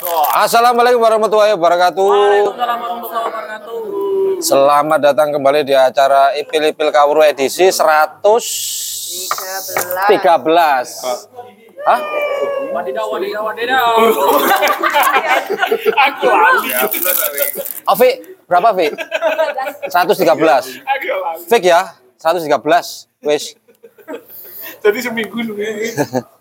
[0.00, 2.00] Assalamualaikum warahmatullahi wabarakatuh.
[2.00, 3.76] Waalaikumsalam warahmatullahi wabarakatuh.
[4.40, 8.24] Selamat datang kembali di acara Ipil Ipil Kawuru edisi 113.
[11.84, 12.00] Hah?
[12.72, 14.00] Wadidaw, wadidaw, wadidaw.
[15.92, 16.72] Aku lali.
[17.84, 18.10] Oh, Vi,
[18.48, 18.88] berapa Vi?
[19.84, 20.32] 113.
[20.32, 20.80] Aku lali.
[21.44, 21.92] Fik ya?
[22.16, 22.48] 113.
[23.28, 23.52] Wis.
[24.80, 25.92] Jadi seminggu ini.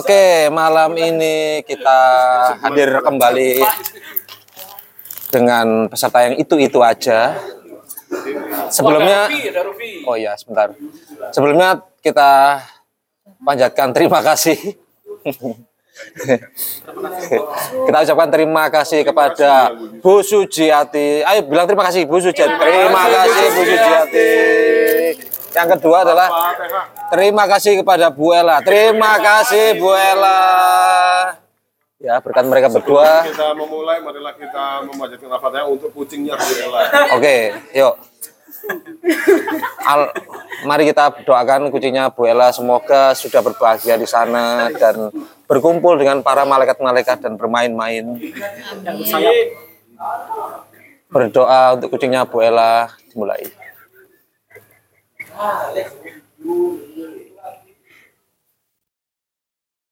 [0.00, 2.00] Oke, malam ini kita
[2.64, 3.60] hadir kembali
[5.28, 7.36] dengan peserta yang itu-itu aja.
[8.72, 9.28] Sebelumnya.
[10.08, 10.72] Oh iya, sebentar.
[11.30, 12.64] Sebelumnya kita
[13.44, 14.56] panjatkan terima kasih.
[17.86, 21.20] kita ucapkan terima kasih kepada Bu Sujiati.
[21.20, 22.56] Ayo bilang terima kasih Bu Sujiati.
[22.56, 24.79] Terima kasih Bu Sujiati.
[25.50, 26.28] Yang kedua adalah
[27.10, 28.62] terima kasih kepada Bu Ella.
[28.62, 30.40] Terima kasih Bu Ella.
[32.00, 33.28] Ya, berkat mereka berdua.
[33.28, 36.80] kita memulai, marilah kita memanjatkan al untuk kucingnya Bu Ella.
[37.12, 37.94] Oke, yuk.
[39.84, 40.08] Al,
[40.64, 45.12] mari kita doakan kucingnya Bu Ella semoga sudah berbahagia di sana dan
[45.44, 48.16] berkumpul dengan para malaikat-malaikat dan bermain-main.
[51.10, 53.69] Berdoa untuk kucingnya Bu Ella dimulai.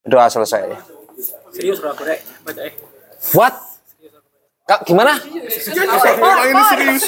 [0.09, 0.73] Doa selesai.
[1.53, 2.25] Serius bro, Rek.
[2.45, 2.73] Baca eh.
[3.37, 3.55] What?
[4.69, 5.17] Kak, gimana?
[5.21, 7.05] Ini serius.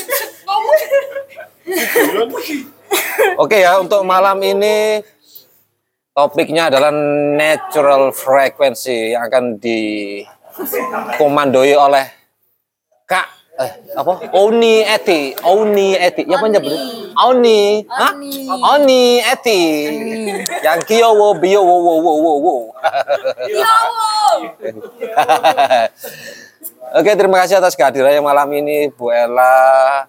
[3.37, 5.01] Oke ya, untuk malam ini
[6.17, 6.91] topiknya adalah
[7.37, 12.20] natural frequency yang akan dikomandoi oleh
[13.61, 14.13] eh apa?
[14.41, 16.25] Oni Eti, Oni Eti.
[16.25, 16.73] Ya apa nyebut?
[17.29, 18.17] Oni, Hah?
[18.77, 19.63] Oni Eti.
[20.65, 22.57] Yang kio wo bio wo wo wo wo wo.
[26.99, 30.03] Oke, terima kasih atas kehadirannya malam ini Bu Ella,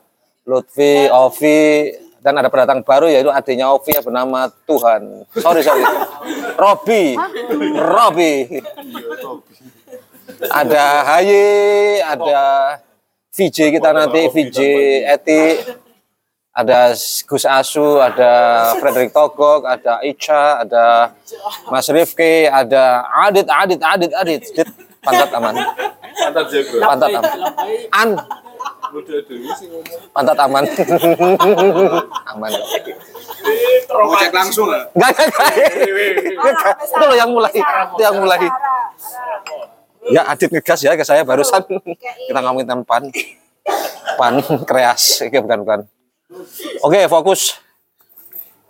[0.49, 1.93] Lutfi, Ovi,
[2.25, 5.29] dan ada pendatang baru yaitu adiknya Ovi yang bernama Tuhan.
[5.37, 5.85] Sorry, sorry.
[6.57, 7.13] Robi.
[7.77, 8.33] Robi.
[10.41, 12.41] Ada Haye, ada
[13.31, 14.59] VJ kita nanti, VJ
[15.07, 15.55] Eti,
[16.51, 18.31] ada Gus Asu, ada
[18.75, 21.15] Frederick Togok, ada Ica, ada
[21.71, 24.67] Mas Rifki, ada Adit, Adit, Adit, Adit, Adit.
[25.01, 25.55] Pantat aman.
[26.11, 26.83] Pantat zebra.
[26.91, 27.31] Pantat aman.
[27.95, 28.09] An,
[30.11, 30.63] pantat aman.
[32.35, 32.51] aman.
[33.91, 34.91] Mau cek langsung lah.
[34.91, 35.49] Enggak, enggak,
[36.43, 36.75] enggak.
[36.83, 37.51] Itu yang mulai.
[37.55, 38.39] Itu yang mulai.
[40.09, 41.61] Ya, Adit ngegas ya ke saya barusan.
[42.25, 43.03] Kita ngomongin tentang pan.
[44.17, 45.21] Pan kreas.
[45.21, 45.79] Oke, bukan, bukan.
[46.81, 47.61] Oke, fokus.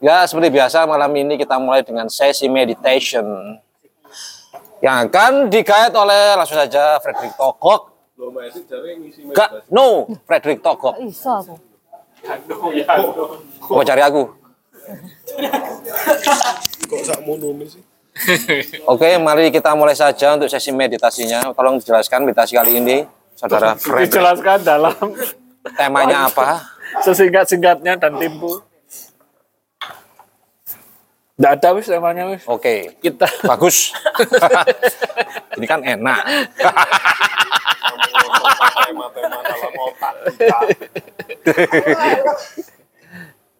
[0.01, 3.23] Ya, seperti biasa malam ini kita mulai dengan sesi meditation.
[4.81, 7.93] Yang akan digait oleh langsung saja Frederick Togok.
[9.29, 10.97] Enggak, no, Frederick Togok.
[12.27, 13.13] Aku.
[13.61, 14.23] Kok cari aku?
[16.89, 17.90] Kok sak monomi sih?
[18.85, 21.53] Oke, mari kita mulai saja untuk sesi meditasinya.
[21.55, 22.97] Tolong dijelaskan meditasi kali ini,
[23.33, 24.13] saudara Frederick.
[24.13, 24.95] Dijelaskan dalam
[25.77, 26.61] Temanya apa?
[27.01, 28.61] sesingkat-singkatnya dan tempo.
[31.39, 32.43] Nggak ada wis temanya wis.
[32.45, 33.95] Oke, Kita bagus.
[35.57, 36.21] ini kan enak.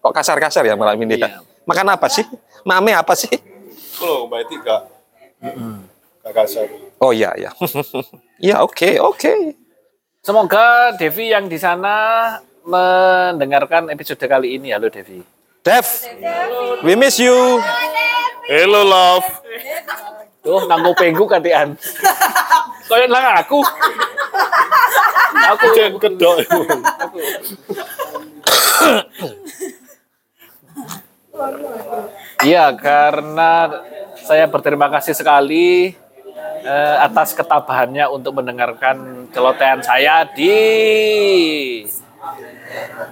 [0.02, 1.42] Kok kasar-kasar ya malam ini ya?
[1.66, 2.26] Makan apa sih?
[2.66, 3.30] Mame apa sih?
[4.02, 4.82] Lo Mbak Edi gak?
[6.22, 6.66] Gak kasar.
[6.98, 7.50] Oh iya, iya.
[8.42, 9.54] Iya, oke, oke.
[10.18, 11.94] semoga Devi yang di sana
[12.66, 14.74] mendengarkan episode kali ini.
[14.74, 15.22] Halo Devi.
[15.62, 15.86] Dev,
[16.82, 17.62] we miss you.
[18.50, 19.22] Hello love.
[20.42, 21.78] Tuh nanggo penggu katian.
[22.90, 23.62] Kayak lang aku.
[25.54, 26.42] Aku jen kedok.
[32.44, 33.72] Iya, karena
[34.20, 35.96] saya berterima kasih sekali
[36.60, 40.52] eh, atas ketabahannya untuk mendengarkan celotehan saya di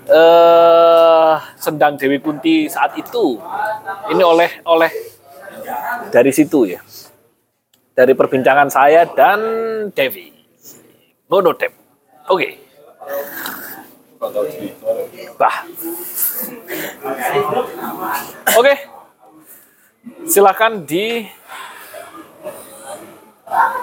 [0.08, 3.40] eh Sendang Dewi Kunti saat itu.
[4.12, 4.90] Ini oleh oleh
[6.12, 6.80] dari situ ya.
[7.96, 9.40] Dari perbincangan saya dan
[9.92, 10.32] Devi.
[11.28, 11.72] Ngono Dev.
[12.28, 12.48] Oke.
[15.40, 15.56] Bah.
[18.58, 18.74] Oke.
[20.24, 21.28] Silakan di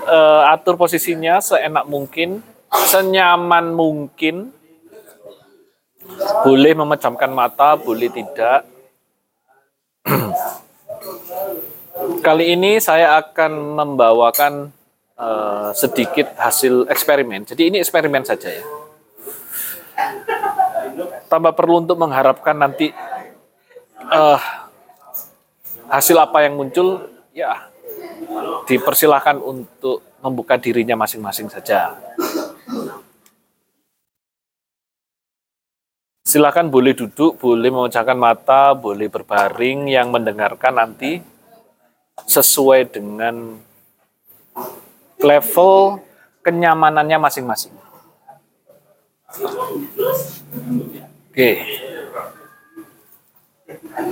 [0.07, 4.54] eh, atur posisinya seenak mungkin, senyaman mungkin.
[6.42, 8.63] Boleh memejamkan mata, boleh tidak.
[12.25, 14.71] Kali ini saya akan membawakan
[15.19, 17.45] eh, sedikit hasil eksperimen.
[17.45, 18.63] Jadi ini eksperimen saja ya.
[21.27, 22.91] Tambah perlu untuk mengharapkan nanti
[24.07, 24.39] eh,
[25.88, 27.03] hasil apa yang muncul
[27.35, 27.68] ya
[28.68, 31.95] dipersilahkan untuk membuka dirinya masing-masing saja.
[36.27, 41.24] Silakan boleh duduk, boleh memejamkan mata, boleh berbaring yang mendengarkan nanti
[42.27, 43.56] sesuai dengan
[45.24, 46.03] level
[46.44, 47.71] kenyamanannya masing-masing.
[51.38, 51.54] Oke.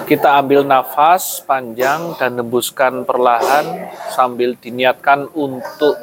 [0.05, 5.97] Kita ambil nafas panjang dan hembuskan perlahan sambil diniatkan untuk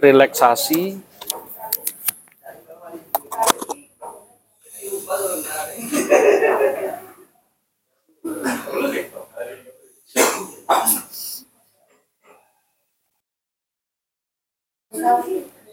[0.00, 0.96] relaksasi.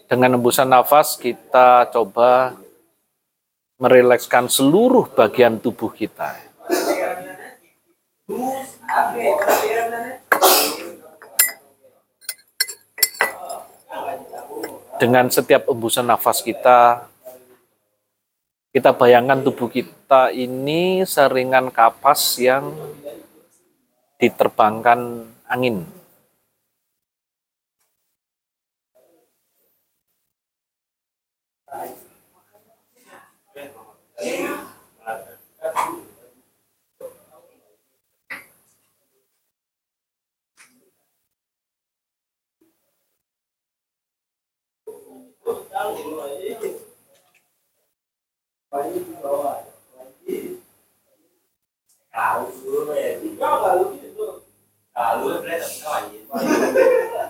[0.04, 2.67] Dengan hembusan nafas kita coba
[3.78, 6.34] merilekskan seluruh bagian tubuh kita.
[14.98, 17.06] Dengan setiap hembusan nafas kita,
[18.74, 22.74] kita bayangkan tubuh kita ini seringan kapas yang
[24.18, 25.97] diterbangkan angin.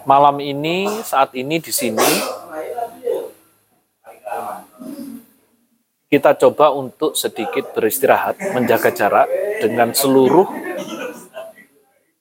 [0.09, 2.09] Malam ini, saat ini di sini,
[6.09, 9.29] kita coba untuk sedikit beristirahat, menjaga jarak
[9.61, 10.49] dengan seluruh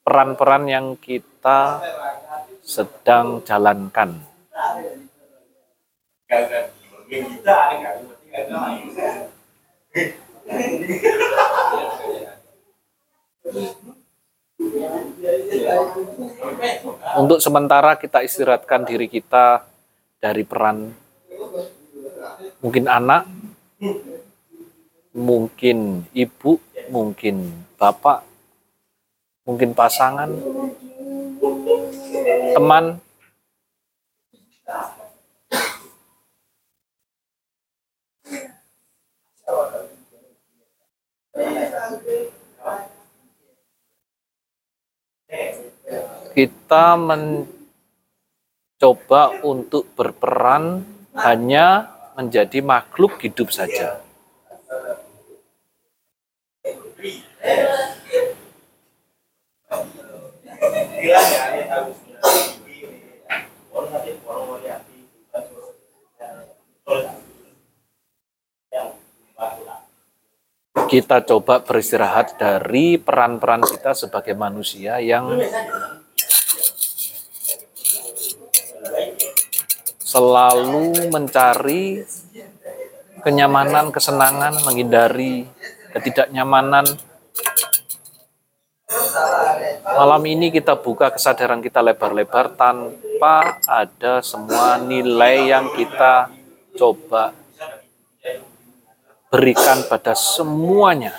[0.04, 1.80] peran-peran yang kita
[2.60, 4.20] sedang jalankan.
[17.16, 19.64] Untuk sementara kita istirahatkan diri kita
[20.20, 20.92] dari peran
[22.60, 23.24] mungkin anak,
[25.16, 26.60] mungkin ibu,
[26.92, 28.20] mungkin bapak,
[29.48, 30.28] mungkin pasangan,
[32.52, 33.00] teman,
[46.38, 47.42] kita mencoba
[49.42, 50.86] untuk berperan
[51.18, 53.98] hanya menjadi makhluk hidup saja.
[70.86, 75.34] Kita coba beristirahat dari peran-peran kita sebagai manusia yang
[80.08, 82.00] selalu mencari
[83.20, 85.44] kenyamanan, kesenangan, menghindari
[85.92, 86.88] ketidaknyamanan.
[89.84, 96.32] Malam ini kita buka kesadaran kita lebar-lebar tanpa ada semua nilai yang kita
[96.72, 97.36] coba
[99.28, 101.12] berikan pada semuanya.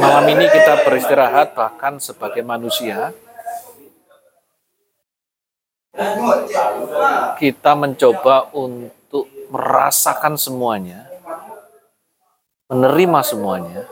[0.00, 3.12] Malam ini kita beristirahat bahkan sebagai manusia.
[7.36, 11.04] Kita mencoba untuk merasakan semuanya,
[12.72, 13.84] menerima semuanya,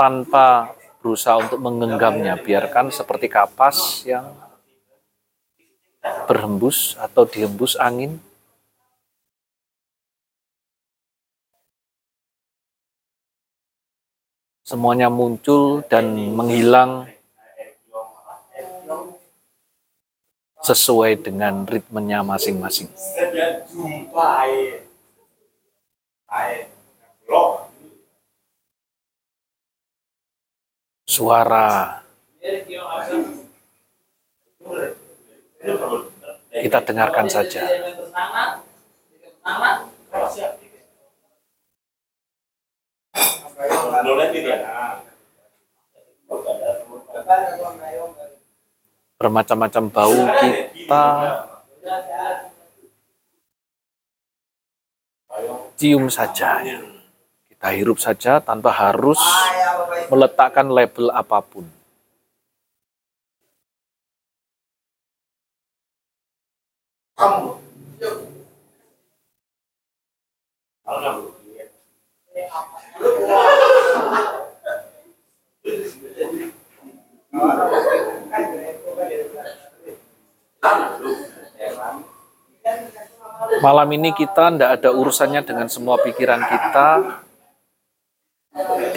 [0.00, 0.72] tanpa
[1.04, 2.40] berusaha untuk menggenggamnya.
[2.40, 4.47] Biarkan seperti kapas yang
[6.02, 8.20] berhembus atau dihembus angin.
[14.68, 17.08] Semuanya muncul dan menghilang
[20.60, 22.92] sesuai dengan ritmenya masing-masing.
[31.08, 32.04] Suara
[35.58, 37.62] Kita dengarkan saja.
[49.18, 51.04] Bermacam-macam bau kita
[55.78, 56.62] cium saja.
[56.62, 56.78] ya.
[57.50, 59.18] Kita hirup saja tanpa harus
[60.06, 61.77] meletakkan label apa pun.
[70.88, 71.28] Malam
[83.92, 87.20] ini kita tidak ada urusannya dengan semua pikiran kita,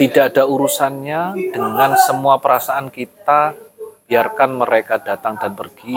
[0.00, 3.52] tidak ada urusannya dengan semua perasaan kita,
[4.08, 5.92] biarkan mereka datang dan pergi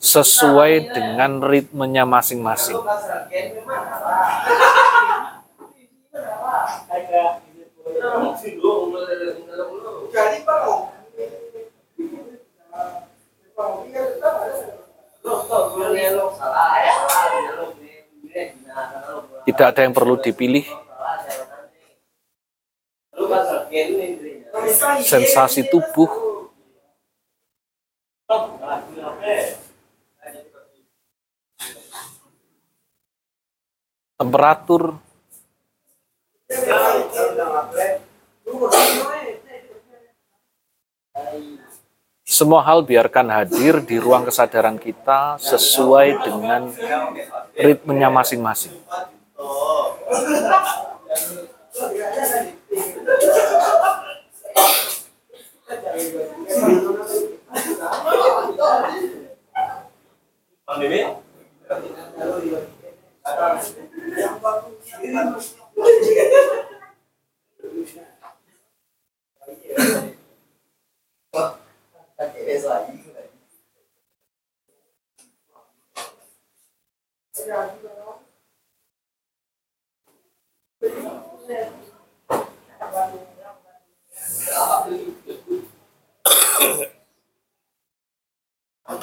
[0.00, 2.80] sesuai dengan ritmenya masing-masing.
[19.44, 20.64] Tidak ada yang perlu dipilih.
[25.04, 26.08] Sensasi tubuh
[34.20, 35.00] temperatur
[42.28, 46.68] semua hal biarkan hadir di ruang kesadaran kita sesuai dengan
[47.56, 48.76] ritmenya masing-masing.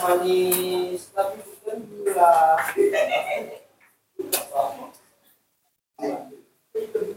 [0.07, 2.55] Manis tapi bukan gula
[6.77, 7.16] Thank you.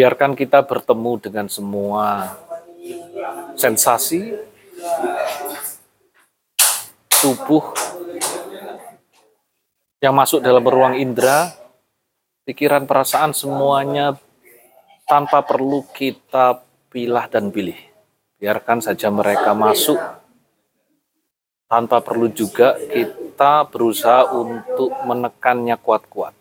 [0.00, 2.32] Biarkan kita bertemu dengan semua
[3.52, 4.32] sensasi
[7.20, 7.76] tubuh
[10.00, 11.52] yang masuk dalam ruang indera,
[12.48, 14.16] pikiran, perasaan semuanya
[15.04, 17.76] tanpa perlu kita pilah dan pilih.
[18.40, 20.00] Biarkan saja mereka masuk
[21.68, 26.32] tanpa perlu juga kita berusaha untuk menekannya kuat-kuat.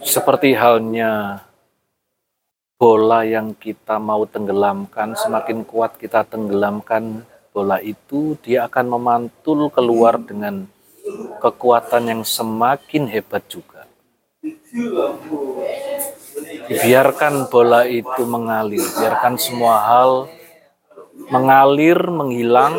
[0.00, 1.44] Seperti halnya
[2.80, 7.20] bola yang kita mau tenggelamkan, semakin kuat kita tenggelamkan
[7.52, 10.64] bola itu, dia akan memantul keluar dengan
[11.36, 13.84] kekuatan yang semakin hebat juga.
[16.72, 20.32] Biarkan bola itu mengalir, biarkan semua hal
[21.28, 22.72] mengalir, menghilang,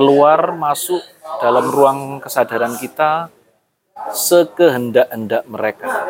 [0.00, 1.04] keluar masuk
[1.44, 3.28] dalam ruang kesadaran kita
[4.16, 6.08] sekehendak-hendak mereka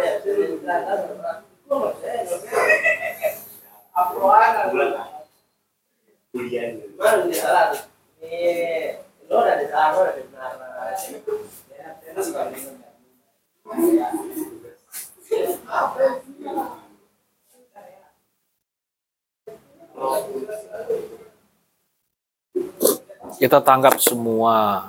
[23.37, 24.83] kita tangkap semua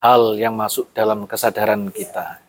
[0.00, 2.40] hal yang masuk dalam kesadaran kita.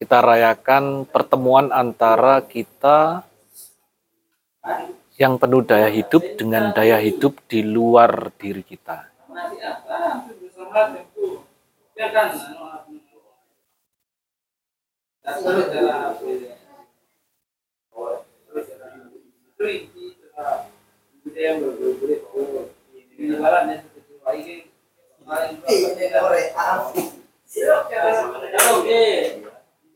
[0.00, 3.29] Kita rayakan pertemuan antara kita
[5.20, 9.12] yang penuh daya hidup dengan daya hidup di luar diri kita.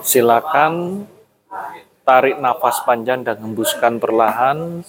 [0.00, 1.04] Silakan
[2.02, 4.82] tarik nafas panjang dan hembuskan perlahan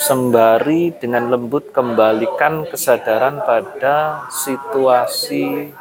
[0.00, 5.74] sembari dengan lembut kembalikan kesadaran pada situasi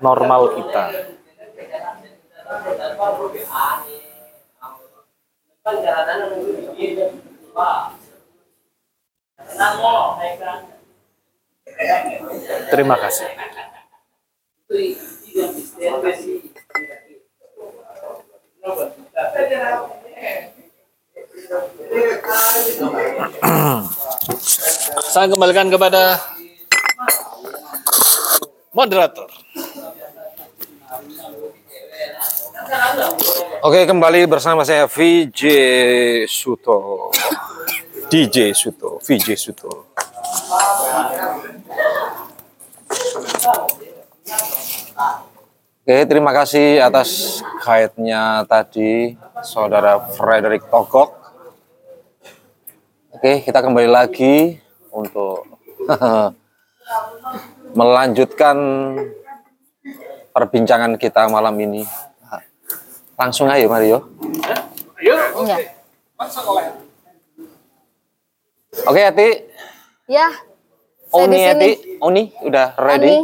[0.00, 0.86] normal kita.
[12.70, 13.28] Terima kasih.
[25.14, 26.18] Saya kembalikan kepada
[28.74, 29.30] moderator.
[33.64, 35.42] Oke, kembali bersama saya VJ
[36.26, 37.10] Suto.
[38.10, 39.93] DJ Suto, VJ Suto.
[45.84, 49.14] Oke, terima kasih atas guide-nya tadi,
[49.46, 51.14] Saudara Frederick Togok.
[53.14, 54.58] Oke, kita kembali lagi
[54.90, 55.46] untuk
[57.78, 58.56] melanjutkan
[60.34, 61.86] perbincangan kita malam ini.
[63.14, 64.10] Langsung aja Mario.
[64.98, 65.16] Iya.
[68.90, 69.28] Oke, Ati.
[70.04, 70.28] Ya.
[71.08, 71.50] Saya Oni, di sini.
[71.54, 71.72] Ati.
[72.00, 73.08] Oni, udah ready?
[73.08, 73.18] Ani.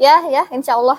[0.00, 0.98] Ya, ya, insya Allah.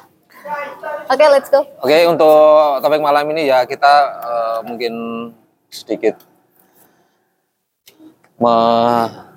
[1.06, 1.62] Oke, let's go.
[1.82, 4.94] Oke, untuk topik malam ini ya kita eh, mungkin
[5.70, 6.18] sedikit
[8.38, 9.30] me-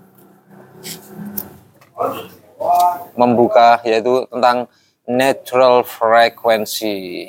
[3.14, 4.66] membuka yaitu tentang
[5.04, 7.28] natural frequency.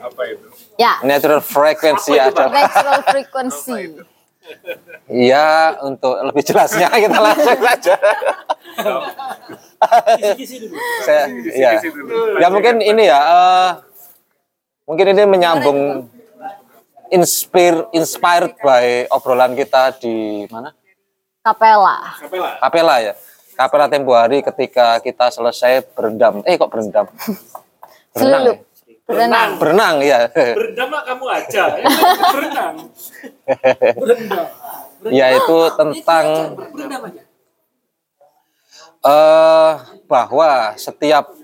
[0.00, 0.46] Apa itu?
[0.80, 4.00] Ya, Natural frequency adalah natural frequency.
[5.10, 7.94] Ya untuk lebih jelasnya kita langsung saja.
[11.04, 11.70] Saya ya.
[12.40, 13.70] Ya mungkin ini ya eh,
[14.86, 16.08] mungkin ini menyambung
[17.12, 20.72] inspire inspired by obrolan kita di mana?
[21.42, 22.16] Kapela.
[22.62, 23.14] Kapela ya.
[23.52, 26.40] Kapela tempo hari ketika kita selesai berendam.
[26.48, 27.04] Eh kok berendam?
[28.16, 28.42] Berenang.
[28.42, 28.56] Selulup.
[28.56, 28.71] ya?
[29.02, 29.50] Berenang.
[29.58, 30.30] Berenang ya.
[30.30, 31.64] Berendam mah kamu aja.
[31.74, 31.94] Ini
[32.32, 32.74] berenang.
[33.98, 34.46] Berendam.
[35.10, 36.26] Yaitu tentang
[36.70, 37.22] Berendam aja.
[39.02, 39.72] eh
[40.06, 41.34] bahwa setiap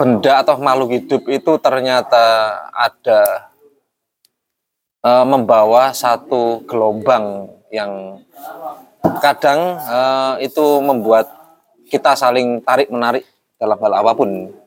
[0.00, 2.24] benda atau makhluk hidup itu ternyata
[2.72, 3.52] ada
[5.04, 8.24] eh, membawa satu gelombang yang
[9.20, 11.28] kadang eh, itu membuat
[11.92, 13.28] kita saling tarik menarik
[13.60, 14.61] dalam hal apa pun.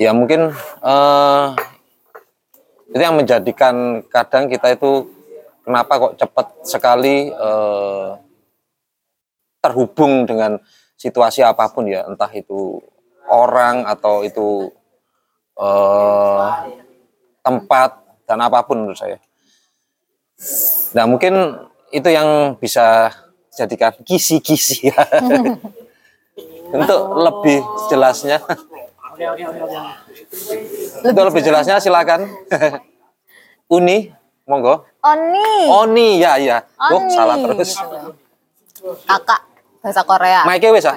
[0.00, 0.48] Ya mungkin
[0.80, 1.46] eh,
[2.88, 5.04] itu yang menjadikan kadang kita itu
[5.60, 8.10] kenapa kok cepat sekali eh,
[9.60, 10.56] terhubung dengan
[10.96, 12.80] situasi apa pun ya, entah itu
[13.28, 14.72] orang atau itu
[15.60, 16.48] eh,
[17.44, 19.20] tempat dan apa pun menurut saya.
[20.96, 21.60] Nah mungkin
[21.92, 23.12] itu yang bisa
[23.52, 25.04] jadikan kisi-kisi ya.
[26.70, 27.60] Untuk lebih
[27.92, 28.38] jelasnya,
[29.20, 29.80] Oke, oke, oke, oke.
[31.04, 32.24] untuk lebih jelasnya silakan.
[33.76, 34.08] Uni,
[34.48, 34.88] monggo.
[35.04, 35.68] Oni.
[35.68, 36.64] Oni, ya ya.
[36.80, 37.12] Oh, Oni.
[37.12, 37.76] salah terus.
[39.04, 39.44] Kakak.
[39.84, 40.40] Bahasa Korea.
[40.48, 40.96] Mike wis ah?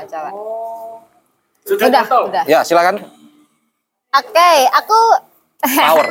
[1.67, 2.23] Sudah, Udah, tahu?
[2.31, 2.43] udah.
[2.47, 3.03] Ya, silakan.
[4.15, 4.99] Oke, aku
[5.83, 6.07] Power.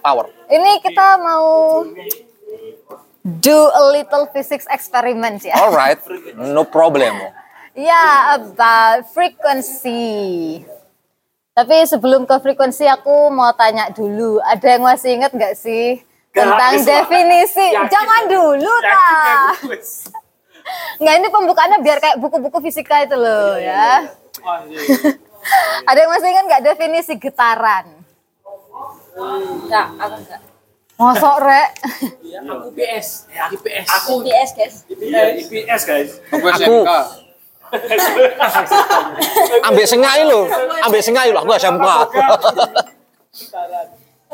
[0.00, 0.26] Power.
[0.48, 1.84] ini kita mau
[3.36, 5.60] do a little physics experiment ya.
[5.60, 6.00] Alright,
[6.40, 7.20] no problem.
[7.78, 10.66] Ya, about frequency.
[11.58, 15.98] Tapi sebelum ke frekuensi aku mau tanya dulu, ada yang masih inget nggak sih
[16.30, 17.66] tentang Yakin, definisi?
[17.74, 17.90] Yakin.
[17.90, 20.06] Jangan dulu, aku, wes.
[21.02, 24.06] Nggak ini pembukaannya biar kayak buku-buku fisika itu loh ya.
[24.38, 24.86] Wah, iya.
[25.82, 27.90] Ada yang masih ingat nggak definisi getaran?
[29.18, 30.40] Enggak, aku enggak.
[30.94, 31.70] Mosok rek.
[32.54, 33.26] Aku PS.
[33.34, 33.86] IPS.
[33.98, 34.74] Aku IPS, guys.
[34.94, 36.10] Eh, IPS guys.
[36.30, 36.86] Aku
[39.68, 40.48] ambek sengai lo,
[40.82, 41.88] ambek sengai lo aku SMK.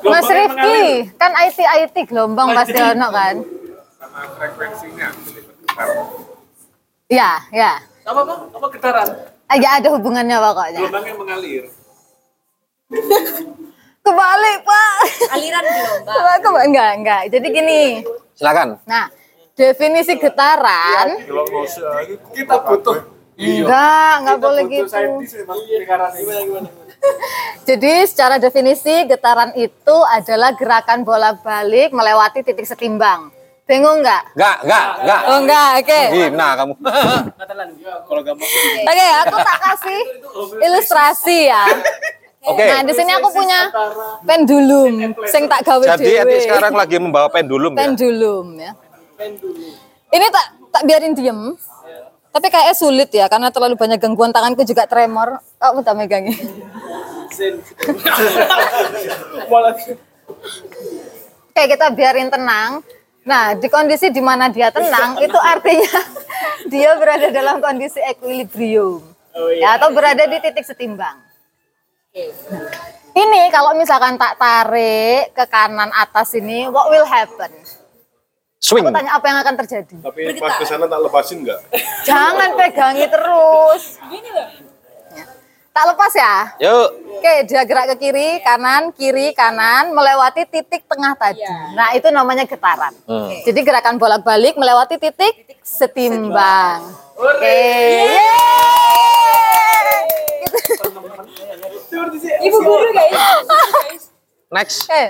[0.05, 0.81] Mas Rifki,
[1.17, 3.35] kan IT IT gelombang pasti ono kan?
[3.97, 5.09] Sama frekuensinya.
[7.07, 7.73] Ya, ya.
[8.05, 8.35] Apa apa?
[8.53, 9.09] Apa getaran?
[9.45, 10.81] Ah, Ya ada hubungannya pokoknya.
[10.83, 11.63] Gelombangnya mengalir.
[14.05, 14.95] Kebalik pak.
[15.33, 16.39] Aliran gelombang.
[16.45, 16.59] Coba.
[16.61, 17.23] Enggak, enggak.
[17.33, 17.81] Jadi gini.
[18.37, 18.77] Silakan.
[18.85, 19.09] Nah,
[19.55, 21.23] definisi getaran.
[21.65, 23.14] Se- Kita butuh.
[23.35, 24.87] Enggak, enggak Kita boleh gitu.
[24.87, 26.69] Gimana gimana?
[27.69, 33.35] Jadi secara definisi getaran itu adalah gerakan bolak-balik melewati titik setimbang.
[33.65, 34.37] Bingung nggak?
[34.37, 35.21] Enggak, enggak, enggak.
[35.25, 36.01] Oh enggak, oke.
[36.13, 36.75] Hina kamu.
[38.09, 38.49] Kalau gampang.
[38.85, 40.01] Oke, aku tak kasih
[40.61, 41.65] ilustrasi ya.
[42.45, 42.61] Oke.
[42.61, 43.73] Nah, di sini aku punya
[44.29, 46.29] pendulum sing tak gawe Jadi dhewe.
[46.29, 47.89] Eti sekarang lagi membawa pendulum ya.
[47.89, 48.77] pendulum ya.
[50.13, 51.57] Ini tak tak biarin diem.
[52.35, 55.39] Tapi kayaknya sulit ya karena terlalu banyak gangguan tanganku juga tremor.
[55.63, 56.35] Kamu tak megangin.
[61.55, 62.83] Oke, kita biarin tenang.
[63.23, 65.95] Nah, di kondisi di mana dia tenang, itu artinya
[66.75, 69.01] dia berada dalam kondisi equilibrium.
[69.55, 71.23] Ya, atau berada di titik setimbang.
[73.15, 77.51] Ini kalau misalkan tak tarik ke kanan atas ini, what will happen?
[78.65, 78.81] Swing.
[78.81, 79.97] Aku tanya apa yang akan terjadi?
[80.01, 81.61] Tapi pas ke sana tak lepasin nggak?
[82.09, 84.01] Jangan pegangi terus.
[85.13, 85.25] Ya.
[85.69, 86.35] Tak lepas ya?
[86.65, 86.89] Yuk.
[87.21, 91.45] Oke, dia gerak ke kiri, kanan, kiri, kanan, melewati titik tengah tadi.
[91.77, 92.97] Nah, itu namanya getaran.
[93.45, 96.89] Jadi gerakan bolak-balik melewati titik setimbang.
[97.21, 97.61] Oke.
[98.17, 98.25] Yeay!
[100.41, 100.57] Gitu.
[102.49, 104.09] Ibu guru guys.
[104.57, 104.89] Next.
[104.89, 105.05] Oke.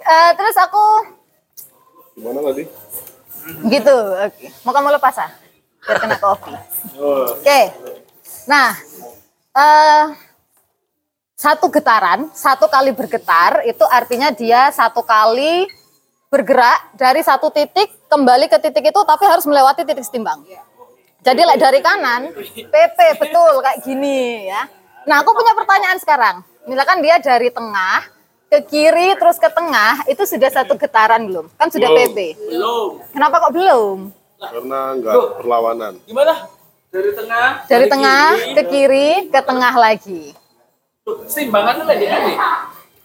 [0.00, 1.18] Eh, terus aku
[2.20, 2.64] Gimana tadi?
[3.72, 3.96] gitu.
[4.20, 4.46] Oke.
[4.68, 5.30] Mau kamu lepas ah?
[5.80, 6.52] Biar kena kopi.
[7.40, 7.60] Oke.
[8.44, 8.76] Nah,
[9.56, 10.04] eh
[11.40, 15.64] satu getaran, satu kali bergetar itu artinya dia satu kali
[16.28, 20.44] bergerak dari satu titik kembali ke titik itu tapi harus melewati titik setimbang.
[21.24, 22.32] Jadi like dari kanan,
[22.68, 24.68] PP betul kayak gini ya.
[25.08, 26.36] Nah, aku punya pertanyaan sekarang.
[26.68, 28.19] Misalkan dia dari tengah
[28.50, 31.46] ke kiri terus ke tengah, itu sudah satu getaran belum?
[31.54, 32.02] Kan sudah Belum.
[32.10, 32.18] PP.
[32.50, 32.90] Belum.
[33.14, 33.98] Kenapa kok belum?
[34.36, 35.92] Karena nggak perlawanan.
[36.02, 36.34] Gimana?
[36.90, 37.48] Dari tengah.
[37.70, 38.54] Dari tengah kiri.
[38.58, 40.22] ke kiri ke tengah lagi.
[41.06, 42.36] Tuh, Setimbangan lagi nih.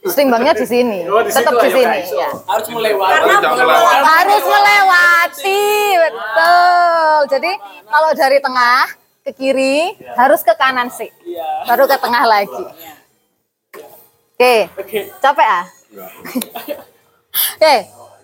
[0.06, 1.82] Setimbangnya di sini, Oh, di tetap di sini.
[1.82, 2.10] guys.
[2.14, 2.30] Ya.
[2.30, 3.26] Harus melewati.
[4.06, 5.62] Harus melewati,
[5.98, 7.18] betul.
[7.26, 7.52] Jadi
[7.86, 8.86] kalau dari tengah
[9.26, 9.78] ke kiri
[10.14, 11.66] harus ke kanan sih, Iya.
[11.66, 12.64] baru ke tengah lagi.
[14.36, 15.00] Oke, Oke.
[15.24, 15.66] capek ah?
[17.56, 17.76] Oke,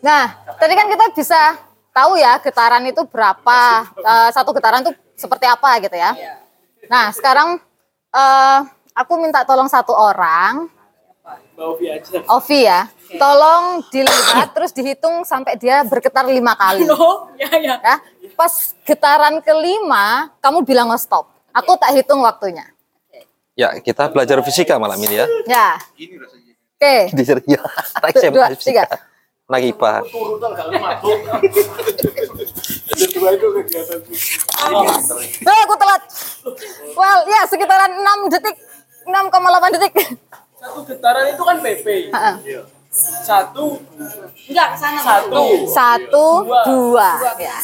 [0.04, 1.42] nah tadi kan kita bisa
[1.96, 6.12] tahu ya getaran itu berapa, eh, satu getaran itu seperti apa gitu ya.
[6.92, 7.64] Nah sekarang
[8.12, 8.60] eh,
[8.92, 10.68] aku minta tolong satu orang,
[11.80, 12.20] via aja.
[12.28, 16.84] Ovi ya, tolong dilihat terus dihitung sampai dia bergetar lima kali.
[16.92, 17.80] Oh, ya ya.
[17.80, 17.96] Ya,
[18.36, 21.30] pas getaran kelima kamu bilang stop.
[21.56, 22.68] Aku tak hitung waktunya.
[23.62, 25.26] Ya, kita belajar fisika malam ini ya.
[25.46, 25.78] Ya.
[26.82, 27.14] Oke.
[27.14, 27.62] Di ya.
[27.62, 28.58] Dua, SMA tiga.
[28.58, 28.84] fisika.
[29.46, 29.94] Anak IPA.
[34.66, 34.94] Dua.
[35.46, 36.02] Eh, aku telat.
[36.98, 38.58] Well, ya sekitaran 6 detik.
[39.06, 39.94] 6,8 detik.
[40.58, 41.86] Satu getaran itu kan PP.
[42.10, 42.36] Heeh.
[43.22, 43.78] Satu,
[44.52, 45.00] Enggak ke sana.
[45.00, 45.44] satu.
[45.70, 46.26] Satu,
[46.68, 47.10] dua.
[47.40, 47.56] Ya.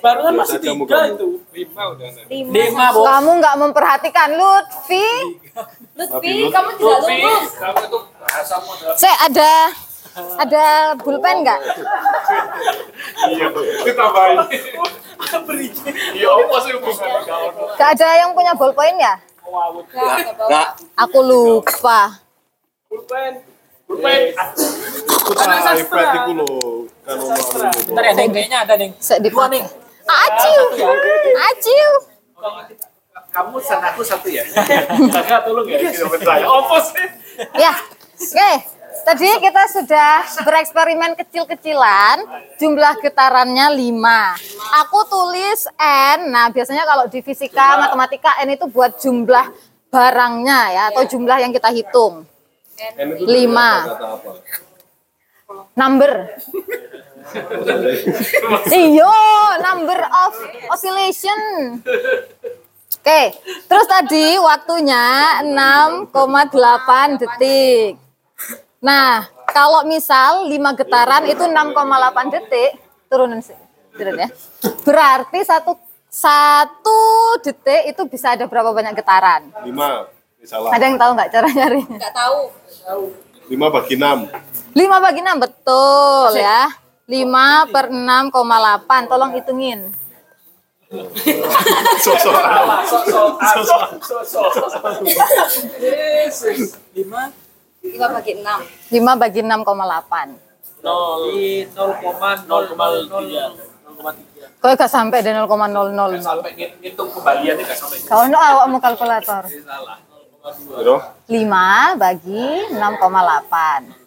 [0.00, 0.96] Baru kan masih tiga muka.
[1.12, 1.28] itu.
[1.52, 2.52] Lima.
[2.52, 3.00] Lima, Bu.
[3.04, 5.08] Kamu nggak memperhatikan Lutfi.
[5.96, 7.50] Lutfi, kamu tidak Lutfi, lulus.
[7.60, 9.50] kamu itu bahasamu adalah Saya ada
[10.40, 10.64] ada
[10.98, 11.60] pulpen nggak?
[13.30, 13.46] Iya,
[13.84, 14.38] ditambahin.
[15.46, 15.92] berizin.
[16.16, 16.72] Iya, apa sih?
[17.78, 19.14] Gak ada yang punya ballpoint ya?
[20.48, 20.68] Enggak.
[20.96, 22.18] Aku lupa.
[22.90, 23.32] Pulpen.
[23.86, 24.20] Pulpen.
[25.06, 26.02] Putra Anak sastra.
[27.86, 28.30] Bentar ya, Neng.
[28.34, 28.90] Kayaknya ada, Neng.
[28.98, 29.66] Saya Dua, Neng.
[30.10, 30.62] Aciu.
[31.38, 31.90] Aciu.
[33.30, 34.42] kamu sama aku satu ya.
[35.14, 36.46] Kakak tolong ya, kilometer saya.
[36.50, 36.90] Opos.
[37.54, 37.74] Ya,
[38.18, 38.50] oke.
[38.90, 42.26] Tadi kita sudah bereksperimen kecil-kecilan,
[42.58, 44.82] jumlah getarannya 5.
[44.86, 49.46] Aku tulis N, nah biasanya kalau di fisika, matematika N itu buat jumlah
[49.94, 52.26] barangnya ya, atau jumlah yang kita hitung.
[52.98, 53.30] 5.
[55.78, 56.12] Number.
[58.70, 59.12] Iyo,
[59.60, 60.32] number of
[60.72, 61.38] oscillation.
[63.00, 63.22] Oke,
[63.64, 67.96] terus tadi waktunya 6,8 detik.
[68.84, 72.76] Nah, kalau misal 5 getaran itu 6,8 detik,
[73.08, 73.56] turunan sih.
[73.96, 74.28] Turun ya.
[74.84, 75.80] Berarti satu
[76.10, 77.00] satu
[77.40, 79.48] detik itu bisa ada berapa banyak getaran?
[79.62, 80.74] Lima, ini salah.
[80.74, 81.98] Ada yang tahu nggak cara nyarinya?
[81.98, 82.40] Nggak tahu.
[83.50, 84.18] Lima bagi enam.
[84.74, 86.70] 5 bagi 6, betul ya.
[87.10, 89.90] 5 per 6,8, tolong hitungin.
[92.02, 92.34] Sosok.
[96.94, 97.34] Lima.
[97.82, 98.94] 5 bagi 6.
[98.94, 100.86] 5 bagi 6,8.
[100.86, 101.22] Nol.
[101.74, 103.52] Nol koma nol nol nol nol
[103.98, 104.46] koma tiga.
[104.62, 105.50] Kok gak sampai deh 0,00.
[106.22, 107.98] Sampai ngitung kembaliannya nggak sampai.
[108.06, 109.44] Kalau no awakmu kalkulator.
[109.50, 109.98] Salah.
[110.40, 110.96] Biro,
[111.26, 113.99] 5 bagi 6,8.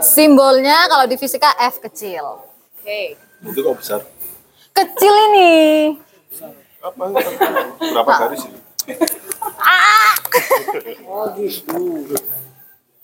[0.00, 2.24] Simbolnya kalau di fisika F kecil.
[2.80, 3.16] Oke.
[3.40, 4.00] itu kok besar?
[4.76, 5.96] Kecil ini.
[6.80, 7.04] Apa?
[7.80, 8.60] Berapa garis ini?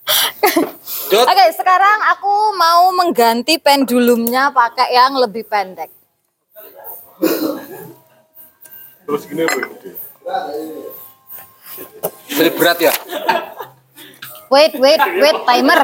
[1.31, 5.90] Oke, sekarang aku mau mengganti pendulumnya pakai yang lebih pendek.
[9.07, 9.90] Terus gini apa ini?
[12.27, 12.92] Jadi berat ya?
[14.47, 15.81] Wait, wait, wait, timer.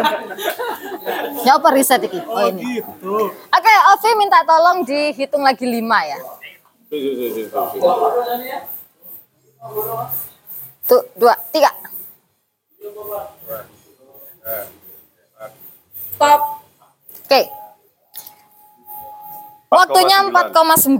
[1.42, 2.22] Ya apa riset iki?
[2.22, 2.78] Oh ini.
[3.50, 6.18] Oke, Ovi minta tolong dihitung lagi lima ya.
[10.86, 11.70] Tuh, dua, tiga.
[14.42, 16.40] Stop.
[17.22, 17.42] Oke.
[19.72, 20.98] Waktunya 4,9.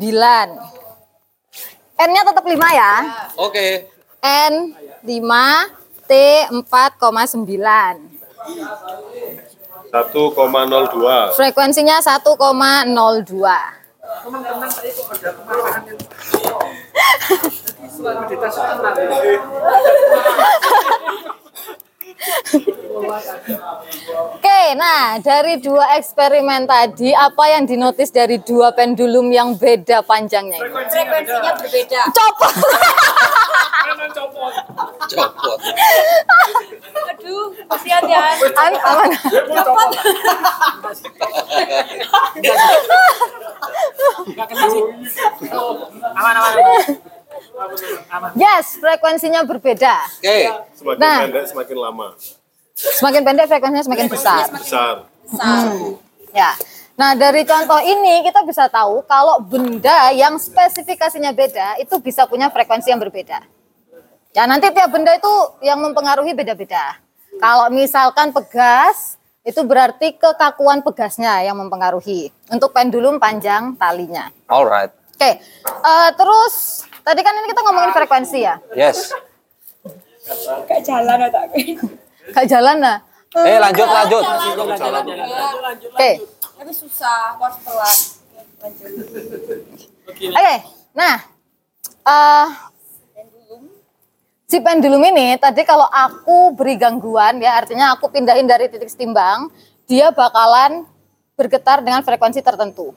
[2.02, 2.92] N-nya tetap 5 ya.
[3.36, 3.86] Oke.
[4.22, 4.74] N
[5.04, 6.12] 5, T
[6.50, 7.98] 4,9.
[9.92, 11.36] 1,02.
[11.36, 13.82] Frekuensinya 1,02.
[24.38, 30.60] Oke, nah dari dua eksperimen tadi, apa yang dinotis dari dua pendulum yang beda panjangnya?
[30.60, 30.70] ini?
[30.70, 32.00] Frekuensinya berbeda.
[32.14, 32.54] Copot.
[35.12, 35.58] Copot.
[37.12, 38.22] Aduh, kasihan ya.
[38.54, 39.10] An- aman.
[46.16, 46.54] Aman aman.
[48.34, 49.96] Yes, frekuensinya berbeda.
[50.18, 50.38] Oke.
[50.76, 51.18] Semakin Nah.
[51.28, 52.08] pendek semakin lama.
[52.74, 54.44] Semakin pendek frekuensinya semakin besar.
[54.50, 54.94] Besar.
[56.32, 56.56] Ya.
[56.92, 62.52] Nah, dari contoh ini kita bisa tahu kalau benda yang spesifikasinya beda itu bisa punya
[62.52, 63.40] frekuensi yang berbeda.
[64.32, 66.96] Ya, nanti tiap benda itu yang mempengaruhi beda-beda.
[67.40, 72.30] Kalau misalkan pegas, itu berarti kekakuan pegasnya yang mempengaruhi.
[72.48, 74.30] Untuk pendulum panjang talinya.
[74.46, 74.94] Alright.
[75.16, 78.56] Oke, eh, terus tadi kan ini kita ngomongin frekuensi ya.
[78.74, 79.10] Yes.
[80.70, 81.44] Kayak jalan otak
[82.30, 82.98] Gak jalan nah.
[83.34, 84.24] Eh lanjut lanjut.
[85.92, 86.10] Oke.
[86.62, 87.96] Tapi susah, harus pelan.
[90.30, 90.54] Oke,
[90.94, 91.16] nah
[92.02, 92.46] eh
[94.46, 99.50] si pendulum ini tadi kalau aku beri gangguan ya artinya aku pindahin dari titik setimbang,
[99.90, 100.86] dia bakalan
[101.34, 102.94] bergetar dengan frekuensi tertentu.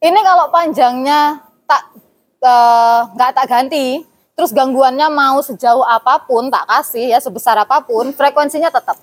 [0.00, 1.92] Ini kalau panjangnya tak
[2.40, 4.02] eh, nggak tak ganti,
[4.34, 8.98] terus gangguannya mau sejauh apa pun tak kasih ya sebesar apa pun, frekuensinya tetap.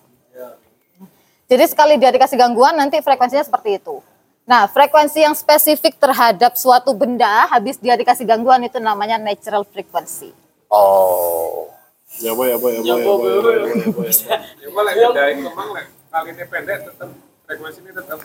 [1.48, 4.04] Jadi sekali dia dikasih gangguan nanti frekuensinya seperti itu.
[4.48, 10.36] Nah, frekuensi yang spesifik terhadap suatu benda habis dia dikasih gangguan itu namanya natural frequency.
[10.68, 11.72] Oh.
[12.20, 14.38] Ya apa ya apa ya apa ya apa ya apa ya apa ya.
[14.60, 15.86] Ya malah bedain kemang lah.
[16.12, 17.10] Kali ini pendek tetap
[17.48, 18.20] frekuensi ini tetap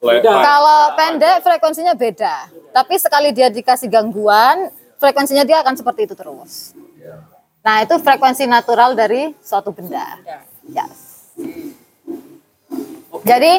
[0.00, 2.34] Le- Kalau pendek frekuensinya beda,
[2.72, 6.72] tapi sekali dia dikasih gangguan, frekuensinya dia akan seperti itu terus.
[7.60, 10.16] Nah, itu frekuensi natural dari suatu benda.
[10.66, 10.88] Ya.
[13.20, 13.52] Jadi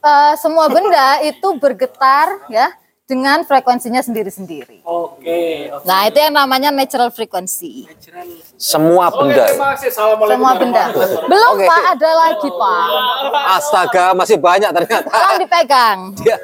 [0.00, 2.72] eh, semua benda itu bergetar ya
[3.06, 4.82] dengan frekuensinya sendiri-sendiri.
[4.82, 5.70] Oke.
[5.70, 5.86] oke.
[5.86, 7.86] Nah, itu yang namanya natural frequency.
[8.58, 9.46] Semua Oke, benda.
[9.46, 9.88] terima kasih.
[9.94, 10.84] Assalamualaikum Semua benda.
[11.30, 11.66] Belum, Oke.
[11.70, 12.86] Pak, ada lagi, Pak.
[13.62, 15.06] Astaga, masih banyak ternyata.
[15.06, 15.98] Tolong dipegang.
[16.18, 16.36] Dia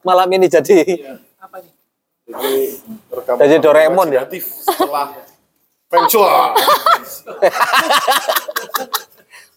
[0.00, 0.78] malam ini jadi
[3.10, 4.22] Rekaman Jadi Doraemon ya?
[4.22, 5.10] imajinatif Setelah
[5.90, 6.30] Feng Shui.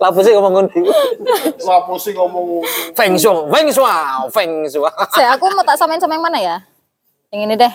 [0.03, 0.67] Lapo sih ngomong ngono.
[1.63, 2.59] Lapo sih ngomong
[2.91, 3.87] Feng Shui, Feng Shui,
[4.35, 4.91] Feng Shui.
[5.15, 6.59] Saya, aku mau tak samain sama yang mana ya?
[7.31, 7.73] Yang ini deh.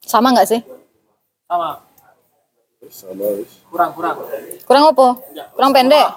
[0.00, 0.64] Sama nggak sih?
[1.44, 1.84] Sama.
[2.88, 3.28] sama.
[3.68, 4.16] Kurang, kurang.
[4.64, 5.06] Kurang apa?
[5.52, 6.08] Kurang pendek?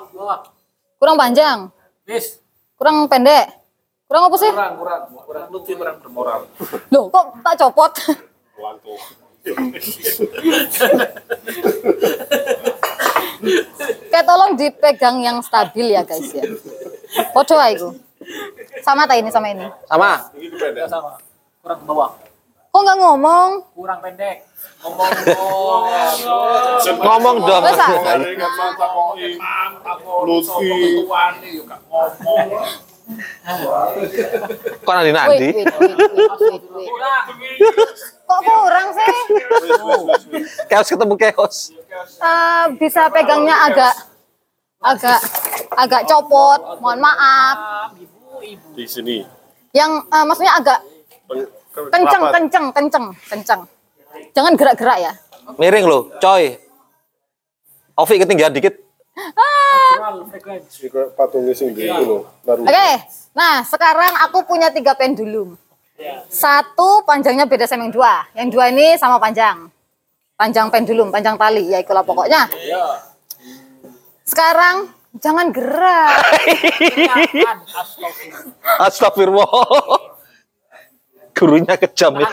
[0.96, 1.68] Kurang panjang?
[2.08, 2.40] Wis.
[2.80, 3.52] Kurang pendek?
[4.08, 4.52] Kurang apa sih?
[4.56, 5.02] Kurang, kurang.
[5.28, 6.48] Kurang lucu, kurang bermoral.
[6.96, 7.92] Loh, kok tak copot?
[8.56, 8.96] Wanto.
[14.08, 16.44] Kayak tolong dipegang yang stabil ya guys ya.
[17.36, 17.92] Podo ae iku.
[18.80, 19.68] Sama tak ini sama ini.
[19.88, 20.32] Sama.
[20.76, 21.20] Ya, sama.
[21.64, 22.12] Kurang ke bawah.
[22.74, 23.50] Kok nggak ngomong?
[23.78, 24.50] Kurang pendek.
[24.82, 25.84] Ngomong dong.
[27.06, 27.64] Ngomong dong.
[27.64, 31.06] Dari kan mata kok Lutfi.
[34.82, 35.50] Kok nanti nanti?
[38.26, 39.14] Kok kurang sih?
[40.72, 41.70] Chaos ketemu chaos.
[42.02, 43.94] Eh, bisa pegangnya agak
[44.82, 45.20] agak
[45.78, 46.60] agak copot.
[46.82, 47.58] Mohon maaf.
[48.74, 49.24] Di sini.
[49.74, 50.80] Yang eh, maksudnya agak
[51.74, 53.62] kenceng, kenceng, kenceng, kenceng.
[54.34, 55.14] Jangan gerak-gerak ya.
[55.58, 56.58] Miring loh, coy.
[57.94, 58.74] Ovi ketinggian dikit.
[61.14, 62.26] Patungnya sing itu loh.
[62.46, 62.66] Naruto.
[62.66, 62.90] Oke,
[63.38, 65.54] nah sekarang aku punya tiga pendulum.
[66.26, 68.14] Satu panjangnya beda sama yang dua.
[68.34, 69.70] Yang dua ini sama panjang.
[70.34, 72.50] Panjang pendulum, panjang tali, ya itulah pokoknya.
[74.26, 74.90] Sekarang
[75.22, 76.18] jangan gerak.
[77.78, 78.82] Astagfirullah.
[78.82, 79.50] Astagfirullah.
[81.38, 82.30] Gurunya kejam ya.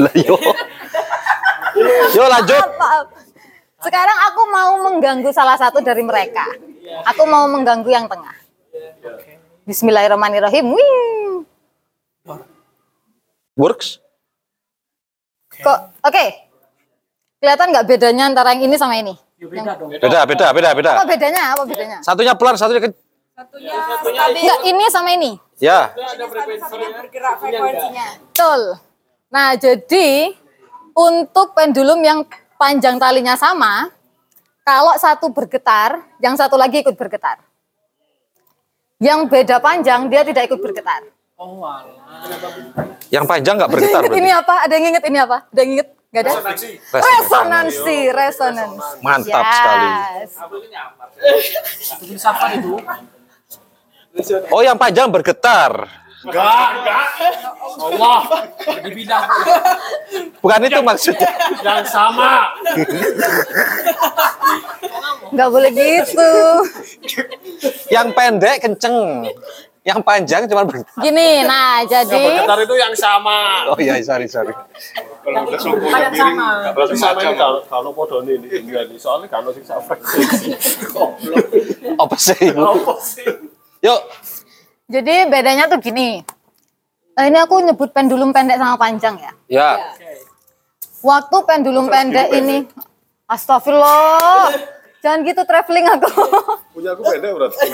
[0.00, 0.36] Lah yo.
[2.12, 2.64] Yo lanjut.
[3.80, 6.44] Sekarang aku mau mengganggu salah satu dari mereka.
[7.14, 8.36] Aku mau mengganggu yang tengah.
[9.68, 10.72] Bismillahirrahmanirrahim.
[10.72, 11.44] Wing.
[13.60, 14.00] Works.
[15.60, 16.24] Kok oke.
[17.40, 19.16] Kelihatan nggak bedanya antara yang ini sama ini?
[19.40, 19.88] Ya, beda dong.
[19.96, 20.92] Beda, beda, beda, beda.
[21.00, 21.42] Apa bedanya?
[21.56, 21.98] Apa bedanya?
[22.04, 22.92] Satunya pelan, satunya ke...
[23.32, 23.72] Satunya.
[24.36, 25.30] Enggak, ini sama ini.
[25.56, 25.88] Ya.
[26.60, 28.06] satunya bergerak frekuensinya.
[28.20, 28.60] Betul.
[29.32, 30.36] Nah, jadi
[30.92, 32.28] untuk pendulum yang
[32.60, 33.88] panjang talinya sama,
[34.60, 37.40] kalau satu bergetar, yang satu lagi ikut bergetar.
[39.00, 41.08] Yang beda panjang, dia tidak ikut bergetar.
[41.40, 41.88] Oh, alah.
[43.08, 44.68] Yang panjang nggak bergetar ini apa?
[44.68, 45.48] Ada yang inget ini apa?
[45.48, 45.88] Ada yang inget?
[46.10, 46.32] Gak ada?
[46.92, 48.98] Resonansi, resonansi.
[49.00, 49.88] Mantap sekali.
[50.20, 50.32] Yes.
[54.20, 54.34] Itu.
[54.52, 55.86] Oh, yang panjang bergetar.
[56.20, 57.04] Enggak, enggak.
[57.80, 58.20] Allah.
[58.84, 59.24] Di bidang
[60.44, 61.30] Bukan itu maksudnya.
[61.64, 62.52] yang sama.
[65.32, 66.32] Nggak boleh gitu.
[67.88, 69.24] Yang pendek kenceng.
[69.80, 70.92] Yang panjang cuma bergetar.
[71.00, 73.64] Gini, nah jadi Bergetar itu yang sama.
[73.72, 74.52] Oh iya, sorry, sorry.
[75.24, 76.48] Kalau udah suku Yang miring, sama.
[76.76, 80.52] berarti sama ini kalau kalau podo ini ini soalnya kalau sing frekuensi.
[82.02, 82.52] Apa sih?
[82.52, 83.24] Apa sih?
[83.80, 84.00] Yuk,
[84.92, 86.20] jadi bedanya tuh gini.
[87.16, 89.32] Eh, ini aku nyebut pendulum pendek sama panjang ya.
[89.48, 89.70] ya.
[91.00, 92.68] Waktu pendulum pendek ini,
[93.24, 94.52] astagfirullah,
[95.00, 96.08] jangan gitu traveling aku.
[96.76, 97.56] Punya aku pendek berarti.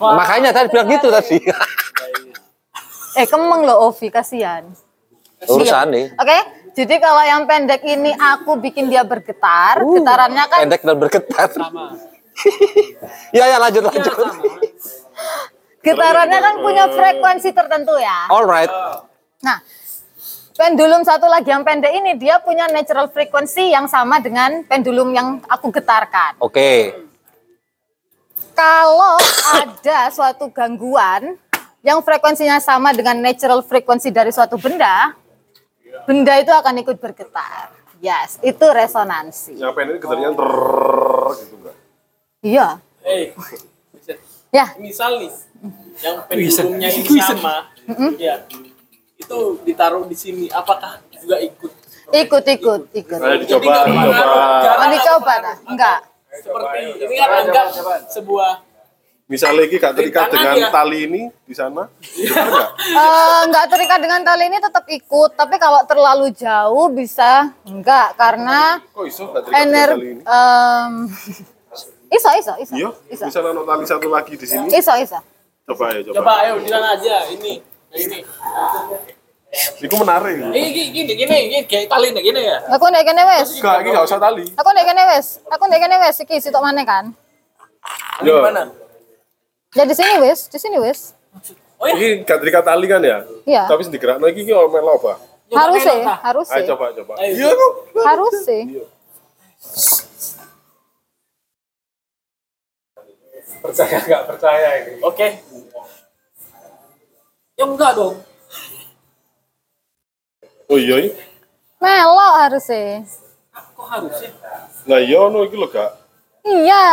[0.00, 1.36] Makanya tadi bilang gitu tadi.
[3.18, 4.70] eh kemeng loh Ovi, kasihan.
[5.48, 6.06] Urusan nih.
[6.20, 6.38] Oke,
[6.76, 11.48] jadi kalau yang pendek ini aku bikin dia bergetar, getarannya kan Pendek dan bergetar.
[13.36, 14.16] ya, ya lanjut lanjut.
[15.80, 18.28] getarannya kan punya frekuensi tertentu ya.
[18.28, 18.68] Alright.
[19.40, 19.64] Nah,
[20.60, 25.40] pendulum satu lagi yang pendek ini dia punya natural frequency yang sama dengan pendulum yang
[25.48, 26.36] aku getarkan.
[26.36, 26.92] Oke.
[28.52, 29.16] Kalau
[29.56, 31.40] ada suatu gangguan
[31.80, 35.16] yang frekuensinya sama dengan natural frequency dari suatu benda,
[36.04, 37.72] benda itu akan ikut bergetar.
[38.04, 39.56] Yes, itu resonansi.
[39.56, 40.52] Yang pendek getarnya ter
[41.40, 41.76] gitu enggak?
[42.44, 42.66] Iya.
[43.00, 43.32] Eh,
[44.50, 45.30] Ya, misal nih,
[46.02, 47.70] yang pendulumnya ini sama,
[48.18, 48.42] ya,
[49.30, 51.70] itu ditaruh di sini, apakah juga ikut?
[52.10, 53.18] ikut ikut ikut.
[53.22, 54.74] Nah, dicoba, Jadi dicoba.
[54.82, 55.56] Oh, dicoba nah?
[55.70, 55.98] Enggak.
[56.30, 57.66] Seperti ini kan anggap
[58.10, 58.52] sebuah
[59.30, 60.68] Misalnya lagi gak terikat dengan ya.
[60.74, 62.68] tali ini di sana, enggak?
[62.82, 68.82] Eh, enggak terikat dengan tali ini tetap ikut, tapi kalau terlalu jauh bisa enggak karena
[68.90, 70.22] Kok iso gak terikat dengan ener tali ini?
[70.26, 70.92] em,
[72.18, 75.18] iso iso iso Iya, iso misalnya ono tali satu lagi di sini, iso iso
[75.62, 76.14] Coba ya, coba.
[76.18, 77.62] Coba ayo bilang aja ini.
[77.94, 78.18] Ini.
[79.50, 80.38] Iku menarik.
[80.54, 82.62] Ini gini gini gini, gini kayak tali nih gini ya.
[82.70, 83.58] Aku ndek kene wis.
[83.58, 84.44] Enggak, ini enggak usah tali.
[84.54, 85.26] Aku ndek kene wis.
[85.50, 87.10] Aku ndek kene wis iki sitok maneh kan.
[88.22, 88.38] Yo.
[88.38, 88.70] Gimana?
[89.74, 91.18] Ya di sini wis, di sini wis.
[91.82, 93.26] Ini gak terikat tali kan ya?
[93.42, 93.66] Iya.
[93.66, 95.18] Tapi sing digerakno iki ki ono melo apa?
[95.50, 96.68] Harus sih, harus Ayo sih.
[96.70, 97.12] coba coba.
[97.18, 97.34] Ayo.
[97.34, 97.50] Iya.
[98.06, 98.62] Harus sih.
[103.60, 104.92] Percaya nggak percaya ini.
[105.02, 105.28] Oke.
[107.58, 108.14] Ya enggak dong.
[110.70, 110.96] Oh iya.
[111.02, 111.12] iya.
[111.82, 113.02] Melok harus sih.
[113.74, 114.30] Kok harus sih?
[114.86, 115.90] Lah iya ono iki lho gak.
[116.46, 116.86] Iya.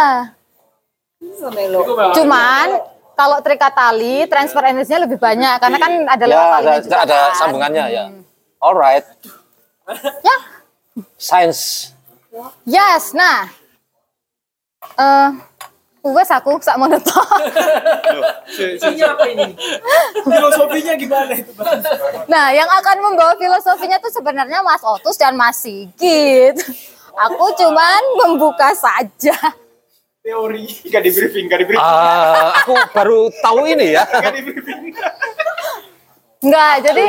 [2.17, 2.67] Cuman
[3.13, 6.97] kalau terikat tali, transfer energinya lebih banyak karena kan ada lewat Ya, talinya ada, juga
[7.01, 7.33] ada kan.
[7.37, 8.05] sambungannya ya.
[8.57, 9.05] Alright.
[10.21, 10.35] Ya,
[11.17, 11.93] Science.
[12.65, 13.13] yes.
[13.13, 13.49] Nah,
[14.97, 15.29] eh,
[16.13, 17.27] wes aku sak mau netok.
[18.53, 19.55] Ini apa ini?
[20.23, 21.81] Filosofinya gimana itu, Bang?
[22.27, 26.55] Nah, yang akan membawa filosofinya tuh sebenarnya Mas Otus dan Mas Sigit.
[27.17, 29.35] Aku cuman membuka saja.
[30.21, 30.67] Teori.
[30.85, 31.87] Nggak di briefing, nggak di briefing.
[31.87, 34.03] Ah, aku baru tahu ini ya.
[36.37, 37.03] Enggak, jadi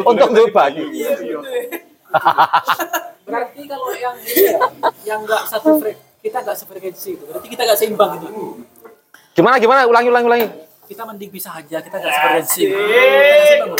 [0.00, 0.84] Untuk berbagi.
[3.24, 4.60] Berarti kalau yang ini ya,
[5.08, 7.24] yang enggak satu frek, kita enggak sefrekuensi itu.
[7.28, 8.28] Berarti kita enggak seimbang itu.
[9.36, 9.84] Gimana gimana?
[9.84, 10.46] Ulangi ulangi ulangi.
[10.84, 12.62] Kita mending bisa aja, kita sefrekuensi.
[12.64, 13.72] Nggak seimbang.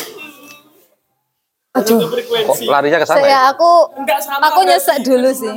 [1.74, 1.98] aduh,
[2.46, 3.22] Kok larinya ke sana ya?
[3.24, 4.46] saya aku Enggak sama.
[4.46, 5.54] aku nyesek dulu sih.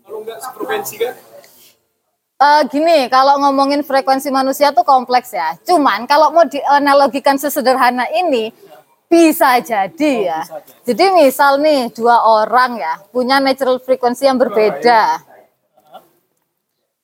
[0.00, 1.14] Kalau enggak sefrekuensi kan?
[2.42, 5.54] Eh, gini, kalau ngomongin frekuensi manusia tuh kompleks ya.
[5.62, 8.50] Cuman kalau mau dianalogikan sesederhana ini,
[9.06, 10.40] bisa jadi ya.
[10.82, 15.31] Jadi misal nih dua orang ya punya natural frekuensi yang berbeda.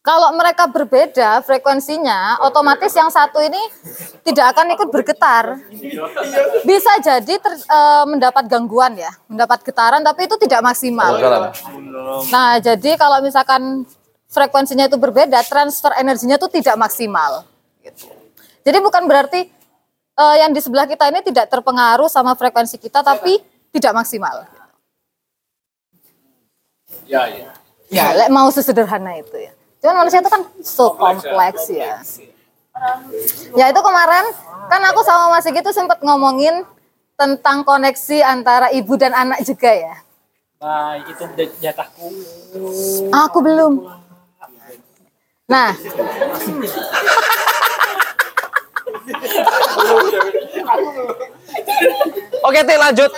[0.08, 3.60] Kalau mereka berbeda frekuensinya, otomatis yang satu ini
[4.24, 5.60] tidak akan ikut bergetar.
[6.64, 11.12] Bisa jadi ter- eh, mendapat gangguan ya, mendapat getaran, tapi itu tidak maksimal.
[12.32, 13.84] Nah, jadi kalau misalkan
[14.32, 17.44] frekuensinya itu berbeda, transfer energinya itu tidak maksimal.
[17.84, 18.08] Gitu.
[18.64, 19.44] Jadi bukan berarti
[20.16, 23.44] eh, yang di sebelah kita ini tidak terpengaruh sama frekuensi kita, tapi
[23.76, 24.48] tidak maksimal.
[27.04, 27.52] Ya, ya.
[27.92, 29.57] Ya, mau sesederhana itu ya.
[29.78, 32.02] Cuman manusia itu kan so kompleks ya.
[33.54, 34.24] Ya itu kemarin
[34.70, 36.62] kan aku sama Mas Sigit tuh sempat ngomongin
[37.18, 39.94] tentang koneksi antara ibu dan anak juga ya.
[40.58, 41.24] Baik, itu
[41.62, 42.06] jatahku.
[43.14, 43.86] Aku belum.
[45.48, 45.72] Nah,
[52.44, 53.10] Oke, Ti lanjut.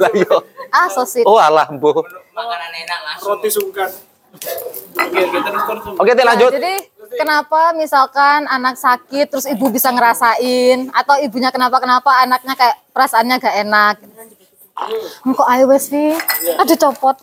[0.00, 0.10] Lah
[0.72, 1.26] ah so sweet.
[1.28, 1.92] Oh, alah, Bu.
[3.22, 3.90] Roti sungkan.
[4.34, 5.82] Oke, oke, terus terus.
[5.94, 6.50] Oke, Ti Nah, lanjut.
[6.52, 6.74] jadi
[7.14, 13.56] kenapa misalkan anak sakit terus ibu bisa ngerasain atau ibunya kenapa-kenapa anaknya kayak perasaannya gak
[13.62, 13.96] enak.
[15.22, 16.18] Kok ayo wes Vi?
[16.58, 17.14] Aduh copot.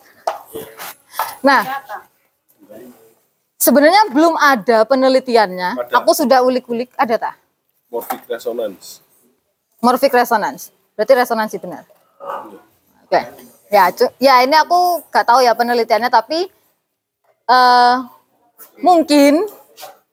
[1.44, 1.60] Nah,
[3.56, 5.92] sebenarnya belum ada penelitiannya.
[5.92, 7.34] Aku sudah ulik-ulik, ada tak?
[7.92, 9.04] Morphic resonance.
[9.84, 10.72] Morphic resonance.
[10.96, 11.84] Berarti resonansi benar.
[13.04, 13.20] Oke.
[13.68, 16.48] Ya, cu- ya ini aku gak tahu ya penelitiannya tapi
[17.52, 17.94] eh
[18.80, 19.44] mungkin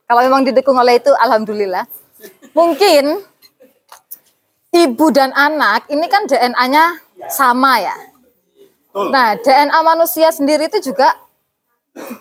[0.10, 1.86] kalau memang didukung oleh itu alhamdulillah.
[2.52, 3.22] Mungkin
[4.74, 6.98] ibu dan anak ini kan DNA-nya
[7.30, 7.96] sama ya.
[8.90, 11.14] Nah, DNA manusia sendiri itu juga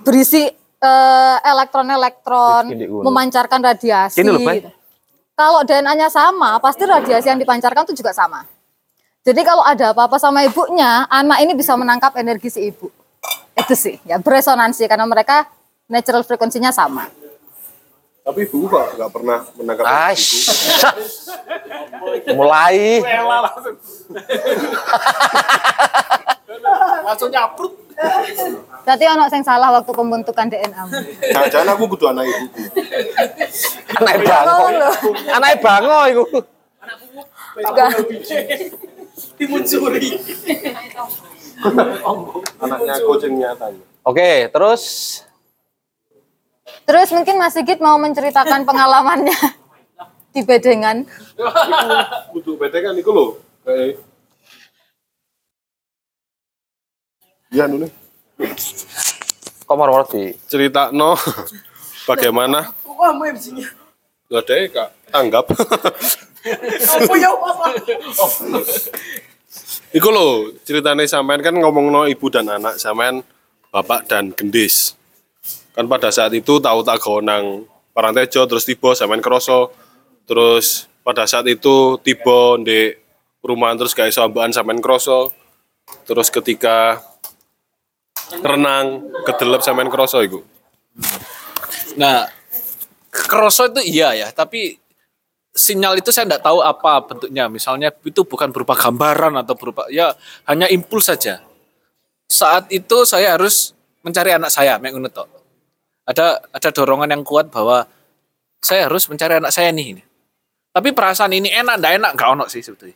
[0.04, 0.46] berisi
[0.78, 3.08] eh, elektron-elektron, dulu.
[3.08, 4.20] memancarkan radiasi.
[5.38, 8.42] Kalau DNA-nya sama, pasti radiasi yang dipancarkan itu juga sama.
[9.22, 12.90] Jadi kalau ada apa-apa sama ibunya, anak ini bisa menangkap energi si ibu.
[13.58, 15.50] Itu sih, ya beresonansi karena mereka
[15.90, 17.10] natural frekuensinya sama.
[18.28, 20.52] Tapi ibu kok nggak pernah menangkap Aish.
[20.52, 22.36] ibu.
[22.38, 23.00] Mulai.
[27.08, 27.72] Langsung nyaprut.
[28.84, 30.82] Berarti ono yang salah waktu pembentukan DNA.
[31.32, 32.68] Jangan-jangan aku butuh anak ibuku.
[33.96, 34.68] Anak bango.
[35.32, 36.24] Anak bango iku.
[39.40, 40.08] Timun suri.
[42.58, 43.84] Anaknya kucing nyatanya.
[44.06, 44.82] Oke, terus
[46.88, 49.36] Terus mungkin Mas Sigit mau menceritakan pengalamannya
[50.36, 51.04] di Bedengan.
[52.32, 53.26] Butuh kan iku lho.
[53.64, 54.00] Kayak
[57.48, 57.88] Ya nih
[59.68, 61.12] komar di cerita no
[62.08, 63.68] bagaimana Kok kamu MC-nya?
[64.32, 65.44] Lah deh kak tanggap.
[65.52, 67.30] Apa ya?
[69.88, 73.24] Iku lho ceritanya sampean kan ngomong no ibu dan anak sampean
[73.72, 74.92] bapak dan gendis.
[75.72, 77.64] Kan pada saat itu tahu tak nang
[77.98, 79.74] Parang Tejo terus tiba saya main kroso.
[80.28, 82.94] Terus pada saat itu tiba di
[83.42, 85.34] perumahan terus iso ambekan sampean kroso.
[86.06, 87.02] Terus ketika
[88.44, 90.44] renang kedelep sampean kroso iku.
[91.98, 92.30] Nah,
[93.10, 94.78] kroso itu iya ya, tapi
[95.58, 97.50] sinyal itu saya tidak tahu apa bentuknya.
[97.50, 100.14] Misalnya itu bukan berupa gambaran atau berupa ya
[100.46, 101.42] hanya impuls saja.
[102.30, 103.74] Saat itu saya harus
[104.06, 104.94] mencari anak saya, mek.
[106.06, 107.84] Ada ada dorongan yang kuat bahwa
[108.62, 109.98] saya harus mencari anak saya nih.
[110.70, 112.94] Tapi perasaan ini enak ndak enak nggak ono sih sebetulnya.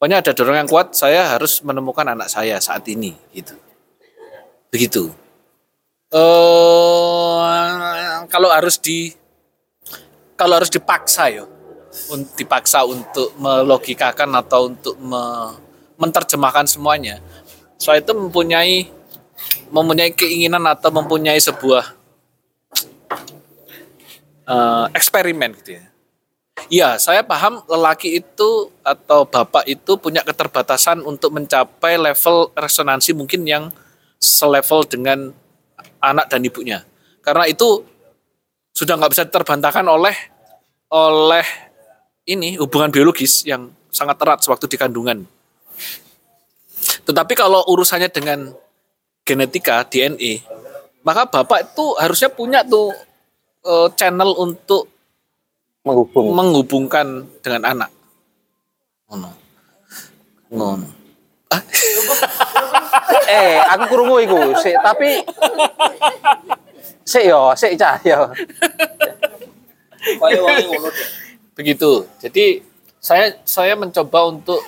[0.00, 3.52] Pokoknya ada dorongan yang kuat, saya harus menemukan anak saya saat ini gitu.
[4.72, 5.12] Begitu.
[6.14, 7.60] Eh
[8.30, 9.12] kalau harus di
[10.40, 11.44] kalau harus dipaksa ya,
[12.32, 15.52] dipaksa untuk melogikakan atau untuk me-
[16.00, 17.20] menerjemahkan semuanya,
[17.76, 18.88] saya itu mempunyai
[19.68, 21.92] mempunyai keinginan atau mempunyai sebuah
[24.48, 25.84] eh, eksperimen gitu ya.
[26.70, 33.44] Iya, saya paham lelaki itu atau bapak itu punya keterbatasan untuk mencapai level resonansi mungkin
[33.44, 33.64] yang
[34.16, 35.36] selevel dengan
[36.00, 36.84] anak dan ibunya.
[37.20, 37.84] Karena itu
[38.74, 40.16] sudah nggak bisa terbantahkan oleh
[40.90, 41.46] oleh
[42.26, 45.26] ini hubungan biologis yang sangat erat sewaktu di kandungan.
[47.04, 48.54] Tetapi kalau urusannya dengan
[49.26, 50.42] genetika DNA,
[51.02, 52.94] maka bapak itu harusnya punya tuh
[53.66, 54.88] eh, channel untuk
[55.84, 57.90] menghubung menghubungkan dengan anak.
[59.10, 59.30] Ngono.
[60.54, 60.88] Ngono.
[63.30, 65.18] eh aku krungu iku sik tapi
[67.10, 68.30] sik yo sik cah yo.
[71.58, 71.90] Begitu.
[72.22, 72.62] Jadi
[73.02, 74.62] saya saya mencoba untuk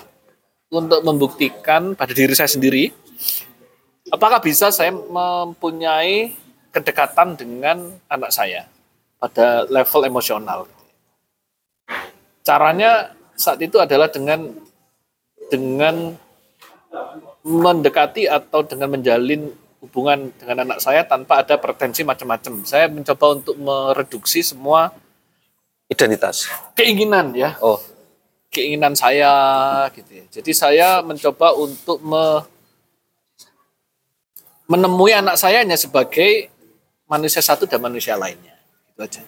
[0.73, 2.91] untuk membuktikan pada diri saya sendiri
[4.13, 6.37] apakah bisa saya mempunyai
[6.73, 8.69] kedekatan dengan anak saya
[9.21, 10.69] pada level emosional.
[12.43, 14.53] Caranya saat itu adalah dengan
[15.53, 16.17] dengan
[17.45, 19.53] mendekati atau dengan menjalin
[19.83, 22.63] hubungan dengan anak saya tanpa ada pretensi macam-macam.
[22.63, 24.95] Saya mencoba untuk mereduksi semua
[25.91, 27.77] identitas keinginan ya oh
[28.53, 29.33] keinginan saya
[29.97, 30.25] gitu ya.
[30.29, 32.45] Jadi saya mencoba untuk me-
[34.69, 36.53] menemui anak saya hanya sebagai
[37.09, 38.53] manusia satu dan manusia lainnya.
[38.93, 39.23] Itu aja.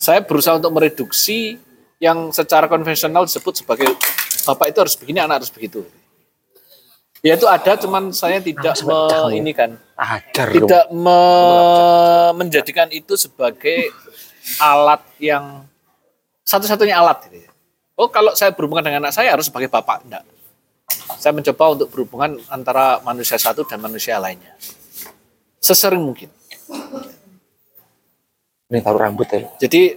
[0.00, 1.60] Saya berusaha untuk mereduksi
[2.00, 3.88] yang secara konvensional disebut sebagai
[4.44, 5.84] bapak itu harus begini, anak harus begitu.
[7.24, 9.00] Ya itu ada, cuman saya tidak me,
[9.32, 13.88] ini kan, ajar tidak me- menjadikan itu sebagai
[14.60, 15.64] alat yang
[16.44, 17.50] satu-satunya alat gitu ya.
[17.96, 20.20] Oh kalau saya berhubungan dengan anak saya harus sebagai bapak, enggak.
[21.16, 24.52] Saya mencoba untuk berhubungan antara manusia satu dan manusia lainnya.
[25.64, 26.28] Sesering mungkin.
[28.68, 29.96] ini taruh rambut ya Jadi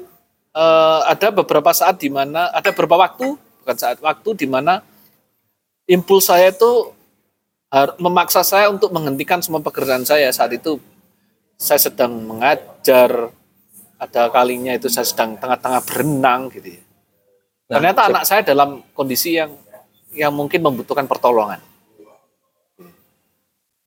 [0.55, 4.80] eh, ada beberapa saat di mana ada beberapa waktu, bukan saat waktu di mana
[5.91, 6.95] impuls saya itu
[7.99, 10.80] memaksa saya untuk menghentikan semua pekerjaan saya saat itu
[11.59, 13.34] saya sedang mengajar
[13.97, 16.82] ada kalinya itu saya sedang tengah-tengah berenang gitu ya.
[17.68, 19.51] Ternyata anak saya dalam kondisi yang
[20.15, 21.59] yang mungkin membutuhkan pertolongan.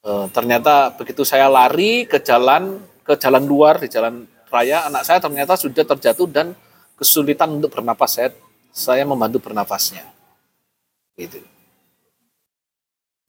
[0.00, 5.22] Eh, ternyata begitu saya lari ke jalan ke jalan luar di jalan raya, anak saya
[5.22, 6.52] ternyata sudah terjatuh dan
[6.98, 8.18] kesulitan untuk bernapas.
[8.18, 8.30] Saya
[8.70, 10.04] saya membantu bernapasnya.
[11.16, 11.42] Gitu.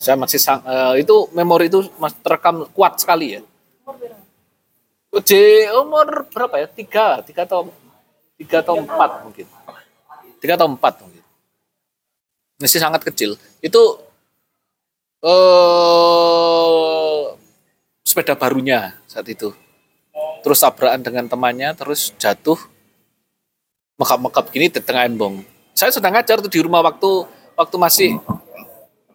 [0.01, 1.85] Saya masih sang, eh, itu memori itu
[2.25, 3.41] terekam kuat sekali ya.
[5.21, 5.31] J
[5.77, 6.65] umur berapa ya?
[6.65, 7.69] Tiga, tiga atau
[8.33, 9.45] tiga atau empat mungkin.
[10.41, 11.21] Tiga atau empat mungkin.
[12.57, 13.37] Masih sangat kecil.
[13.61, 14.01] Itu
[15.21, 17.21] eh
[18.01, 19.53] sepeda barunya saat itu.
[20.41, 22.57] Terus tabrakan dengan temannya, terus jatuh
[24.01, 25.45] mekap-mekap gini di tengah embong.
[25.77, 28.17] Saya sedang ngajar tuh di rumah waktu waktu masih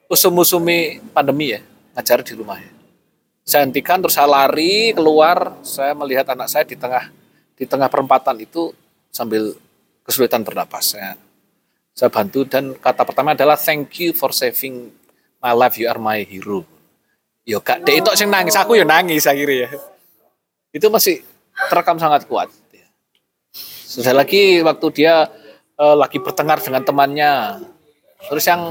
[0.07, 1.61] usum-usumi pandemi ya,
[1.95, 2.71] ngajar di rumah ya.
[3.47, 7.15] Saya hentikan terus saya lari keluar, saya melihat anak saya di tengah
[7.55, 8.75] di tengah perempatan itu
[9.15, 9.55] sambil
[10.03, 10.99] kesulitan bernapas.
[10.99, 11.15] Saya,
[11.95, 14.91] saya bantu dan kata pertama adalah thank you for saving
[15.39, 16.67] my life, you are my hero.
[17.47, 19.79] Yo kak, dek itu sing nangis, aku yo nangis akhirnya ya.
[20.75, 21.23] Itu masih
[21.71, 22.51] terekam sangat kuat.
[23.87, 25.31] Sudah lagi waktu dia
[25.79, 27.63] eh, lagi bertengkar dengan temannya.
[28.27, 28.63] Terus yang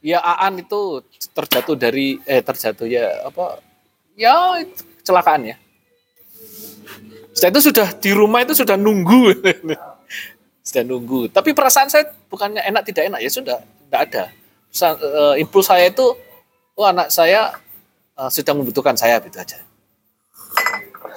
[0.00, 1.04] ya Aan itu
[1.36, 3.60] terjatuh dari eh terjatuh ya apa
[4.16, 5.56] ya itu kecelakaan ya.
[7.30, 9.32] Setelah itu sudah di rumah itu sudah nunggu.
[10.66, 11.30] sudah nunggu.
[11.32, 14.24] Tapi perasaan saya bukannya enak tidak enak ya sudah tidak ada.
[14.70, 16.04] Sa- eh, impuls saya itu
[16.76, 17.54] oh anak saya
[18.18, 19.58] eh, sedang membutuhkan saya gitu aja.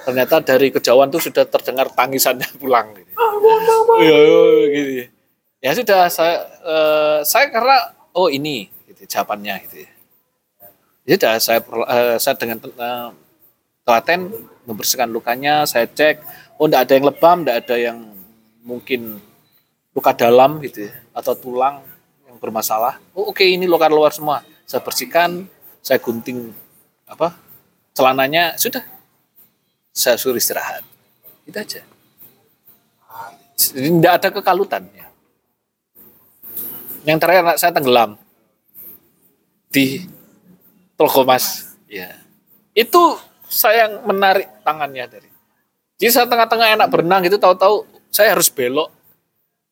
[0.04, 3.08] ternyata dari kejauhan tuh sudah terdengar tangisannya pulang gitu.
[4.04, 5.04] Iya, iya, gitu.
[5.64, 7.76] Ya sudah saya eh, saya karena
[8.12, 9.90] oh ini gitu jawabannya gitu.
[11.04, 13.10] Ya sudah saya eh, saya dengan eh,
[13.84, 14.20] telaten
[14.64, 16.24] membersihkan lukanya, saya cek
[16.56, 17.98] oh enggak ada yang lebam, enggak ada yang
[18.64, 19.20] mungkin
[19.92, 21.84] luka dalam gitu ya, atau tulang
[22.24, 22.96] yang bermasalah.
[23.12, 24.40] Oh oke ini luka luar semua.
[24.64, 25.44] Saya bersihkan,
[25.84, 26.48] saya gunting
[27.04, 27.36] apa
[27.92, 28.80] celananya sudah
[29.92, 30.82] saya suruh istirahat
[31.44, 31.80] itu aja
[33.54, 35.06] Jadi tidak ada kekalutan ya.
[37.06, 38.18] yang terakhir saya tenggelam
[39.74, 40.06] di
[40.94, 42.14] Telkomas ya.
[42.70, 43.18] Itu
[43.50, 45.34] saya yang menarik tangannya dari
[45.98, 48.90] jadi saya tengah-tengah enak berenang gitu tahu-tahu saya harus belok.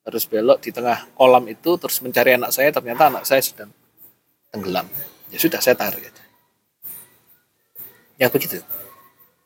[0.02, 3.70] Harus belok di tengah kolam itu terus mencari anak saya ternyata anak saya sedang
[4.50, 4.86] tenggelam.
[5.30, 6.24] Ya sudah saya tarik aja.
[8.18, 8.58] Ya begitu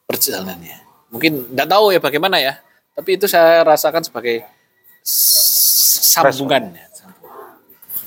[0.09, 1.11] perjalanannya.
[1.12, 2.61] Mungkin nggak tahu ya bagaimana ya
[2.96, 4.44] tapi itu saya rasakan sebagai
[5.04, 6.72] sambungan.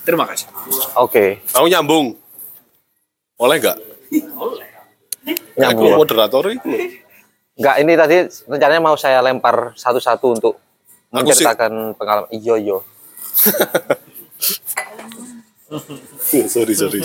[0.02, 0.50] Terima kasih.
[0.98, 1.46] Oke.
[1.54, 2.18] Aku nyambung.
[3.40, 3.78] Oleh nggak?
[5.56, 5.92] Nyambung.
[5.92, 6.68] Aku moderator itu.
[7.60, 8.18] Enggak, ini tadi
[8.48, 10.56] rencananya mau saya lempar satu-satu untuk
[11.12, 12.30] Aku sih- menceritakan pengalaman.
[12.32, 12.78] Iyo, iyo.
[16.52, 17.00] sorry, sorry.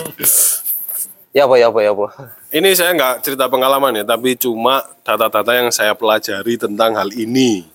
[1.35, 2.07] Ya apa, ya apa, ya apa.
[2.55, 7.67] Ini saya nggak cerita pengalaman ya, tapi cuma data-data yang saya pelajari tentang hal ini.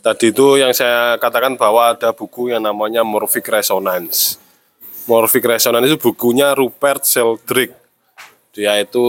[0.00, 4.36] Tadi itu yang saya katakan bahwa ada buku yang namanya Morphic Resonance.
[5.04, 7.76] Morphic Resonance itu bukunya Rupert Sheldrake.
[8.54, 9.04] Dia itu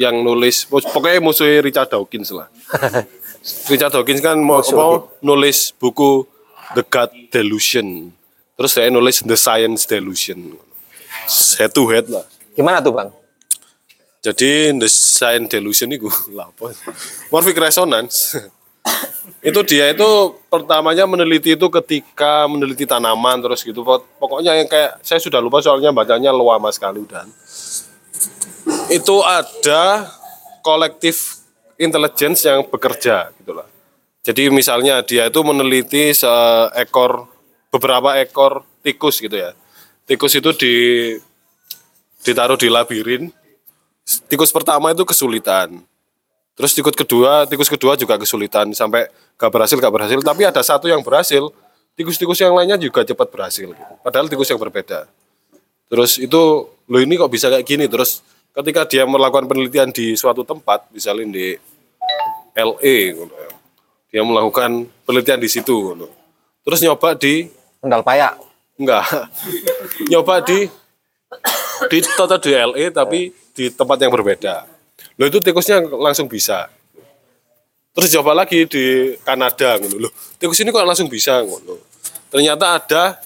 [0.00, 2.48] yang nulis, pokoknya musuhnya Richard Dawkins lah.
[3.72, 6.24] Richard Dawkins kan mau apa, nulis buku
[6.76, 8.12] The God Delusion.
[8.56, 10.56] Terus saya nulis The Science Delusion.
[11.56, 12.24] Head to head lah.
[12.56, 13.10] Gimana tuh, Bang?
[14.20, 16.76] Jadi the science delusion itu lah apa?
[17.32, 18.36] Morphic resonance.
[19.40, 20.08] Itu dia itu
[20.48, 23.84] pertamanya meneliti itu ketika meneliti tanaman terus gitu.
[23.84, 27.28] Pok- Pokoknya yang kayak saya sudah lupa soalnya bacanya lama sekali dan
[28.90, 30.08] itu ada
[30.60, 31.40] kolektif
[31.80, 33.68] intelligence yang bekerja gitu lah.
[34.20, 37.24] Jadi misalnya dia itu meneliti seekor
[37.72, 39.56] beberapa ekor tikus gitu ya.
[40.04, 40.74] Tikus itu di
[42.20, 43.32] ditaruh di labirin
[44.28, 45.80] tikus pertama itu kesulitan.
[46.60, 49.08] Terus tikus kedua, tikus kedua juga kesulitan sampai
[49.40, 50.20] gak berhasil, gak berhasil.
[50.20, 51.48] Tapi ada satu yang berhasil,
[51.96, 53.72] tikus-tikus yang lainnya juga cepat berhasil.
[53.72, 53.92] gitu.
[54.04, 55.08] Padahal tikus yang berbeda.
[55.88, 57.88] Terus itu, lo ini kok bisa kayak gini?
[57.88, 58.20] Terus
[58.52, 61.56] ketika dia melakukan penelitian di suatu tempat, misalnya di
[62.52, 63.50] LA, gitu ya,
[64.12, 65.96] dia melakukan penelitian di situ.
[66.60, 67.48] Terus nyoba di
[67.80, 68.36] Kendal payak.
[68.76, 69.08] Enggak.
[70.12, 70.68] Nyoba di
[71.88, 74.68] di total di LA tapi di tempat yang berbeda.
[75.20, 76.72] Loh itu tikusnya langsung bisa.
[77.92, 80.12] Terus coba lagi di Kanada ngono loh.
[80.40, 81.76] Tikus ini kok langsung bisa ngono.
[82.32, 83.20] Ternyata ada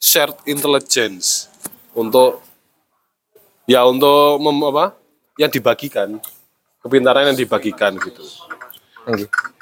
[0.00, 1.52] shared intelligence
[1.92, 2.40] untuk
[3.68, 4.96] ya untuk mem, apa?
[5.36, 6.16] yang dibagikan.
[6.80, 8.24] Kepintaran yang dibagikan gitu.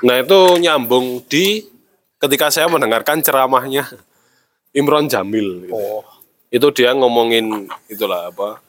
[0.07, 1.67] Nah itu nyambung di
[2.23, 3.91] ketika saya mendengarkan ceramahnya
[4.71, 5.67] Imron Jamil.
[5.67, 5.75] Gitu.
[6.55, 8.63] Itu dia ngomongin itulah apa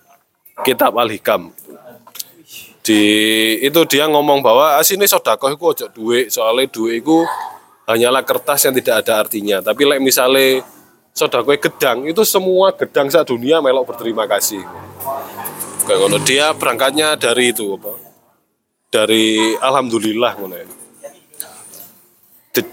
[0.66, 1.54] kitab Al Hikam.
[2.86, 3.02] Di
[3.66, 7.26] itu dia ngomong bahwa asini sodakoh itu ojo duit soalnya duit itu
[7.90, 9.58] hanyalah kertas yang tidak ada artinya.
[9.66, 10.62] Tapi like misalnya
[11.18, 14.62] sodakoh gedang itu semua gedang saat dunia melok berterima kasih.
[15.90, 17.94] Kayak ngono dia berangkatnya dari itu apa?
[18.94, 20.66] Dari alhamdulillah ngono ya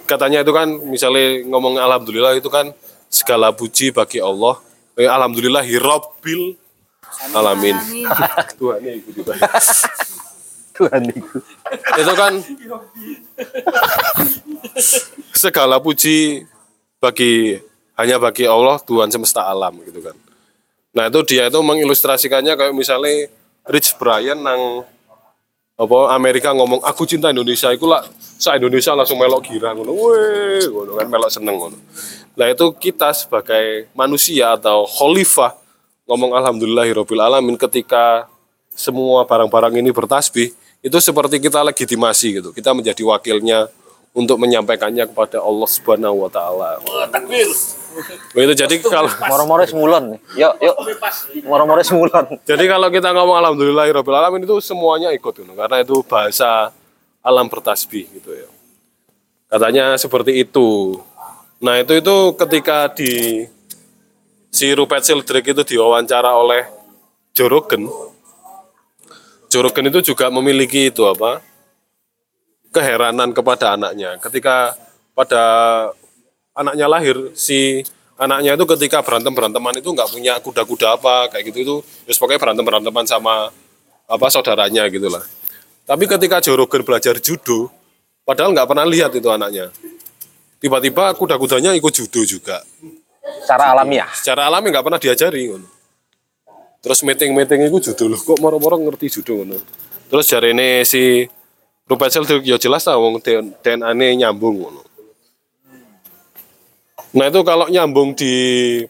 [0.06, 2.70] katanya itu kan misalnya ngomong alhamdulillah itu kan
[3.10, 4.58] segala puji bagi Allah.
[4.94, 6.54] Eh, alhamdulillah hirobbil
[7.34, 7.76] alamin.
[8.60, 9.34] Tuhan ya itu juga.
[10.72, 11.38] Tuhan itu.
[12.00, 12.32] itu kan
[15.36, 16.48] segala puji
[16.96, 17.60] bagi
[17.96, 20.16] hanya bagi Allah Tuhan semesta alam gitu kan.
[20.92, 23.28] Nah itu dia itu mengilustrasikannya kayak misalnya
[23.68, 24.84] Rich Brian nang
[25.82, 30.62] apa Amerika ngomong aku cinta Indonesia itu lah sa Indonesia langsung melok girang ngono weh
[30.68, 31.78] ngono kan melok seneng ngono
[32.36, 35.56] nah itu kita sebagai manusia atau khalifah
[36.12, 38.28] ngomong alhamdulillahirabbil alamin ketika
[38.76, 40.52] semua barang-barang ini bertasbih
[40.84, 43.72] itu seperti kita legitimasi gitu kita menjadi wakilnya
[44.12, 46.84] untuk menyampaikannya kepada Allah Subhanahu wa taala.
[48.36, 50.04] Begitu jadi kalau Moro-moro semulon.
[50.36, 50.76] Yuk, yuk.
[51.48, 52.36] Moro-moro semulon.
[52.44, 55.48] Jadi kalau kita ngomong alhamdulillahirabbil alamin itu semuanya ikut gitu.
[55.56, 56.72] Karena itu bahasa
[57.24, 58.48] alam bertasbih gitu ya.
[59.48, 61.00] Katanya seperti itu.
[61.62, 63.44] Nah, itu itu ketika di
[64.52, 66.68] si Rupert Sheldrake itu diwawancara oleh.
[67.32, 67.48] Joe
[69.64, 71.40] Rogan itu juga memiliki itu apa?
[72.72, 74.16] keheranan kepada anaknya.
[74.16, 74.72] Ketika
[75.12, 75.44] pada
[76.56, 77.84] anaknya lahir, si
[78.16, 81.76] anaknya itu ketika berantem beranteman itu nggak punya kuda-kuda apa kayak gitu itu,
[82.08, 83.52] terus pokoknya berantem beranteman sama
[84.08, 85.20] apa saudaranya gitulah.
[85.84, 87.68] Tapi ketika Jorogen belajar judo,
[88.24, 89.68] padahal nggak pernah lihat itu anaknya.
[90.56, 92.64] Tiba-tiba kuda-kudanya ikut judo juga.
[93.22, 94.10] Secara alamiah.
[94.10, 95.68] Secara alami nggak pernah diajari ngono.
[96.82, 99.62] Terus meeting-meeting itu judo loh, kok moro-moro ngerti judo ngono.
[100.10, 101.24] Terus jari ini si
[101.86, 103.22] Rupert Seldik ya jelas lah wong
[103.62, 104.82] DNA-ne nyambung ngono.
[107.12, 108.34] Nah itu kalau nyambung di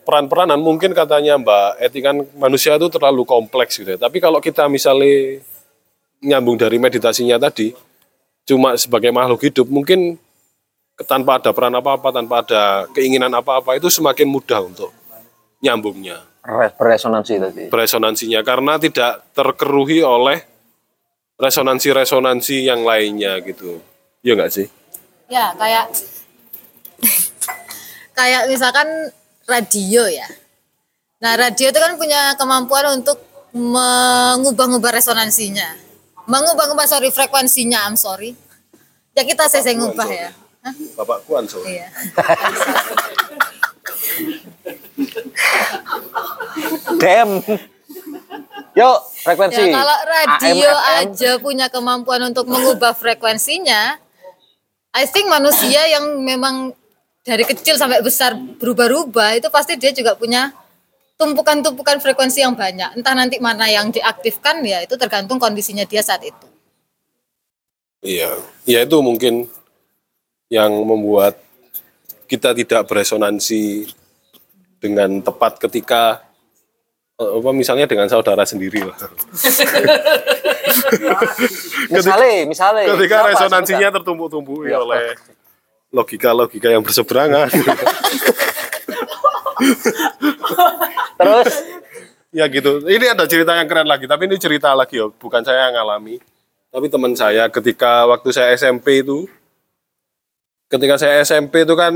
[0.07, 3.99] peran-peranan mungkin katanya Mbak Eti kan manusia itu terlalu kompleks gitu ya.
[3.99, 5.43] Tapi kalau kita misalnya
[6.23, 7.75] nyambung dari meditasinya tadi,
[8.47, 10.23] cuma sebagai makhluk hidup mungkin
[11.09, 14.93] tanpa ada peran apa-apa, tanpa ada keinginan apa-apa itu semakin mudah untuk
[15.63, 17.63] nyambungnya, Re- Beresonansi tadi.
[17.71, 20.43] beresonansinya karena tidak terkeruhi oleh
[21.39, 23.81] resonansi-resonansi yang lainnya gitu.
[24.23, 24.67] Iya nggak sih?
[25.31, 25.91] Ya, kayak
[28.13, 28.87] kayak misalkan
[29.49, 30.29] radio ya.
[31.23, 33.19] Nah, radio itu kan punya kemampuan untuk
[33.55, 35.79] mengubah-ubah resonansinya.
[36.27, 38.35] Mengubah-ubah sorry frekuensinya, I'm sorry.
[39.15, 40.31] Ya kita saya ngubah ya.
[40.63, 40.75] Hah?
[40.95, 41.59] Bapak Kuan so.
[41.67, 41.91] Iya.
[47.03, 47.43] Dem.
[48.73, 49.69] Yuk, frekuensi.
[49.69, 50.97] Ya, kalau radio AM, FM.
[51.05, 54.01] aja punya kemampuan untuk mengubah frekuensinya,
[54.97, 56.73] I think manusia yang memang
[57.21, 60.57] dari kecil sampai besar berubah-ubah itu pasti dia juga punya
[61.21, 62.97] tumpukan-tumpukan frekuensi yang banyak.
[62.97, 66.47] Entah nanti mana yang diaktifkan ya itu tergantung kondisinya dia saat itu.
[68.03, 69.47] Iya, ya itu mungkin
[70.53, 71.41] yang membuat
[72.29, 73.89] kita tidak beresonansi
[74.77, 76.21] dengan tepat ketika
[77.17, 78.97] eh, apa misalnya dengan saudara sendiri lah.
[81.89, 82.85] Misalnya, misalnya.
[82.97, 83.29] ketika Siapa?
[83.33, 83.97] resonansinya Sebutkan.
[84.05, 84.77] tertumpuk-tumpuk Iya.
[84.81, 85.17] oleh
[85.89, 87.49] logika-logika yang berseberangan.
[91.19, 91.51] Terus,
[92.35, 92.83] ya gitu.
[92.85, 96.19] Ini ada cerita yang keren lagi, tapi ini cerita lagi ya, bukan saya yang ngalami.
[96.73, 99.29] Tapi teman saya ketika waktu saya SMP itu,
[100.73, 101.93] ketika saya SMP itu kan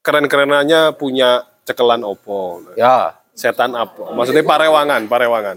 [0.00, 2.64] keren-kerenannya punya cekelan opo.
[2.80, 3.20] ya.
[3.32, 4.12] Setan apa?
[4.12, 5.56] Maksudnya parewangan, parewangan.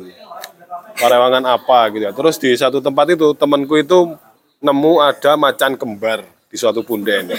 [0.95, 2.13] Parewangan apa gitu ya.
[2.15, 4.15] Terus di satu tempat itu temanku itu
[4.63, 7.35] nemu ada macan kembar di suatu punden.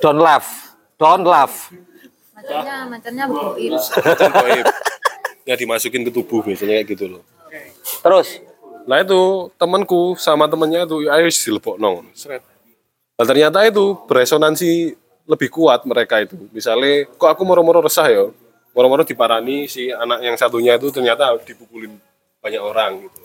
[0.00, 0.76] Don't laugh.
[0.96, 1.68] Don't laugh.
[2.32, 3.76] Macannya, macannya boim.
[3.76, 4.64] Macan.
[5.44, 7.22] Ya dimasukin ke tubuh biasanya kayak gitu loh.
[8.00, 8.40] Terus,
[8.88, 12.10] Nah itu temanku sama temennya itu ayo silpok nong.
[12.16, 12.42] Seret.
[13.20, 14.96] Nah, ternyata itu beresonansi
[15.28, 16.40] lebih kuat mereka itu.
[16.56, 18.32] Misalnya, kok aku moro-moro resah ya,
[18.72, 22.00] moro-moro diparani si anak yang satunya itu ternyata dipukulin
[22.40, 23.20] banyak orang gitu.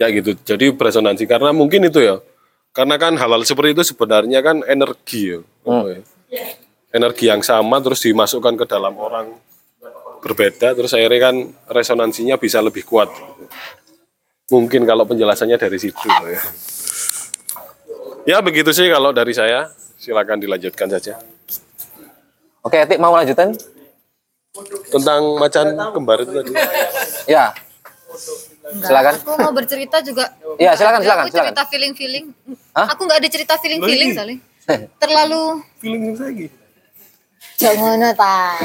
[0.00, 0.32] Ya gitu.
[0.40, 2.16] Jadi beresonansi karena mungkin itu ya.
[2.72, 5.40] Karena kan hal-hal seperti itu sebenarnya kan energi ya.
[5.68, 6.02] Apa ya?
[6.96, 9.36] Energi yang sama terus dimasukkan ke dalam orang
[10.24, 11.36] berbeda terus akhirnya kan
[11.68, 13.12] resonansinya bisa lebih kuat.
[14.48, 16.40] Mungkin kalau penjelasannya dari situ ya.
[18.30, 19.74] Ya begitu sih kalau dari saya.
[19.98, 21.18] Silakan dilanjutkan saja.
[22.62, 23.52] oke, Etik mau lanjutin?
[24.86, 26.52] Tentang macan kembar itu tadi.
[27.26, 27.50] Ya.
[28.70, 29.14] Enggak, Silakan.
[29.18, 30.30] Aku mau bercerita juga.
[30.62, 32.24] Iya, silakan, silakan, Aku cerita feeling-feeling.
[32.70, 32.86] Hah?
[32.94, 34.38] Aku nggak ada cerita feeling-feeling soalnya.
[35.02, 35.42] Terlalu
[35.82, 36.46] Feeling lagi.
[37.58, 38.56] Jangan ta.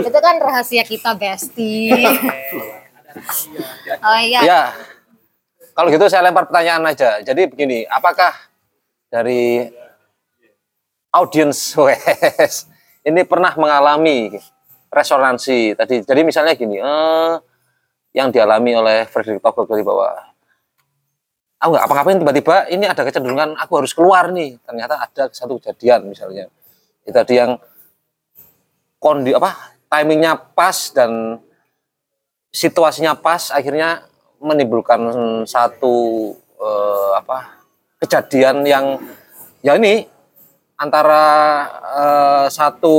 [0.00, 1.92] Itu kan rahasia kita, Besti.
[4.00, 4.40] oh iya.
[4.42, 4.62] Ya.
[5.76, 7.20] Kalau gitu saya lempar pertanyaan aja.
[7.22, 8.48] Jadi begini, apakah
[9.08, 9.64] dari
[11.12, 12.68] audiens wes
[13.08, 14.36] ini pernah mengalami
[14.92, 16.04] resonansi tadi?
[16.04, 17.34] Jadi misalnya gini, eh,
[18.16, 20.12] yang dialami oleh Frederick Togel tadi bahwa
[21.58, 24.60] aku nggak apa-apain tiba-tiba ini ada kecenderungan aku harus keluar nih.
[24.64, 26.48] Ternyata ada satu kejadian misalnya.
[27.04, 27.56] Itu tadi yang
[29.00, 31.40] kondi apa timingnya pas dan
[32.52, 34.04] situasinya pas akhirnya
[34.40, 35.00] menimbulkan
[35.48, 37.57] satu eh, apa
[37.98, 38.98] kejadian yang
[39.62, 40.06] ya ini
[40.78, 41.24] antara
[41.82, 42.96] eh, satu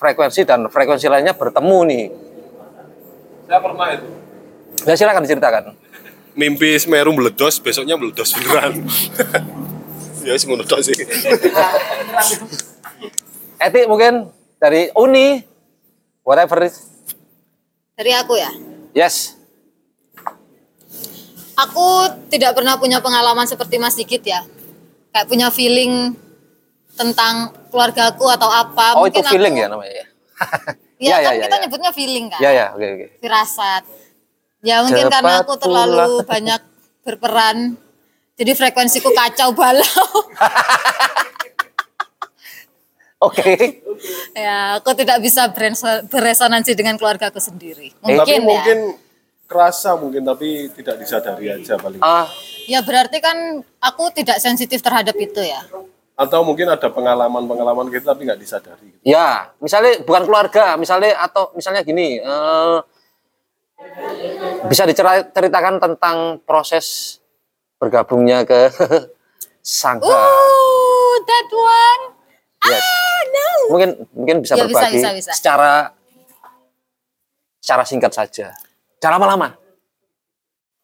[0.00, 2.04] frekuensi dan frekuensi lainnya bertemu nih.
[3.46, 4.08] Saya pernah itu.
[4.84, 5.64] Ya silakan diceritakan.
[6.36, 8.84] Mimpi Semeru meledos, besoknya meledos beneran.
[10.26, 10.96] ya sih ngono tok sih.
[13.64, 14.28] Eti mungkin
[14.60, 15.40] dari Uni
[16.20, 16.84] whatever is.
[17.96, 18.52] Dari aku ya.
[18.92, 19.35] Yes.
[21.56, 21.86] Aku
[22.28, 24.44] tidak pernah punya pengalaman seperti Mas Sigit ya.
[25.08, 26.12] Kayak punya feeling
[26.92, 28.96] tentang keluargaku atau apa.
[28.96, 30.06] Oh itu Mungkin feeling aku- ya namanya ya.
[30.96, 31.60] Iya kan ya, kita ya.
[31.60, 32.40] nyebutnya feeling kan.
[32.40, 33.06] Ya ya oke oke.
[33.20, 33.84] Firasat.
[34.64, 36.24] Ya mungkin karena Cepat aku terlalu pulang.
[36.24, 36.60] banyak
[37.04, 37.56] berperan.
[38.36, 39.84] Jadi frekuensiku kacau balau.
[43.16, 43.80] Oke.
[44.36, 45.48] ya, aku tidak bisa
[46.04, 47.96] beresonansi dengan keluarga aku sendiri.
[47.96, 48.44] tapi Mungkin ya.
[48.44, 48.78] mungkin
[49.46, 52.26] kerasa mungkin tapi tidak disadari aja paling Ah,
[52.66, 53.36] Ya berarti kan
[53.78, 55.62] aku tidak sensitif terhadap itu ya.
[56.16, 59.04] atau mungkin ada pengalaman-pengalaman gitu tapi nggak disadari gitu.
[59.04, 62.78] ya, misalnya bukan keluarga, misalnya atau misalnya gini, eh,
[64.66, 67.18] bisa diceritakan tentang proses
[67.76, 68.72] bergabungnya ke
[69.62, 70.08] sangka.
[70.08, 72.02] Oh, that one.
[72.64, 72.80] Yes.
[72.80, 73.46] Ah, no.
[73.70, 75.30] Mungkin mungkin bisa Ya, bisa, berbagi bisa, bisa.
[75.36, 75.72] secara
[77.60, 78.56] secara singkat saja.
[79.00, 79.48] Jangan lama-lama.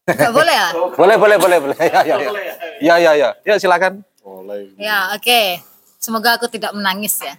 [0.02, 0.68] Gak boleh ya?
[1.00, 1.76] Boleh, boleh, boleh, boleh.
[1.78, 2.30] Ya, ya, ya.
[2.82, 3.28] Ya, ya, ya.
[3.46, 4.02] Ya, silakan.
[4.26, 5.62] mulai Ya, oke.
[6.02, 7.38] Semoga aku tidak menangis ya.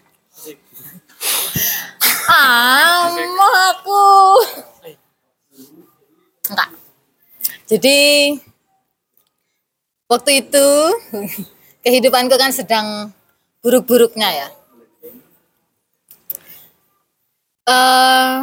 [2.32, 3.12] Ah,
[3.76, 4.04] aku.
[6.48, 6.70] Enggak.
[7.68, 8.00] Jadi
[10.08, 10.68] waktu itu
[11.84, 13.12] kehidupanku kan sedang
[13.60, 14.48] buruk-buruknya ya.
[17.64, 18.36] Eh,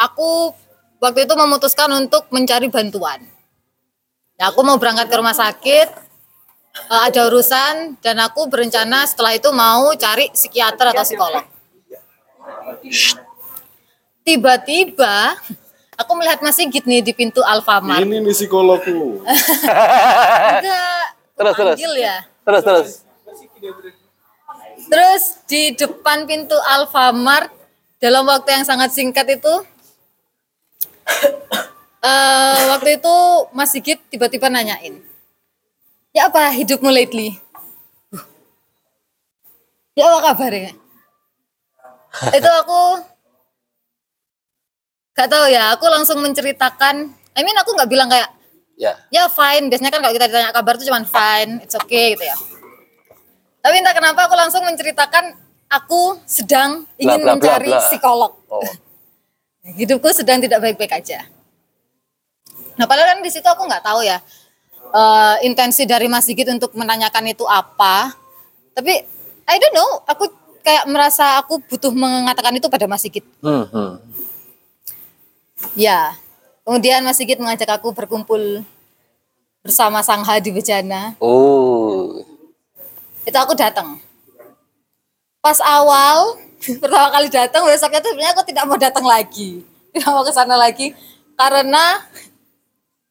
[0.00, 0.52] aku
[1.04, 3.20] waktu itu memutuskan untuk mencari bantuan.
[4.40, 5.88] Ya, aku mau berangkat ke rumah sakit,
[6.88, 11.44] eh, ada urusan dan aku berencana setelah itu mau cari psikiater atau psikolog.
[14.24, 15.36] Tiba-tiba
[16.00, 18.00] aku melihat Mas Sigit nih di pintu Alfamart.
[18.00, 21.04] ini nih psikologku Enggak.
[21.34, 21.78] Terus, terus.
[21.98, 22.22] ya.
[22.46, 22.88] Terus, terus.
[24.86, 27.50] Terus di depan pintu Alfamart
[27.98, 29.50] dalam waktu yang sangat singkat itu
[32.04, 33.16] eh waktu itu
[33.52, 35.00] Mas Sigit tiba-tiba nanyain.
[36.14, 37.36] Ya apa hidupmu lately?
[38.12, 38.22] Uh.
[39.94, 40.72] Ya apa kabarnya?
[42.30, 43.02] itu aku
[45.14, 47.10] gak tahu ya, aku langsung menceritakan.
[47.34, 48.30] I mean aku nggak bilang kayak
[48.74, 48.98] Ya.
[49.06, 52.34] ya fine biasanya kan kalau kita ditanya kabar tuh cuman fine it's okay gitu ya
[53.62, 55.30] tapi entah kenapa aku langsung menceritakan
[55.70, 57.78] aku sedang ingin Bla, bla, bla, mencari bla.
[57.86, 58.66] psikolog Oh.
[59.64, 61.24] Hidupku sedang tidak baik-baik aja
[62.76, 64.20] nah padahal kan di situ aku nggak tahu ya
[64.92, 68.12] eh, intensi dari Mas Sigit untuk menanyakan itu apa
[68.76, 69.00] tapi
[69.44, 70.28] I don't know aku
[70.64, 73.92] kayak merasa aku butuh mengatakan itu pada Mas Sigit Hmm, hmm.
[75.72, 76.20] Ya,
[76.68, 78.60] kemudian Mas Sigit mengajak aku berkumpul
[79.64, 81.16] bersama Sang Hadi Bejana.
[81.16, 82.20] Oh.
[83.24, 83.96] Itu aku datang.
[85.40, 86.36] Pas awal,
[86.82, 89.60] pertama kali datang, besoknya tuh sebenarnya aku tidak mau datang lagi.
[89.92, 90.96] Tidak mau ke sana lagi.
[91.34, 92.00] Karena,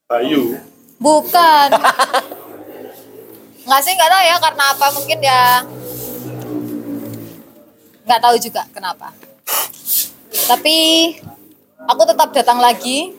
[0.10, 0.58] Ayu
[0.98, 1.70] bukan.
[3.64, 4.86] Nggak sih, nggak tahu ya karena apa.
[4.96, 5.44] Mungkin ya,
[8.04, 9.16] nggak tahu juga kenapa.
[10.48, 10.78] Tapi,
[11.88, 13.16] aku tetap datang lagi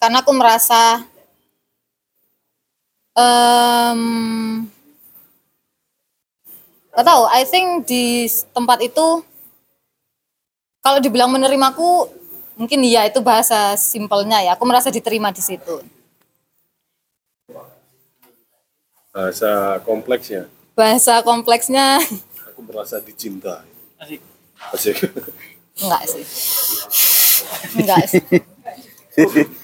[0.00, 1.04] karena aku merasa
[3.12, 4.00] em
[7.00, 9.24] gak tahu I think di tempat itu
[10.84, 12.12] kalau dibilang menerimaku
[12.60, 14.52] mungkin iya itu bahasa simpelnya ya.
[14.52, 15.80] Aku merasa diterima di situ.
[19.16, 20.44] Bahasa kompleksnya?
[20.76, 22.04] Bahasa kompleksnya.
[22.52, 23.64] Aku merasa dicintai
[23.96, 24.20] Asik.
[24.76, 24.96] asik.
[25.80, 26.24] Enggak sih.
[27.80, 28.20] Enggak sih.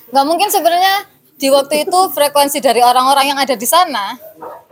[0.09, 1.05] Enggak mungkin sebenarnya
[1.37, 4.16] di waktu itu frekuensi dari orang-orang yang ada di sana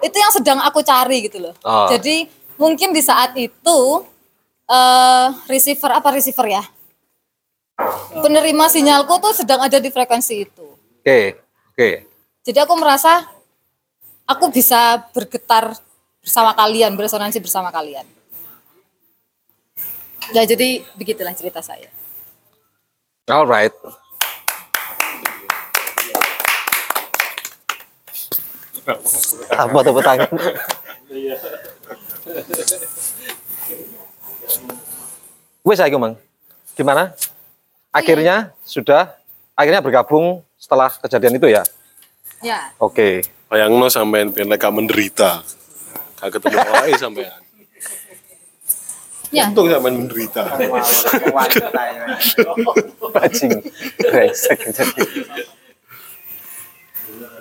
[0.00, 1.52] itu yang sedang aku cari gitu loh.
[1.60, 1.92] Ah.
[1.92, 2.24] jadi
[2.58, 3.78] mungkin di saat itu
[4.64, 6.64] eh receiver apa receiver ya
[8.22, 10.66] penerima sinyalku tuh sedang ada di frekuensi itu
[11.04, 11.36] Oke.
[11.74, 11.90] Oke.
[12.46, 13.28] jadi aku merasa
[14.24, 15.76] aku bisa bergetar
[16.24, 18.08] bersama kalian beresonansi bersama kalian
[20.32, 21.92] ya jadi begitulah cerita saya
[23.24, 23.72] Alright.
[29.48, 30.28] Apa tepuk tangan?
[35.64, 36.16] Wes saya Mang.
[36.76, 37.14] Gimana?
[37.94, 39.16] Akhirnya sudah
[39.54, 41.62] akhirnya bergabung setelah kejadian itu ya.
[42.42, 43.22] ya Oke.
[43.54, 45.46] bayangno sampean pengen gak menderita
[46.18, 47.38] gak ketemu wae sampean
[49.30, 50.42] ya untung sampean menderita
[53.14, 53.62] Bajing.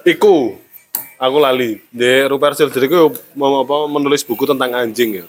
[0.05, 0.61] Iku,
[1.23, 1.79] aku lali.
[1.87, 5.25] Di Rupert Silder itu mau apa menulis buku tentang anjing ya.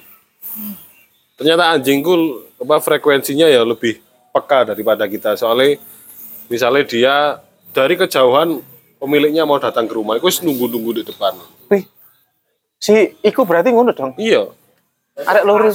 [1.39, 2.15] Ternyata anjingku
[2.59, 4.03] apa frekuensinya ya lebih
[4.35, 5.39] peka daripada kita.
[5.39, 5.79] Soalnya
[6.51, 7.15] misalnya dia
[7.71, 8.59] dari kejauhan
[8.99, 11.39] pemiliknya mau datang ke rumah, itu nunggu-nunggu di depan.
[11.71, 11.87] Wih.
[12.79, 14.15] Si Iku berarti ngono dong.
[14.19, 14.51] Iya,
[15.15, 15.71] Arek loro.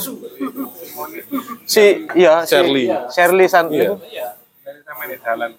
[1.63, 1.84] Si
[2.15, 2.91] iya si Shirley.
[3.07, 3.72] Shirley San.
[3.72, 3.95] iya.
[4.63, 5.51] Dari sama di jalan.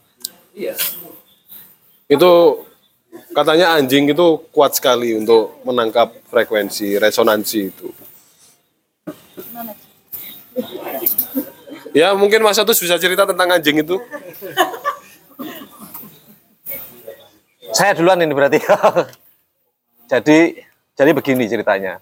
[2.10, 2.30] Itu
[3.34, 7.88] katanya anjing itu kuat sekali untuk menangkap frekuensi resonansi itu.
[11.90, 13.98] Ya mungkin Mas Atus bisa cerita tentang anjing itu.
[17.70, 18.58] Saya duluan ini berarti.
[20.12, 20.38] jadi
[20.94, 21.98] jadi begini ceritanya.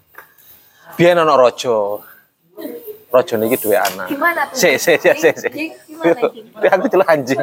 [0.97, 2.05] Biar ono rojo.
[3.09, 4.13] Rojo niki dua anak.
[4.13, 4.57] Gimana tuh?
[4.57, 5.49] Si, si, si, si, si.
[5.89, 7.41] Gimana aku jelas anjing.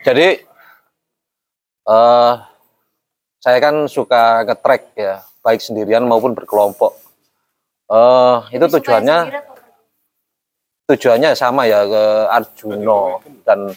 [0.00, 0.40] Jadi
[1.90, 2.34] eh
[3.40, 6.96] saya kan suka nge-track ya, baik sendirian maupun berkelompok.
[7.90, 9.28] Eh itu tujuannya
[10.88, 13.70] tujuannya sama ya ke Arjuno dan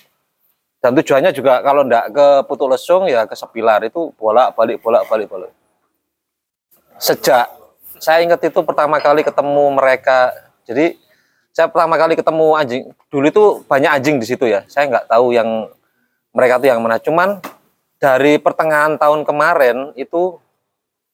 [0.83, 5.07] dan tujuannya juga kalau ndak ke Putu Lesung ya ke Sepilar itu bolak balik bolak
[5.07, 5.51] balik bolak.
[6.99, 7.47] Sejak
[8.03, 10.35] saya ingat itu pertama kali ketemu mereka,
[10.67, 10.99] jadi
[11.55, 14.67] saya pertama kali ketemu anjing dulu itu banyak anjing di situ ya.
[14.67, 15.71] Saya nggak tahu yang
[16.33, 16.97] mereka tuh yang mana.
[16.99, 17.39] Cuman
[18.01, 20.35] dari pertengahan tahun kemarin itu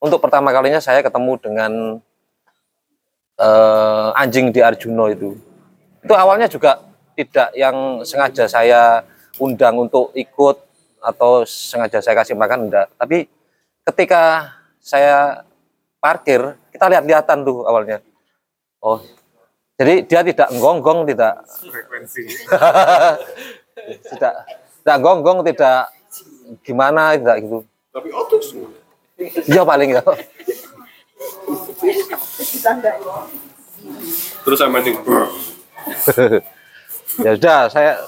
[0.00, 1.72] untuk pertama kalinya saya ketemu dengan
[3.36, 5.36] eh, anjing di Arjuno itu.
[6.00, 6.80] Itu awalnya juga
[7.14, 9.04] tidak yang sengaja saya
[9.36, 10.56] undang untuk ikut
[11.00, 12.88] atau sengaja saya kasih makan enggak.
[12.96, 13.28] Tapi
[13.84, 15.44] ketika saya
[16.00, 18.00] parkir, kita lihat-lihatan tuh awalnya.
[18.80, 19.04] Oh,
[19.76, 22.24] jadi dia tidak gonggong, tidak Frekuensi.
[24.12, 24.34] tidak
[24.90, 25.86] tidak gonggong, tidak
[26.66, 27.58] gimana, tidak gitu.
[27.94, 28.58] Tapi otus.
[29.46, 30.02] Ya paling ya.
[34.42, 34.98] Terus sama anjing.
[37.22, 38.02] ya sudah, saya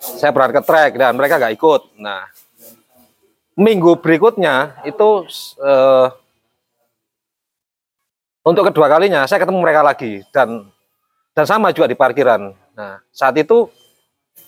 [0.00, 1.92] saya berangkat ke trek dan mereka nggak ikut.
[2.00, 2.24] Nah,
[3.60, 5.28] minggu berikutnya itu
[5.60, 6.08] eh,
[8.48, 10.72] untuk kedua kalinya saya ketemu mereka lagi dan
[11.36, 12.48] dan sama juga di parkiran.
[12.72, 13.68] Nah, saat itu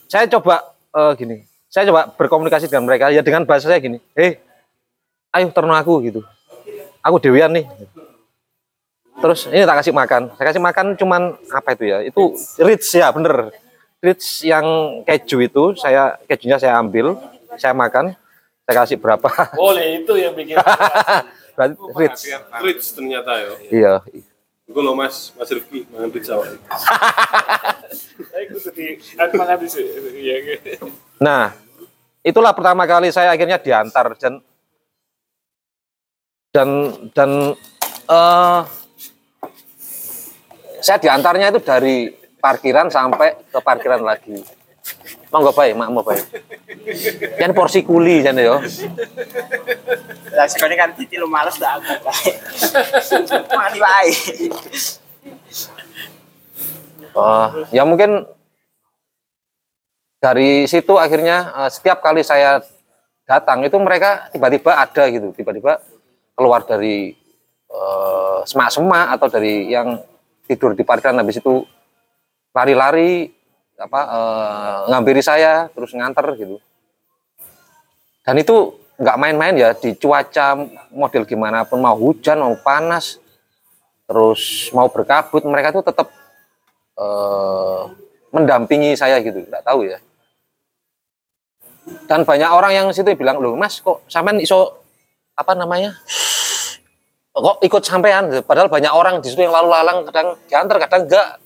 [0.08, 1.36] saya coba eh, gini,
[1.72, 3.08] saya coba berkomunikasi dengan mereka.
[3.08, 4.38] Ya dengan bahasa saya gini, eh,
[5.32, 6.20] ayo terno aku gitu,
[7.00, 7.64] aku dewian nih.
[9.22, 11.22] Terus ini tak kasih makan, saya kasih makan cuman
[11.52, 12.22] apa itu ya, itu
[12.64, 13.52] rich ya bener,
[14.02, 14.64] rich yang
[15.04, 17.14] keju itu saya kejunya saya ambil,
[17.54, 18.16] saya makan,
[18.64, 20.56] saya kasih berapa, Boleh itu yang bikin.
[21.56, 22.20] berarti rich,
[22.64, 23.52] Rich ternyata ya.
[23.68, 23.94] iya.
[24.72, 26.48] Gue lo Mas, Mas Rifki, mangan awak.
[28.32, 29.90] Saya ikut di aku makan di sini.
[30.16, 30.56] Iya.
[31.20, 31.52] Nah,
[32.24, 34.40] itulah pertama kali saya akhirnya diantar dan
[36.48, 36.68] dan
[37.12, 37.30] dan
[38.08, 38.60] eh
[40.80, 42.08] saya diantarnya itu dari
[42.40, 44.40] parkiran sampai ke parkiran lagi.
[45.32, 46.28] Monggo mak mau baik.
[47.40, 48.60] Yang porsi kuli jan yo.
[50.36, 51.92] Lah sekali kan titi lu males dah aku.
[53.56, 54.12] Mani wae.
[57.16, 58.28] Oh, ya mungkin
[60.20, 62.60] dari situ akhirnya eh, setiap kali saya
[63.24, 65.80] datang itu mereka tiba-tiba ada gitu, tiba-tiba
[66.36, 67.12] keluar dari
[67.68, 70.00] eh, semak-semak atau dari yang
[70.48, 71.64] tidur di parkiran habis itu
[72.56, 73.28] lari-lari
[73.78, 76.56] apa eh, ngampiri saya terus nganter gitu.
[78.22, 80.54] Dan itu nggak main-main ya di cuaca
[80.94, 83.18] model gimana pun mau hujan mau panas
[84.06, 86.08] terus mau berkabut mereka tuh tetap
[87.00, 87.82] eh,
[88.32, 89.98] mendampingi saya gitu nggak tahu ya.
[92.06, 94.82] Dan banyak orang yang situ bilang loh mas kok sampean iso
[95.34, 95.98] apa namanya
[97.32, 98.28] kok ikut sampean?
[98.44, 101.41] Padahal banyak orang di situ yang lalu lalang kadang diantar kadang enggak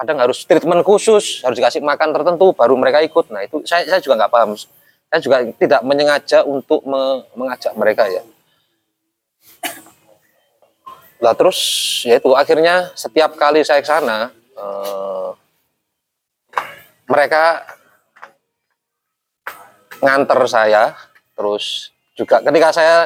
[0.00, 3.28] kadang harus treatment khusus harus dikasih makan tertentu baru mereka ikut.
[3.28, 4.56] Nah itu saya saya juga nggak paham.
[4.56, 8.24] Saya juga tidak menyengaja untuk me- mengajak mereka ya.
[11.20, 11.60] Lah terus
[12.08, 15.28] ya itu akhirnya setiap kali saya ke sana eh,
[17.04, 17.60] mereka
[20.00, 20.96] nganter saya
[21.36, 22.96] terus juga ketika saya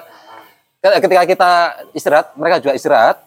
[1.02, 1.50] ketika kita
[1.90, 3.18] istirahat mereka juga istirahat.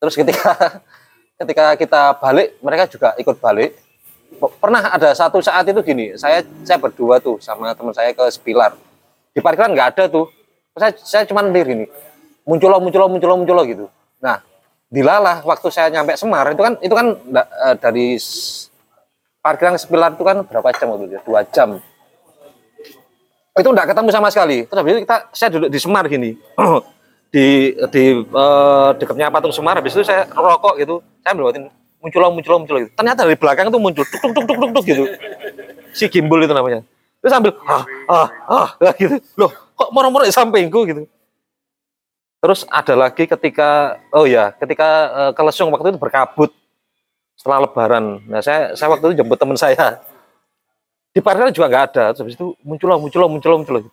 [0.00, 0.52] Terus ketika
[1.36, 3.76] ketika kita balik mereka juga ikut balik
[4.60, 8.76] pernah ada satu saat itu gini saya saya berdua tuh sama teman saya ke Sepilar
[9.32, 10.28] di parkiran nggak ada tuh
[10.76, 11.88] saya saya cuma sendiri nih
[12.48, 13.86] muncul muncul muncul muncul gitu
[14.20, 14.40] nah
[14.88, 17.06] dilalah waktu saya nyampe Semar itu kan itu kan
[17.36, 18.06] eh, dari
[19.44, 21.78] parkiran Sepilar itu kan berapa jam waktu itu dua jam
[23.56, 24.68] itu enggak ketemu sama sekali.
[24.68, 26.30] Terus habis itu kita saya duduk di Semar gini.
[27.34, 31.00] di di eh, dekatnya patung Semar habis itu saya rokok gitu.
[31.26, 31.50] Saya ambil
[31.98, 32.90] muncul muncul muncul gitu.
[32.94, 35.04] Ternyata dari belakang itu muncul tuk tuk tuk tuk tuk, gitu.
[35.90, 36.86] Si gimbal itu namanya.
[37.18, 39.18] Terus sambil ah ah ah lah gitu.
[39.34, 41.02] Loh, kok moro-moro sampingku gitu.
[42.38, 46.54] Terus ada lagi ketika oh ya, ketika eh, ke Lesung waktu itu berkabut
[47.34, 48.22] setelah lebaran.
[48.30, 49.98] Nah, saya saya waktu itu jemput teman saya
[51.16, 53.88] di paralel juga nggak ada terus itu muncul lah muncul lah muncul lah muncul lah.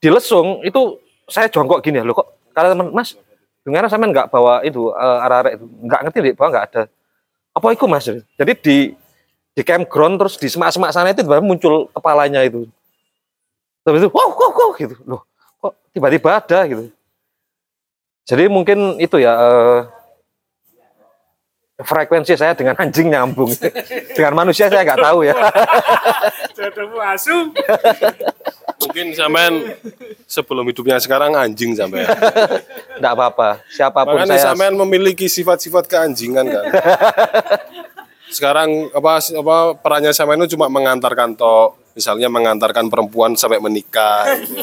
[0.00, 0.96] di lesung itu
[1.28, 3.12] saya jongkok gini loh kok kata teman mas
[3.62, 5.64] dengar sampean nggak bawa itu eh, arah-arah itu.
[5.66, 6.82] Nggak ngerti deh bahwa nggak ada.
[7.52, 8.06] Apa itu mas?
[8.06, 8.76] Jadi di
[9.52, 12.66] di campground terus di semak-semak sana itu tiba-tiba muncul kepalanya itu.
[13.82, 14.94] Terus itu wow wow wow gitu.
[15.04, 15.22] Loh
[15.62, 16.90] kok tiba-tiba ada gitu.
[18.22, 19.80] Jadi mungkin itu ya eh,
[21.82, 23.52] frekuensi saya dengan anjing nyambung
[24.16, 25.34] dengan manusia saya nggak tahu ya
[26.52, 27.50] Jodohmu asu.
[28.82, 29.54] Mungkin sampean
[30.26, 32.06] sebelum hidupnya sekarang anjing sampean.
[32.98, 36.64] nggak apa-apa siapa pun Makanya saya sampean memiliki sifat-sifat keanjingan kan.
[38.32, 44.24] Sekarang apa apa perannya sampean itu cuma mengantarkan tok, misalnya mengantarkan perempuan sampai menikah.
[44.40, 44.62] Gitu.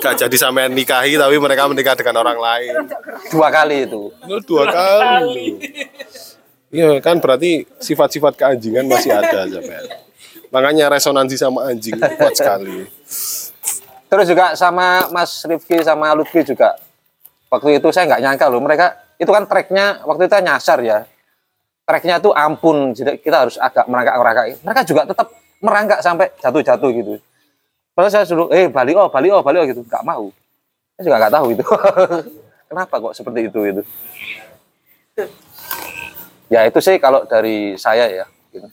[0.00, 2.74] Gak jadi sampean nikahi tapi mereka menikah dengan orang lain.
[3.28, 5.60] dua kali itu Itu dua kali.
[6.70, 9.84] Iya kan berarti sifat-sifat keanjingan masih ada sampean.
[10.54, 12.86] Makanya resonansi sama anjing kuat sekali.
[14.10, 16.78] Terus juga sama Mas Rifki sama Lutfi juga.
[17.50, 20.98] Waktu itu saya nggak nyangka loh mereka itu kan treknya waktu itu nyasar ya.
[21.86, 24.62] Treknya tuh ampun, jadi kita harus agak merangkak-merangkak.
[24.62, 25.26] Mereka juga tetap
[25.58, 27.14] merangkak sampai jatuh-jatuh gitu.
[27.98, 29.82] Padahal saya suruh, eh balik oh, balik oh, balik oh gitu.
[29.82, 30.30] Nggak mau.
[30.94, 31.64] Saya juga nggak tahu itu.
[32.70, 33.82] Kenapa kok seperti itu gitu.
[36.50, 38.26] Ya itu sih kalau dari saya ya.
[38.50, 38.66] gitu.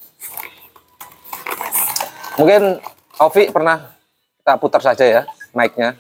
[2.42, 2.82] Mungkin
[3.22, 3.94] Ovi pernah
[4.42, 5.22] kita putar saja ya
[5.54, 5.94] mic-nya.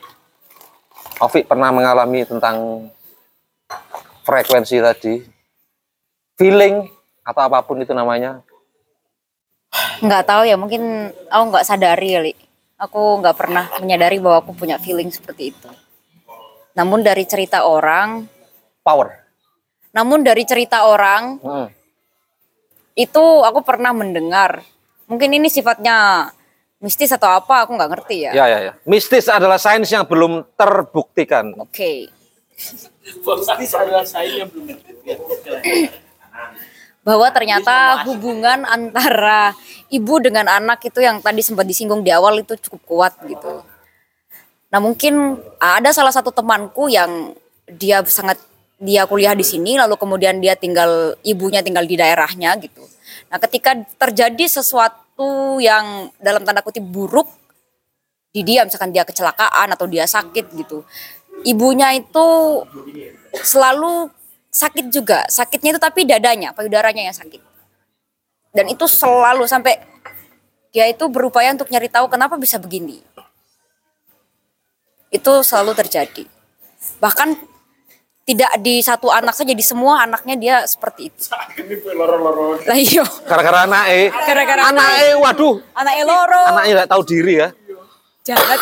[1.21, 2.89] Ovi pernah mengalami tentang
[4.25, 5.21] frekuensi tadi,
[6.37, 6.89] feeling
[7.21, 8.41] atau apa pun itu namanya.
[9.97, 12.33] nggak tahu ya mungkin aku nggak sadari kali
[12.77, 15.69] aku nggak pernah menyadari bahwa aku punya feeling seperti itu
[16.77, 18.29] namun dari cerita orang
[18.85, 19.26] Power.
[19.97, 21.67] Namun dari cerita orang Hmm.
[22.93, 24.61] itu aku pernah mendengar
[25.09, 26.29] mungkin ini sifatnya
[26.77, 28.73] mistis atau apa aku nggak ngerti ya Ya ya ya.
[28.85, 31.57] Mistis adalah sains yang belum terbuktikan.
[31.57, 32.13] oke
[33.17, 34.77] Mistis adalah saya yang belum
[37.01, 39.55] bahwa ternyata hubungan antara
[39.87, 43.63] ibu dengan anak itu yang tadi sempat disinggung di awal itu cukup kuat gitu.
[44.67, 47.31] Nah mungkin ada salah satu temanku yang
[47.71, 48.35] dia sangat
[48.77, 52.85] dia kuliah di sini lalu kemudian dia tinggal ibunya tinggal di daerahnya gitu.
[53.33, 57.25] Nah ketika terjadi sesuatu yang dalam tanda kutip buruk
[58.29, 60.85] di dia misalkan dia kecelakaan atau dia sakit gitu.
[61.41, 62.25] Ibunya itu
[63.41, 64.13] selalu
[64.53, 65.25] sakit juga.
[65.29, 67.41] Sakitnya itu tapi dadanya, payudaranya yang sakit.
[68.53, 69.77] Dan itu selalu sampai
[70.73, 73.01] dia itu berupaya untuk nyari tahu kenapa bisa begini.
[75.13, 76.25] Itu selalu terjadi.
[77.01, 77.56] Bahkan
[78.27, 81.31] tidak di satu anak saja, di semua anaknya dia seperti itu.
[82.67, 84.11] Lah iya, Gara-gara anak eh.
[84.11, 85.55] Gara-gara anak eh, waduh.
[85.71, 86.43] anak eloro.
[86.51, 87.49] Anaknya nggak tahu diri ya.
[88.27, 88.59] jahat.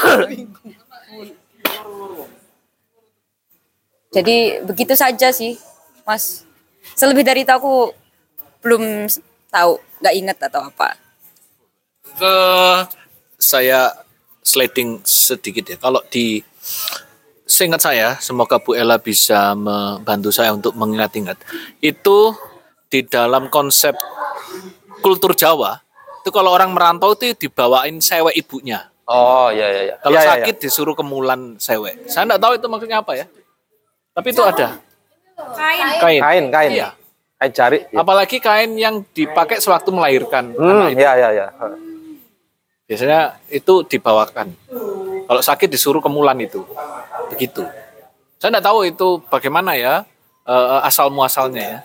[4.13, 5.57] Jadi begitu saja sih,
[6.05, 6.45] Mas.
[6.93, 7.89] Selebih dari itu aku
[8.61, 9.09] belum
[9.49, 10.93] tahu, nggak ingat atau apa.
[12.16, 12.36] ke
[13.41, 13.91] saya
[14.45, 15.78] sliding sedikit ya.
[15.82, 16.39] Kalau di
[17.45, 21.37] seingat saya, semoga Bu Ella bisa membantu saya untuk mengingat-ingat.
[21.79, 22.33] Itu
[22.89, 23.93] di dalam konsep
[24.99, 25.77] kultur Jawa,
[26.21, 28.89] itu kalau orang merantau itu dibawain sewek ibunya.
[29.05, 29.95] Oh iya iya iya.
[30.01, 32.09] Kalau Iya, iya, sakit disuruh kemulan sewek.
[32.09, 33.26] Saya nggak tahu itu maksudnya apa ya.
[34.11, 34.81] Tapi itu ada.
[35.53, 35.77] Kain.
[35.85, 35.99] iya.
[36.01, 36.22] Kain.
[36.26, 36.72] Kain kain.
[36.73, 36.89] Iya.
[37.38, 37.80] Kain jari.
[37.93, 38.01] ya.
[38.01, 41.05] Apalagi kain yang dipakai sewaktu melahirkan Hmm, anak itu.
[41.05, 41.45] iya iya iya.
[42.85, 43.19] Biasanya
[43.49, 44.57] itu dibawakan.
[45.26, 46.64] Kalau sakit disuruh kemulan itu.
[47.34, 47.65] Begitu.
[48.38, 50.06] Saya nggak tahu itu bagaimana ya
[50.45, 51.80] eh, asal muasalnya ya.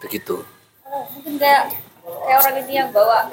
[0.00, 0.40] Begitu.
[0.86, 3.28] Mungkin kayak kayak orang ini yang bawa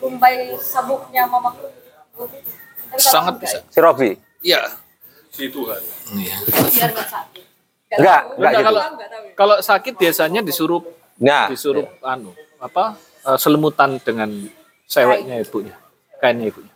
[0.00, 1.66] lumbai sabuknya mamaku.
[2.96, 3.58] Sangat bisa.
[3.68, 4.16] Si Robi.
[4.44, 4.60] Iya.
[5.32, 5.80] Si Tuhan.
[6.16, 6.36] Iya.
[6.44, 7.44] Biar nggak sakit.
[7.86, 8.66] Enggak, enggak Enggak, gitu.
[8.66, 8.82] kalau
[9.38, 10.82] kalau sakit biasanya disuruh
[11.16, 14.28] Nah, disuruh anu apa eh, selemutan dengan
[14.84, 15.72] seweknya ibunya,
[16.20, 16.74] kainnya ibunya.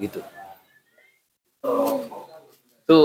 [0.00, 0.20] Gitu.
[2.84, 2.98] Itu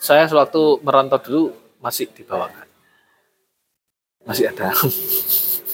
[0.00, 1.42] saya sewaktu merantau dulu
[1.84, 2.64] masih dibawakan.
[4.24, 4.72] Masih ada.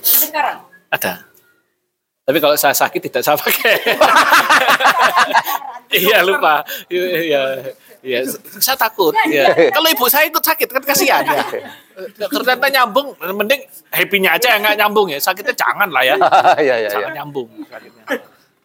[0.02, 0.66] Sekarang.
[0.90, 1.34] Ada.
[2.24, 3.76] Tapi kalau saya sakit tidak saya pakai.
[6.08, 6.64] iya lupa.
[6.88, 7.68] Iya,
[8.00, 8.20] iya.
[8.58, 9.12] Saya takut.
[9.28, 9.52] Iya.
[9.68, 11.44] Kalau ibu saya ikut sakit kan kasihan ya.
[12.32, 15.20] Ternyata nyambung, mending happy-nya aja yang nggak nyambung ya.
[15.20, 16.16] Sakitnya jangan lah ya.
[16.64, 16.90] Iya iya iya.
[16.90, 17.48] Jangan nyambung.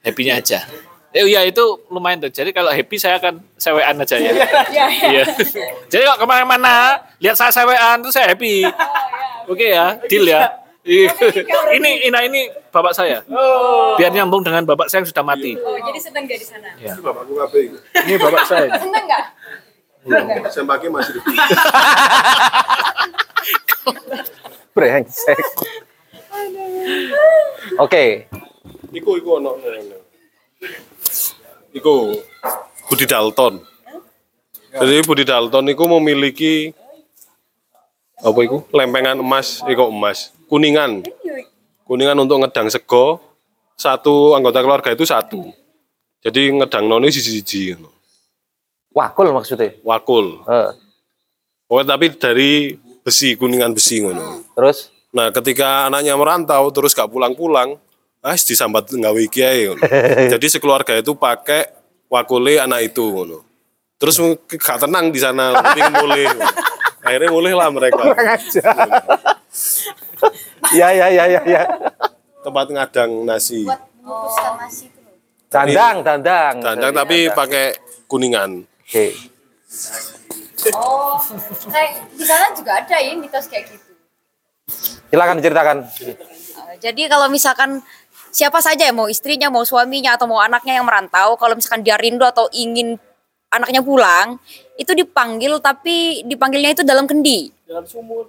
[0.07, 0.63] Happy-nya aja.
[1.09, 2.29] Eh, iya itu lumayan tuh.
[2.29, 4.29] Jadi kalau happy saya akan sewean aja ya.
[5.09, 5.23] Iya.
[5.91, 8.61] Jadi kalau ke mana-mana lihat saya sewean tuh saya happy.
[9.51, 10.53] Oke ya, deal ya.
[10.85, 11.09] Iya.
[11.73, 13.25] ini Ina ini bapak saya.
[13.97, 15.57] Biar nyambung dengan bapak saya yang sudah mati.
[15.57, 16.69] Oh, jadi sedang gak di sana?
[16.77, 17.77] Ini bapakku kabeh iki.
[18.05, 18.69] Ini bapak saya.
[18.77, 19.23] Seneng gak?
[20.53, 21.21] Sempake masih di
[24.73, 25.41] Brengsek.
[27.81, 28.29] Oke,
[28.89, 29.53] Iku iku ono.
[31.79, 32.19] Iku
[32.91, 33.63] Budi Dalton.
[34.69, 36.75] Jadi Budi Dalton iku memiliki
[38.19, 38.67] apa iku?
[38.75, 40.35] Lempengan emas, iku emas.
[40.51, 41.07] Kuningan.
[41.87, 43.23] Kuningan untuk ngedang sego.
[43.79, 45.55] Satu anggota keluarga itu satu.
[46.19, 47.79] Jadi ngedang noni siji-siji.
[48.91, 49.71] wakul maksudnya.
[49.87, 50.43] Wakul.
[50.43, 50.71] Eh,
[51.69, 52.73] Oh, tapi dari
[53.05, 54.41] besi, kuningan besi ngono.
[54.57, 57.77] terus Nah, ketika anaknya merantau terus gak pulang-pulang,
[58.19, 59.71] ah disambat nggawe iki ae.
[60.33, 61.71] Jadi sekeluarga itu pakai
[62.11, 63.45] wakule anak itu ngono.
[63.99, 64.15] Terus
[64.47, 66.23] gak tenang di sana, tapi mulai.
[67.03, 68.03] Akhirnya mulai lah mereka.
[70.79, 71.63] ya ya ya ya ya.
[72.43, 73.67] Tempat ngadang nasi.
[73.67, 74.99] Mengukuskan nasi itu.
[75.49, 76.55] Dandang, dandang.
[76.63, 77.75] Dandang tapi pakai
[78.07, 78.63] kuningan.
[78.63, 79.15] Oke.
[80.75, 81.15] Oh,
[81.71, 83.89] kayak di sana juga ada ya mitos kayak gitu.
[85.09, 85.77] Silakan diceritakan.
[85.87, 87.81] Uh, jadi kalau misalkan
[88.29, 91.97] siapa saja ya mau istrinya, mau suaminya atau mau anaknya yang merantau, kalau misalkan dia
[91.97, 92.97] rindu atau ingin
[93.49, 94.37] anaknya pulang,
[94.77, 97.49] itu dipanggil tapi dipanggilnya itu dalam kendi.
[97.65, 98.25] dalam sumur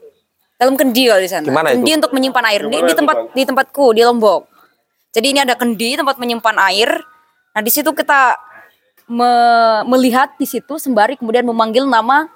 [0.60, 1.44] Dalam kendi kalau di sana.
[1.48, 1.80] Gimana itu?
[1.80, 2.60] kendi untuk menyimpan air.
[2.60, 4.42] Di, Gimana di itu, tempat di tempatku di Lombok.
[5.08, 7.00] Jadi ini ada kendi tempat menyimpan air.
[7.56, 8.36] Nah, di situ kita
[9.08, 12.28] me- melihat di situ sembari kemudian memanggil nama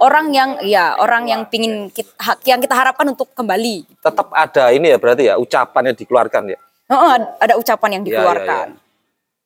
[0.00, 2.16] orang yang ya orang yang pingin kita,
[2.48, 4.00] yang kita harapkan untuk kembali.
[4.00, 6.58] Tetap ada ini ya berarti ya ucapan yang dikeluarkan ya.
[6.86, 8.66] Heeh, ada- ucapan yang Ya, ya, dikeluarkan.
[8.72, 8.84] ya.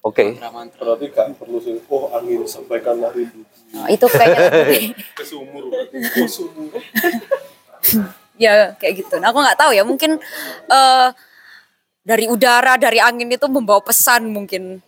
[0.01, 0.25] Oke.
[0.75, 4.49] Berarti gak perlu sih, oh angin sampaikan rindu Nah, itu kayaknya
[5.19, 5.69] ke sumur.
[5.71, 6.73] Oh, sumur.
[8.41, 9.15] ya kayak gitu.
[9.21, 10.17] Nah, aku nggak tahu ya, mungkin
[10.67, 11.09] eh
[12.01, 14.81] dari udara, dari angin itu membawa pesan mungkin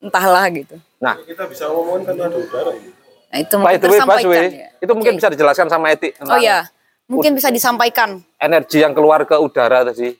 [0.00, 0.80] entahlah gitu.
[0.98, 2.90] Nah, Kita bisa ngomongin kan ada udara ini.
[3.30, 4.68] Nah, itu Pak mungkin itu Baswe, tersampaikan ya.
[4.80, 5.18] itu mungkin Oke.
[5.22, 6.12] bisa dijelaskan sama Etik.
[6.24, 6.66] Oh ya,
[7.06, 10.16] mungkin bisa disampaikan, Energi yang keluar ke udara tadi,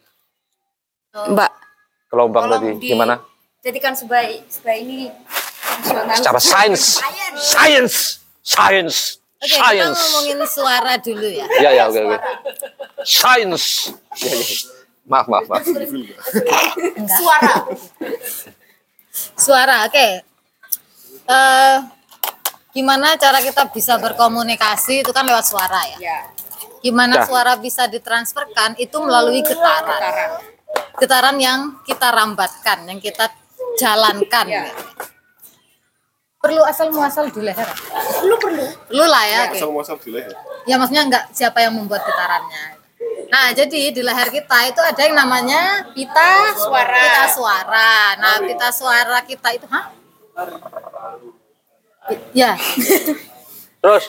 [1.12, 1.50] Mbak.
[2.06, 3.18] gelombang tadi, di- gimana?
[3.60, 4.96] Jadikan sebagai sebagai ini
[5.78, 6.14] nasional.
[6.16, 6.82] Secara sains,
[7.36, 7.94] sains,
[8.40, 8.96] sains,
[9.36, 9.94] Oke, kita sains.
[9.96, 11.46] ngomongin suara dulu ya.
[11.60, 12.18] Ya ya oke oke.
[13.02, 13.94] Sains.
[14.16, 14.46] Ya, ya.
[15.04, 15.62] Maaf maaf maaf.
[17.10, 17.54] Suara.
[19.36, 20.08] Suara, oke.
[21.26, 21.76] Eh,
[22.72, 25.98] gimana cara kita bisa berkomunikasi itu kan lewat suara ya.
[26.00, 26.18] Ya.
[26.80, 27.26] Gimana Ya.
[27.26, 30.00] suara bisa ditransferkan itu melalui getaran.
[30.00, 30.30] Getaran
[31.40, 33.32] yang kita rambatkan, yang kita
[33.80, 34.46] jalankan.
[34.48, 34.68] Ya.
[36.40, 37.68] Perlu asal muasal di leher.
[38.20, 38.64] Perlu perlu.
[38.88, 39.40] Perlu lah ya.
[39.48, 39.60] oke.
[39.60, 40.32] Asal muasal di leher.
[40.64, 42.80] Ya maksudnya enggak siapa yang membuat getarannya.
[43.30, 47.00] Nah, jadi di leher kita itu ada yang namanya pita suara.
[47.00, 47.92] Pita suara.
[48.18, 49.86] Nah, pita suara kita itu, hah?
[52.34, 52.58] Ya.
[53.80, 54.04] Terus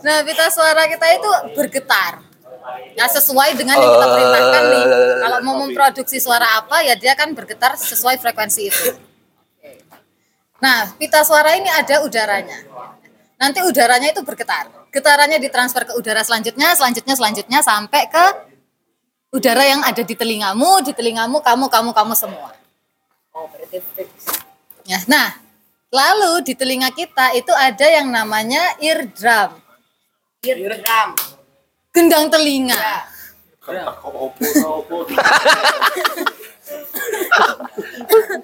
[0.00, 2.33] Nah, pita suara kita itu bergetar.
[2.94, 4.84] Nah, sesuai dengan yang kita perintahkan nih.
[5.20, 8.96] Kalau mau memproduksi suara apa, ya dia kan bergetar sesuai frekuensi itu.
[10.64, 12.56] Nah, pita suara ini ada udaranya.
[13.36, 14.72] Nanti udaranya itu bergetar.
[14.88, 18.26] Getarannya ditransfer ke udara selanjutnya, selanjutnya, selanjutnya sampai ke
[19.34, 22.54] udara yang ada di telingamu, di telingamu, kamu, kamu, kamu semua.
[24.86, 25.36] Ya, nah,
[25.92, 29.60] lalu di telinga kita itu ada yang namanya eardrum.
[30.40, 31.33] Eardrum.
[31.94, 33.06] Gendang telinga.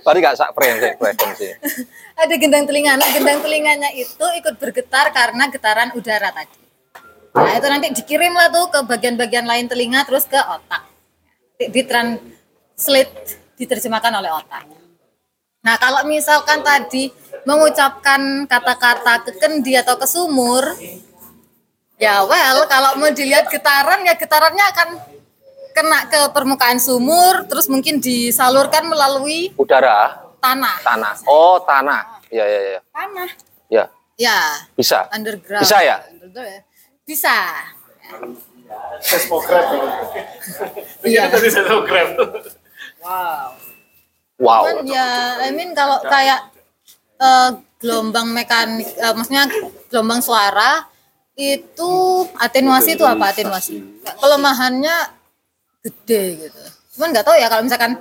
[0.00, 1.48] tadi gak sak frekuensi frekuensi.
[2.14, 2.94] Ada gendang telinga.
[2.94, 6.58] Nah, gendang telinganya itu ikut bergetar karena getaran udara tadi.
[7.34, 10.86] Nah, itu nanti dikirim lah tuh ke bagian-bagian lain telinga terus ke otak.
[11.58, 13.14] Di- Ditranslate,
[13.58, 14.62] diterjemahkan oleh otak.
[15.60, 17.12] Nah, kalau misalkan tadi
[17.44, 20.64] mengucapkan kata-kata ke kendi atau ke sumur,
[22.00, 24.88] ya well, kalau mau dilihat getaran, ya getarannya akan
[25.70, 30.80] kena ke permukaan sumur, terus mungkin disalurkan melalui Udara, tanah.
[30.82, 31.14] tanah.
[31.28, 32.18] Oh tanah.
[32.32, 32.80] Ya ya ya.
[32.90, 33.30] Tanah.
[33.70, 33.84] Ya
[34.20, 34.36] Ya,
[34.76, 35.08] bisa.
[35.12, 35.64] underground.
[35.64, 35.96] Bisa ya?
[37.06, 37.36] Bisa.
[39.00, 39.64] seismograf
[41.00, 41.30] Iya.
[41.32, 42.08] tadi seismograf
[43.00, 43.56] Wow.
[44.40, 46.52] Cuman ya, I mean kalau kayak
[47.16, 47.50] eh,
[47.80, 49.48] gelombang mekanik, eh, maksudnya
[49.88, 50.84] gelombang suara
[51.40, 51.90] itu
[52.36, 53.80] atenuasi itu apa atenuasi?
[54.20, 54.96] Kelemahannya
[55.80, 56.60] gede gitu.
[56.96, 57.96] Cuman nggak tahu ya kalau misalkan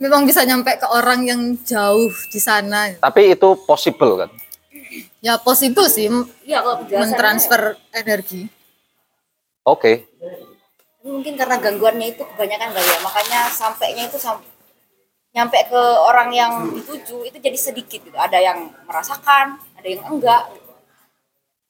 [0.00, 2.96] memang bisa nyampe ke orang yang jauh di sana.
[2.96, 4.30] Tapi itu possible kan?
[5.20, 6.08] Ya possible sih
[6.46, 8.48] Iya, kalau mentransfer energi.
[9.68, 10.08] Oke.
[11.08, 14.44] mungkin karena gangguannya itu kebanyakan kali ya makanya sampainya itu sam
[15.32, 20.52] nyampe ke orang yang dituju itu jadi sedikit gitu ada yang merasakan ada yang enggak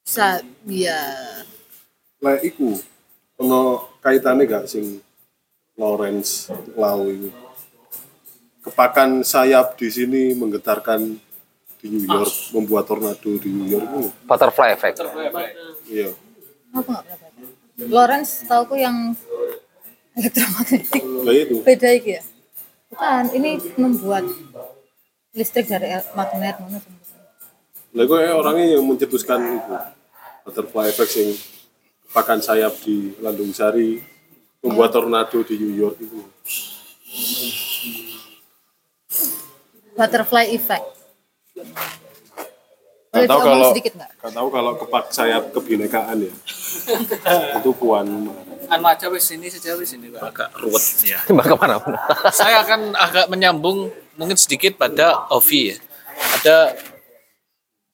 [0.08, 1.04] Bisa, ya.
[2.24, 2.80] Lah iku
[3.36, 5.04] ono kaitane gak sing
[5.76, 6.48] Lawrence
[6.80, 7.28] Lau itu.
[8.64, 11.12] Kepakan sayap di sini menggetarkan
[11.76, 14.08] di New York, membuat tornado di New York itu.
[14.24, 15.04] Butterfly effect.
[15.92, 16.16] Iya.
[16.72, 17.04] Baca.
[17.76, 19.12] Lawrence tauku yang
[20.16, 21.04] elektromagnetik.
[21.04, 21.60] Lah itu.
[21.60, 22.24] Beda iki ya?
[22.88, 24.24] Bukan, ini membuat
[25.36, 27.12] listrik dari magnet mana sebenarnya.
[27.92, 29.97] Lah kok orangnya yang mencetuskan itu.
[30.48, 31.28] Butterfly effect sing
[32.08, 34.00] kepakan sayap di Landung Sari
[34.64, 36.24] membuat tornado di New York itu.
[39.92, 40.88] Butterfly effect.
[41.52, 41.68] Gak
[43.12, 46.32] Boleh tahu kalau sedikit gak tahu kalau kepak sayap kebinekaan ya.
[47.60, 48.08] itu puan.
[48.72, 50.32] Anu aja wis ini saja wis ini Pak.
[50.32, 51.20] agak ruwet ya.
[51.28, 51.92] Ke mana pun.
[52.32, 55.76] Saya akan agak menyambung mungkin sedikit pada Ovi ya.
[56.40, 56.56] Ada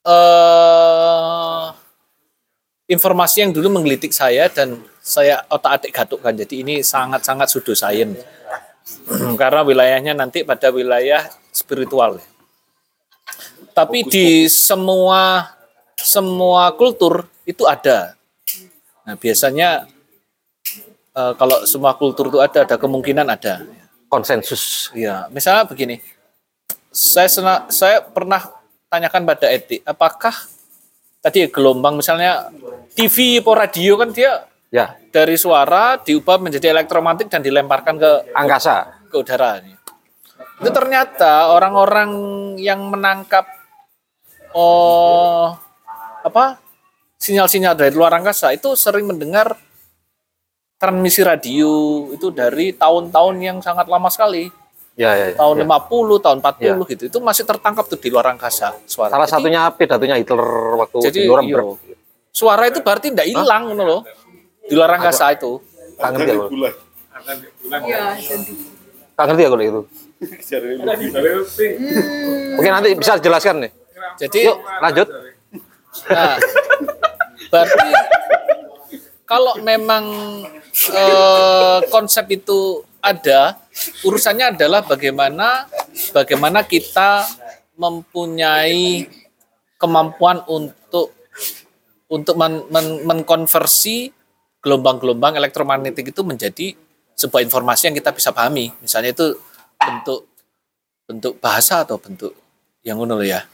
[0.07, 1.84] eh
[2.85, 6.33] informasi yang dulu menggelitik saya dan saya otak-atik gatukkan.
[6.37, 8.21] Jadi ini sangat-sangat science.
[9.41, 12.21] Karena wilayahnya nanti pada wilayah spiritual.
[13.73, 15.51] Tapi di semua
[15.97, 18.15] semua kultur itu ada.
[19.05, 19.89] Nah, biasanya
[21.17, 23.65] eh, kalau semua kultur itu ada, ada kemungkinan ada.
[24.09, 24.95] Konsensus.
[24.95, 25.99] Ya, misalnya begini,
[26.95, 28.47] saya sena- saya pernah
[28.87, 30.31] tanyakan pada etik, apakah
[31.25, 32.53] tadi gelombang misalnya
[32.93, 34.45] TV atau radio kan dia
[34.75, 39.07] Ya, dari suara diubah menjadi elektromagnetik dan dilemparkan ke angkasa.
[39.07, 39.63] ke udara.
[40.59, 42.11] Itu ternyata orang-orang
[42.59, 43.47] yang menangkap
[44.51, 45.55] oh
[46.27, 46.59] apa
[47.23, 49.55] sinyal-sinyal dari luar angkasa itu sering mendengar
[50.83, 51.71] transmisi radio
[52.11, 54.51] itu dari tahun-tahun yang sangat lama sekali
[54.95, 55.37] Ya, ya, ya.
[55.37, 55.67] tahun ya.
[55.67, 59.67] 50 tahun 40 gitu itu masih tertangkap tuh di luar angkasa suara Salah Jadi- satunya
[59.69, 60.43] pidatonya Hitler
[60.79, 61.67] waktu jadi di Nuremberg.
[61.83, 61.99] iyo,
[62.31, 64.01] suara itu berarti tidak hilang ngono loh
[64.63, 65.59] di luar angkasa itu
[65.95, 66.47] Gak ngerti aku.
[66.49, 66.75] Bulan.
[69.15, 69.81] Gak ngerti aku itu.
[72.55, 73.71] Mungkin nanti bisa jelaskan nih.
[74.17, 75.09] jadi Yuk, lanjut.
[76.07, 76.35] Nah,
[77.49, 77.89] berarti
[79.25, 80.05] kalau memang
[80.91, 83.61] eh, konsep itu ada,
[84.01, 85.69] urusannya adalah bagaimana
[86.17, 87.29] bagaimana kita
[87.77, 89.05] mempunyai
[89.77, 91.13] kemampuan untuk
[92.09, 94.09] untuk men- men- mengkonversi
[94.65, 96.73] gelombang-gelombang elektromagnetik itu menjadi
[97.13, 98.73] sebuah informasi yang kita bisa pahami.
[98.81, 99.37] Misalnya itu
[99.77, 100.25] bentuk
[101.05, 102.33] bentuk bahasa atau bentuk
[102.81, 103.45] yang ngono ya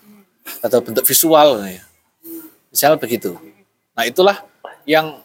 [0.63, 1.83] atau bentuk visual ya.
[2.71, 3.35] Misal begitu.
[3.99, 4.47] Nah, itulah
[4.87, 5.19] yang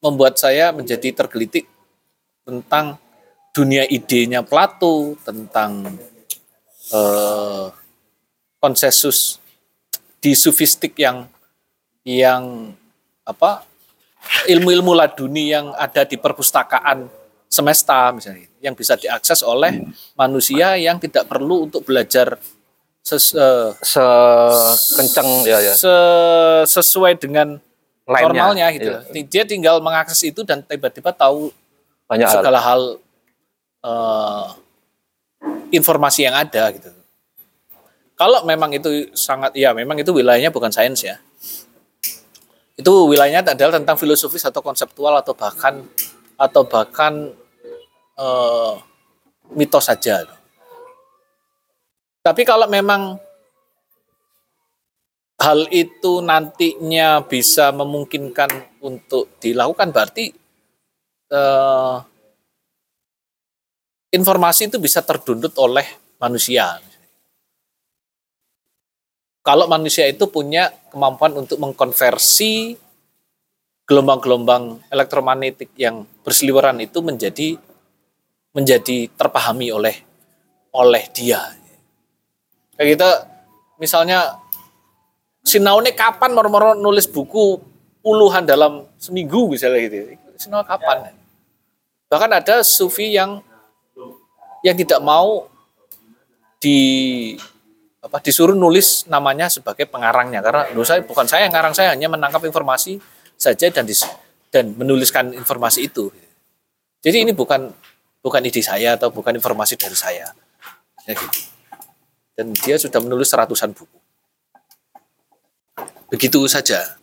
[0.00, 1.68] membuat saya menjadi tergelitik
[2.44, 3.00] tentang
[3.54, 5.86] dunia idenya Plato, tentang
[6.90, 7.66] eh,
[8.58, 9.38] konsensus
[10.18, 11.28] di sufistik yang
[12.02, 12.72] yang
[13.22, 13.64] apa
[14.48, 17.08] ilmu-ilmu laduni yang ada di perpustakaan
[17.46, 19.84] semesta misalnya yang bisa diakses oleh
[20.16, 22.40] manusia yang tidak perlu untuk belajar
[23.04, 23.36] ses,
[24.80, 25.74] Sekencang ya ya.
[25.76, 27.60] se- sesuai dengan
[28.04, 28.24] Lainnya.
[28.26, 28.90] normalnya gitu.
[29.12, 29.24] Iya.
[29.28, 31.52] Dia tinggal mengakses itu dan tiba-tiba tahu
[32.04, 32.34] Banyak hal.
[32.40, 32.80] segala hal
[33.84, 34.46] eh,
[35.76, 36.90] informasi yang ada gitu.
[38.14, 41.18] Kalau memang itu sangat ya memang itu wilayahnya bukan sains ya.
[42.74, 45.82] Itu wilayahnya adalah tentang filosofis atau konseptual atau bahkan
[46.38, 47.34] atau bahkan
[48.18, 48.74] eh,
[49.52, 50.24] mitos saja.
[52.24, 53.20] Tapi kalau memang
[55.42, 60.30] hal itu nantinya bisa memungkinkan untuk dilakukan berarti
[61.34, 61.94] eh,
[64.14, 65.84] informasi itu bisa terdundut oleh
[66.22, 66.78] manusia.
[69.44, 72.78] Kalau manusia itu punya kemampuan untuk mengkonversi
[73.84, 77.60] gelombang-gelombang elektromagnetik yang berseliweran itu menjadi
[78.56, 80.00] menjadi terpahami oleh
[80.72, 81.52] oleh dia.
[82.78, 83.10] Kayak kita
[83.76, 84.40] misalnya
[85.44, 87.60] Sinau ini kapan moro-moro nulis buku
[88.00, 90.16] puluhan dalam seminggu misalnya gitu.
[90.40, 91.12] Sinau kapan?
[92.08, 93.44] Bahkan ada sufi yang
[94.64, 95.44] yang tidak mau
[96.56, 96.80] di
[98.00, 102.08] apa disuruh nulis namanya sebagai pengarangnya karena menurut saya bukan saya yang ngarang saya hanya
[102.08, 102.96] menangkap informasi
[103.36, 104.04] saja dan dis,
[104.48, 106.08] dan menuliskan informasi itu.
[107.04, 107.68] Jadi ini bukan
[108.24, 110.32] bukan ide saya atau bukan informasi dari saya.
[111.04, 111.40] Ya gitu.
[112.32, 113.98] Dan dia sudah menulis ratusan buku.
[116.08, 116.96] Begitu saja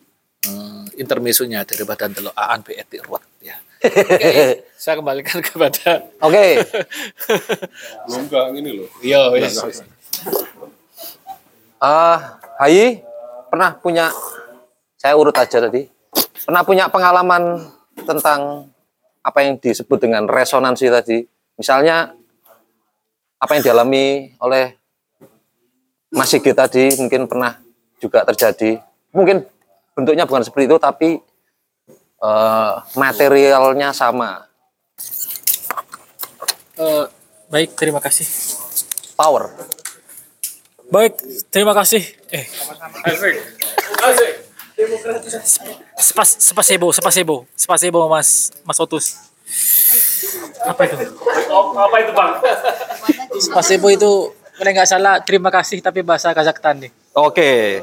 [0.50, 3.58] eh, intermesonya daripada delok aan BRT ruwet ya.
[4.78, 6.62] Saya kembalikan kepada Oke,
[8.10, 8.88] Lo enggak gini loh.
[9.02, 9.58] Iya, wis.
[11.82, 12.18] eh
[12.62, 13.02] Hayi
[13.50, 14.14] pernah punya,
[15.02, 15.90] saya urut aja tadi,
[16.46, 17.58] pernah punya pengalaman
[18.06, 18.70] tentang
[19.26, 21.26] apa yang disebut dengan resonansi tadi.
[21.58, 22.14] Misalnya
[23.42, 24.78] apa yang dialami oleh
[26.14, 27.58] Mas Sigit tadi mungkin pernah
[27.98, 28.78] juga terjadi.
[29.10, 29.42] Mungkin
[29.98, 31.10] bentuknya bukan seperti itu, tapi
[32.22, 34.46] eh, materialnya sama.
[36.78, 37.06] Eh,
[37.50, 38.26] baik, terima kasih.
[39.18, 39.54] Power.
[40.92, 41.14] Baik,
[41.50, 42.04] terima kasih.
[42.30, 42.46] Eh,
[46.02, 49.30] sepas spasibo, spasibo, spasibo Mas Mas Otus.
[50.66, 50.96] Apa itu?
[51.78, 52.32] Apa itu, Bang?
[53.38, 54.12] Spasibo itu
[54.62, 56.92] kalau nggak salah terima kasih tapi bahasa Kazakhstan nih.
[57.18, 57.82] Oke.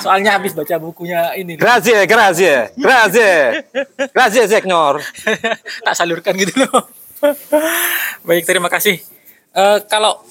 [0.00, 1.58] Soalnya habis baca bukunya ini.
[1.60, 3.32] Grazie, grazie, grazie.
[4.08, 5.04] Grazie, Zeknor.
[5.84, 6.88] tak salurkan gitu loh.
[8.26, 8.96] Baik, terima kasih.
[9.52, 10.24] Eh, kalau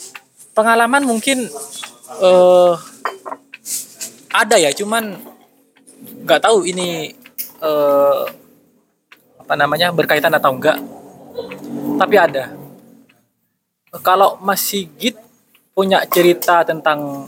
[0.58, 1.46] pengalaman mungkin
[2.22, 2.74] eh
[4.32, 5.20] ada ya, cuman
[6.26, 7.14] nggak tahu ini
[7.62, 8.24] eh
[9.38, 10.80] apa namanya berkaitan atau enggak.
[12.02, 12.56] Tapi ada.
[14.02, 15.20] Kalau Mas Sigit
[15.76, 17.28] punya cerita tentang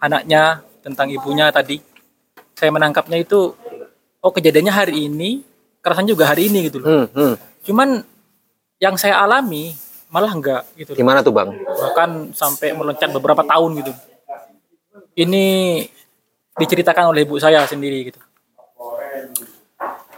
[0.00, 1.78] anaknya, tentang ibunya tadi,
[2.56, 3.52] saya menangkapnya itu
[4.18, 5.44] oh kejadiannya hari ini,
[5.84, 6.88] kerasan juga hari ini gitu loh.
[6.88, 7.34] Hmm, hmm.
[7.68, 7.88] Cuman
[8.80, 9.76] yang saya alami
[10.08, 10.96] malah enggak gitu.
[10.96, 10.98] loh.
[10.98, 11.52] Gimana tuh, Bang?
[11.54, 13.92] Bahkan sampai meloncat beberapa tahun gitu.
[15.18, 15.44] Ini
[16.58, 18.20] diceritakan oleh ibu saya sendiri gitu.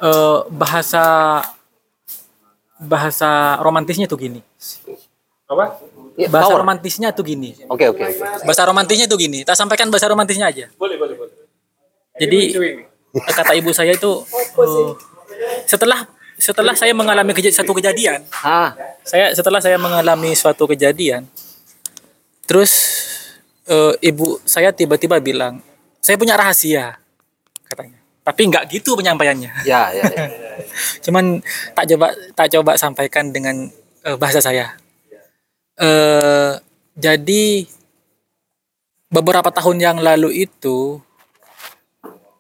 [0.01, 1.05] Eh, bahasa
[2.81, 4.41] bahasa romantisnya tuh gini.
[5.45, 5.77] Apa?
[6.21, 6.61] Ya, Bahasa power.
[6.61, 7.57] romantisnya tuh gini.
[7.65, 8.45] Oke, oke, oke.
[8.45, 9.41] Bahasa romantisnya tuh gini.
[9.41, 10.69] Tak sampaikan bahasa romantisnya aja.
[10.77, 11.33] Boleh, boleh, boleh.
[12.15, 12.41] Jadi
[13.11, 14.13] kata ibu saya itu
[14.61, 14.91] eh,
[15.65, 16.05] setelah
[16.37, 21.25] setelah saya mengalami keja- satu kejadian, Ah, saya setelah saya mengalami suatu kejadian
[22.43, 22.73] terus
[23.65, 25.63] eh, ibu saya tiba-tiba bilang
[25.99, 26.99] saya punya rahasia
[27.63, 30.27] katanya tapi nggak gitu penyampaiannya ya, ya, ya.
[31.05, 31.39] cuman
[31.73, 33.71] tak coba tak coba sampaikan dengan
[34.03, 34.75] eh, bahasa saya
[35.81, 36.53] eh
[37.01, 37.45] jadi
[39.11, 41.01] beberapa tahun yang lalu itu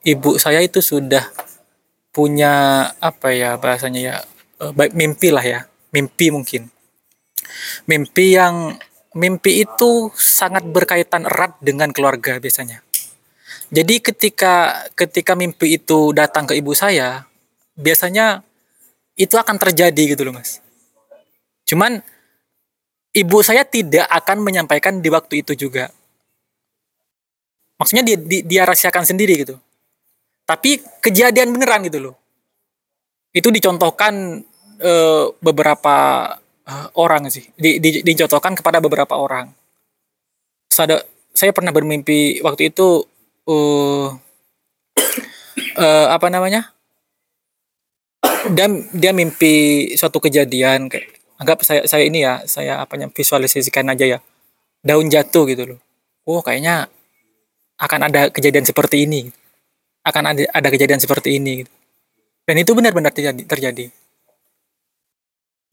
[0.05, 1.25] ibu saya itu sudah
[2.11, 4.17] punya apa ya bahasanya ya
[4.61, 5.61] eh, baik mimpi lah ya
[5.95, 6.71] mimpi mungkin.
[7.87, 8.79] Mimpi yang
[9.15, 12.83] mimpi itu sangat berkaitan erat dengan keluarga biasanya.
[13.71, 17.27] Jadi ketika ketika mimpi itu datang ke ibu saya
[17.79, 18.43] biasanya
[19.15, 20.63] itu akan terjadi gitu loh mas.
[21.67, 22.03] Cuman
[23.11, 25.91] ibu saya tidak akan menyampaikan di waktu itu juga.
[27.81, 29.57] Maksudnya dia, dia, dia rahasiakan sendiri gitu.
[30.45, 32.15] Tapi kejadian beneran gitu loh.
[33.33, 34.45] Itu dicontohkan
[34.83, 35.97] eh, beberapa
[36.67, 37.47] eh, orang sih.
[37.57, 39.49] Di, di- dicontohkan kepada beberapa orang.
[40.69, 43.07] Sada- saya pernah bermimpi waktu itu
[43.49, 44.09] eh
[45.79, 46.75] eh, apa namanya?
[48.51, 54.05] Dia dia mimpi suatu kejadian kayak anggap saya saya ini ya saya apanya visualisasikan aja
[54.05, 54.19] ya.
[54.85, 55.79] Daun jatuh gitu loh.
[56.29, 56.89] Oh kayaknya
[57.81, 59.33] akan ada kejadian seperti ini.
[60.05, 61.73] Akan ada ada kejadian seperti ini gitu.
[62.49, 63.85] dan itu benar-benar terjadi terjadi.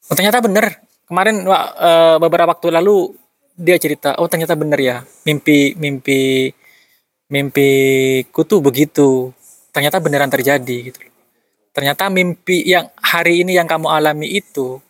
[0.07, 0.83] Oh, ternyata benar.
[1.07, 3.15] Kemarin eh, beberapa waktu lalu
[3.57, 5.03] dia cerita oh ternyata benar ya.
[5.27, 6.51] Mimpi mimpi
[7.31, 9.31] mimpiku tuh begitu.
[9.71, 10.99] Ternyata beneran terjadi gitu
[11.77, 14.81] ternyata mimpi yang hari ini yang kamu alami itu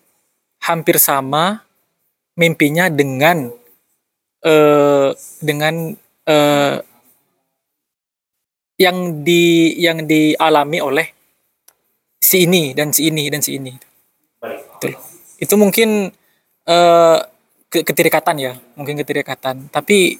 [0.68, 1.64] hampir sama
[2.38, 3.50] mimpinya dengan
[4.44, 5.10] eh
[5.42, 5.96] dengan
[6.28, 6.76] eh
[8.78, 11.08] yang di yang dialami oleh
[12.22, 13.74] si ini dan si ini dan si ini.
[14.78, 14.88] Itu,
[15.42, 16.14] itu mungkin
[16.68, 17.20] eh
[17.68, 19.74] ke- ketirikatan ya, mungkin ketirikatan.
[19.74, 20.20] Tapi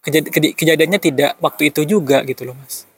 [0.00, 2.88] kejad- kejadiannya tidak waktu itu juga gitu loh mas.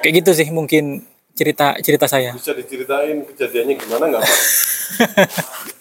[0.00, 1.02] Kayak gitu sih mungkin
[1.40, 2.36] cerita cerita saya.
[2.36, 4.36] Bisa diceritain kejadiannya gimana nggak Pak?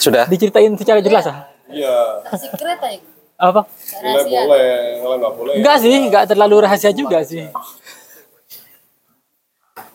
[0.00, 0.24] sudah.
[0.32, 1.44] Diceritain secara jelas ah.
[1.68, 2.98] Iya, Secret aja.
[3.40, 3.64] Apa?
[3.64, 5.54] boleh boleh, kalau nggak boleh.
[5.60, 7.44] Enggak sih, enggak terlalu rahasia juga sih.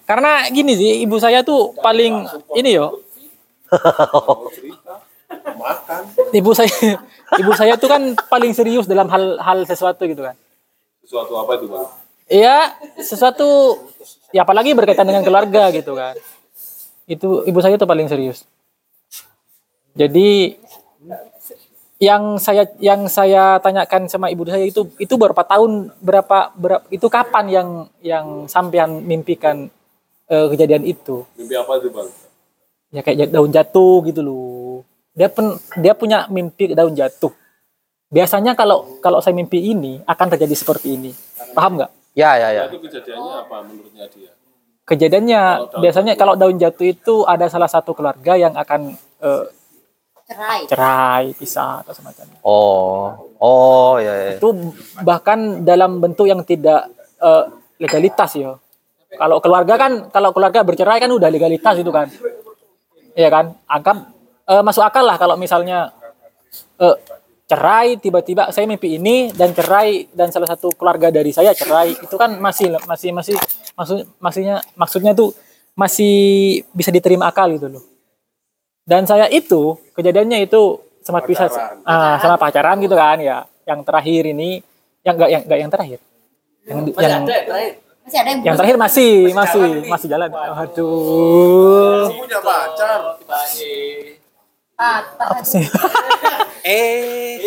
[0.06, 2.26] Karena gini sih, ibu saya tuh paling
[2.58, 3.02] ini yo.
[6.34, 6.70] Ibu saya,
[7.42, 10.38] ibu saya tuh kan paling serius dalam hal-hal sesuatu gitu kan.
[11.06, 11.86] Sesuatu apa itu Bang?
[12.26, 13.78] Iya, sesuatu
[14.34, 16.18] ya apalagi berkaitan dengan keluarga gitu kan.
[17.06, 18.50] Itu ibu saya tuh paling serius.
[19.94, 20.58] Jadi
[22.02, 27.08] yang saya yang saya tanyakan sama ibu saya itu itu berapa tahun berapa, berapa itu
[27.08, 27.70] kapan yang
[28.04, 29.72] yang sampean mimpikan
[30.28, 32.08] eh, kejadian itu Mimpi apa itu bang?
[32.92, 34.84] ya kayak daun jatuh gitu loh
[35.16, 37.32] dia pen, dia punya mimpi daun jatuh
[38.12, 41.12] biasanya kalau kalau saya mimpi ini akan terjadi seperti ini
[41.56, 42.64] paham nggak Ya, ya, ya.
[42.72, 44.32] Itu kejadiannya apa menurutnya dia?
[44.86, 48.94] kejadiannya Kalau daun biasanya kalau daun jatuh itu ada salah satu keluarga yang akan
[49.26, 49.46] eh,
[50.26, 50.62] Cerai.
[50.70, 54.30] cerai pisah atau semacamnya Oh, oh, ya, ya.
[54.38, 54.50] itu
[55.02, 56.86] bahkan dalam bentuk yang tidak
[57.18, 57.44] eh,
[57.82, 58.54] legalitas ya
[59.18, 62.08] kalau keluarga kan kalau keluarga bercerai kan udah legalitas itu kan
[63.16, 63.98] Iya kan anggap
[64.46, 65.90] eh, masuk akal lah kalau misalnya
[66.78, 66.96] eh,
[67.46, 71.94] cerai tiba-tiba saya mimpi ini dan cerai dan salah satu keluarga dari saya cerai.
[71.94, 73.36] Itu kan masih masih masih
[73.78, 75.32] maksud maksudnya maksudnya tuh
[75.78, 76.16] masih
[76.74, 77.84] bisa diterima akal gitu loh.
[78.86, 81.50] Dan saya itu kejadiannya itu sama pisah
[81.86, 83.46] ah, sama pacaran gitu kan ya.
[83.66, 84.62] Yang terakhir ini
[85.06, 86.00] yang enggak yang enggak yang terakhir.
[86.66, 87.26] Yang yang
[88.06, 90.30] Masih ada yang yang terakhir masih masih masih jalan.
[90.30, 92.06] Aduh.
[92.14, 93.18] Punya pacar.
[94.78, 95.64] apa sih
[96.66, 97.38] Eh,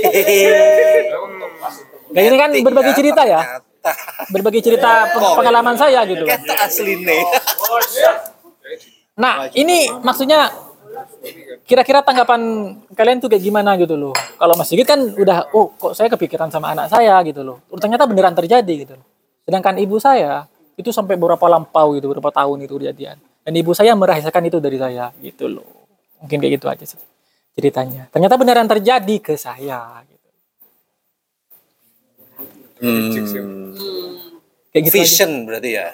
[2.09, 3.61] Nah, ini kan berbagi cerita ya.
[4.31, 6.24] Berbagi cerita peng- pengalaman saya gitu.
[6.24, 7.20] Kata asli nih.
[9.19, 10.49] Nah, ini maksudnya
[11.69, 12.40] kira-kira tanggapan
[12.97, 14.15] kalian tuh kayak gimana gitu loh.
[14.15, 17.61] Kalau Mas Sigit kan udah oh kok saya kepikiran sama anak saya gitu loh.
[17.77, 19.07] Ternyata beneran terjadi gitu loh.
[19.45, 23.19] Sedangkan ibu saya itu sampai beberapa lampau gitu, beberapa tahun itu kejadian.
[23.45, 25.66] Dan ibu saya merahasiakan itu dari saya gitu loh.
[26.24, 27.18] Mungkin kayak gitu aja sih
[27.59, 28.06] ceritanya.
[28.14, 30.28] Ternyata beneran terjadi ke saya gitu.
[32.78, 33.74] Hmm,
[34.70, 35.02] Kayak gitu aja.
[35.02, 35.89] vision berarti ya.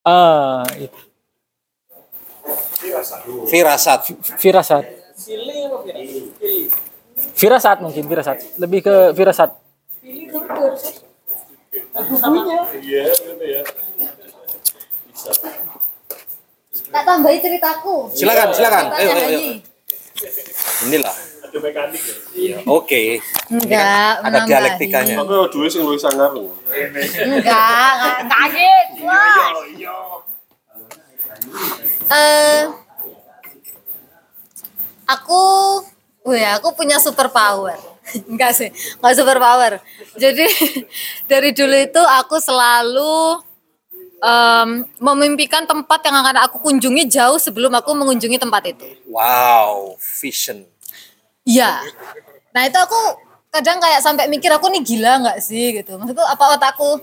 [0.00, 0.96] Ah, itu.
[3.52, 4.00] Firasat.
[4.40, 4.84] Firasat.
[7.36, 8.56] Firasat mungkin firasat.
[8.56, 9.52] Lebih ke firasat.
[16.90, 18.08] Tak tambahi ceritaku.
[18.16, 18.84] Silakan, silakan.
[18.90, 19.40] Tanya Ayo, ayo,
[20.22, 20.32] ayo.
[20.32, 20.52] lagi.
[20.86, 21.16] Inilah.
[22.66, 23.18] Oke.
[23.50, 25.14] Enggak, Ada dialektikanya.
[25.18, 26.30] Aku dua sing luwih sangar.
[26.30, 26.54] lho.
[27.26, 28.88] Enggak, enggak kaget.
[29.02, 29.50] Wah.
[32.10, 32.62] Eh,
[35.06, 35.42] aku,
[36.26, 37.78] wih, aku punya super power.
[38.30, 38.66] Enggak sih,
[38.98, 39.72] enggak super power.
[40.18, 40.42] Jadi
[41.30, 43.38] dari dulu itu aku selalu
[44.20, 44.68] em,
[45.00, 48.86] memimpikan tempat yang akan aku kunjungi jauh sebelum aku mengunjungi tempat itu.
[49.08, 50.68] Wow, vision.
[51.48, 51.80] Iya.
[52.52, 53.00] Nah itu aku
[53.50, 55.96] kadang kayak sampai mikir aku nih gila nggak sih gitu.
[55.96, 57.00] Maksudku apa otakku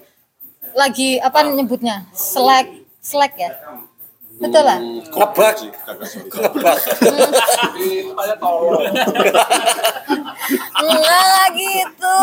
[0.78, 3.52] lagi apa nyebutnya selek selek ya.
[4.38, 4.78] Betul lah.
[4.78, 5.56] Ngebak.
[6.30, 6.78] Ngebak.
[10.78, 12.18] Enggak lah gitu.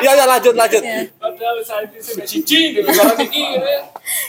[0.00, 0.82] Ya, ya lanjut, lanjut.
[1.20, 3.78] Padahal saya gitu, kalau gitu ya.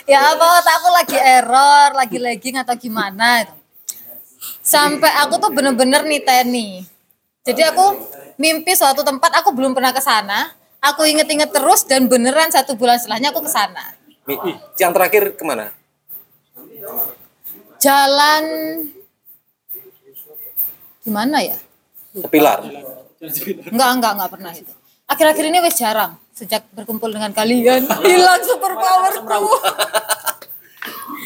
[0.03, 3.55] Ya apa otakku lagi error, lagi lagging atau gimana itu.
[4.59, 6.69] Sampai aku tuh bener-bener nih Teni.
[7.43, 7.99] Jadi aku
[8.35, 10.51] mimpi suatu tempat aku belum pernah ke sana.
[10.83, 13.95] Aku inget-inget terus dan beneran satu bulan setelahnya aku ke sana.
[14.27, 14.39] Mi-
[14.75, 15.71] Yang terakhir ke mana?
[17.83, 18.43] Jalan
[21.03, 21.57] gimana ya?
[22.31, 22.63] Pilar.
[23.71, 24.71] Enggak, enggak, enggak pernah itu.
[25.07, 26.15] Akhir-akhir ini wes jarang.
[26.33, 29.53] Sejak berkumpul dengan kalian, hilang super powerku.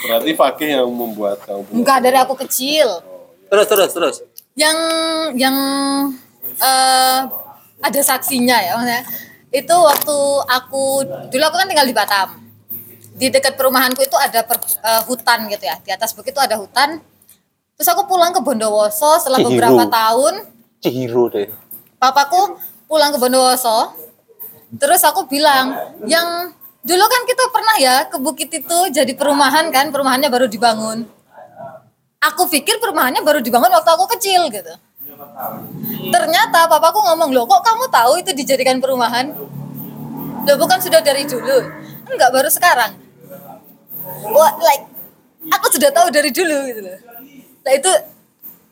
[0.04, 3.02] Berarti Fakih yang membuat kamu Enggak dari aku kecil.
[3.48, 4.16] Terus, terus, terus.
[4.60, 4.78] Yang
[5.40, 5.58] yang
[6.60, 7.20] eh
[7.80, 9.04] ada saksinya ya maksudnya.
[9.48, 10.18] Itu waktu
[10.52, 10.84] aku
[11.32, 12.47] dulu aku kan tinggal di Batam.
[13.18, 15.76] Di dekat perumahanku itu ada per- eh, hutan gitu ya.
[15.82, 17.02] Di atas bukit itu ada hutan.
[17.74, 19.50] Terus aku pulang ke Bondowoso setelah Cihiro.
[19.54, 20.34] beberapa tahun.
[20.78, 21.50] Cihiro deh.
[21.98, 23.90] papaku pulang ke Bondowoso
[24.70, 25.74] terus aku bilang
[26.06, 31.10] yang dulu kan kita pernah ya ke bukit itu jadi perumahan kan perumahannya baru dibangun
[32.20, 34.70] aku pikir perumahannya baru dibangun waktu aku kecil gitu
[36.14, 39.34] ternyata papaku ngomong loh kok kamu tahu itu dijadikan perumahan
[40.46, 41.58] loh bukan sudah dari dulu
[42.14, 42.94] enggak baru sekarang
[44.26, 44.84] Wah, like
[45.52, 46.98] aku sudah tahu dari dulu gitu loh
[47.68, 47.92] nah itu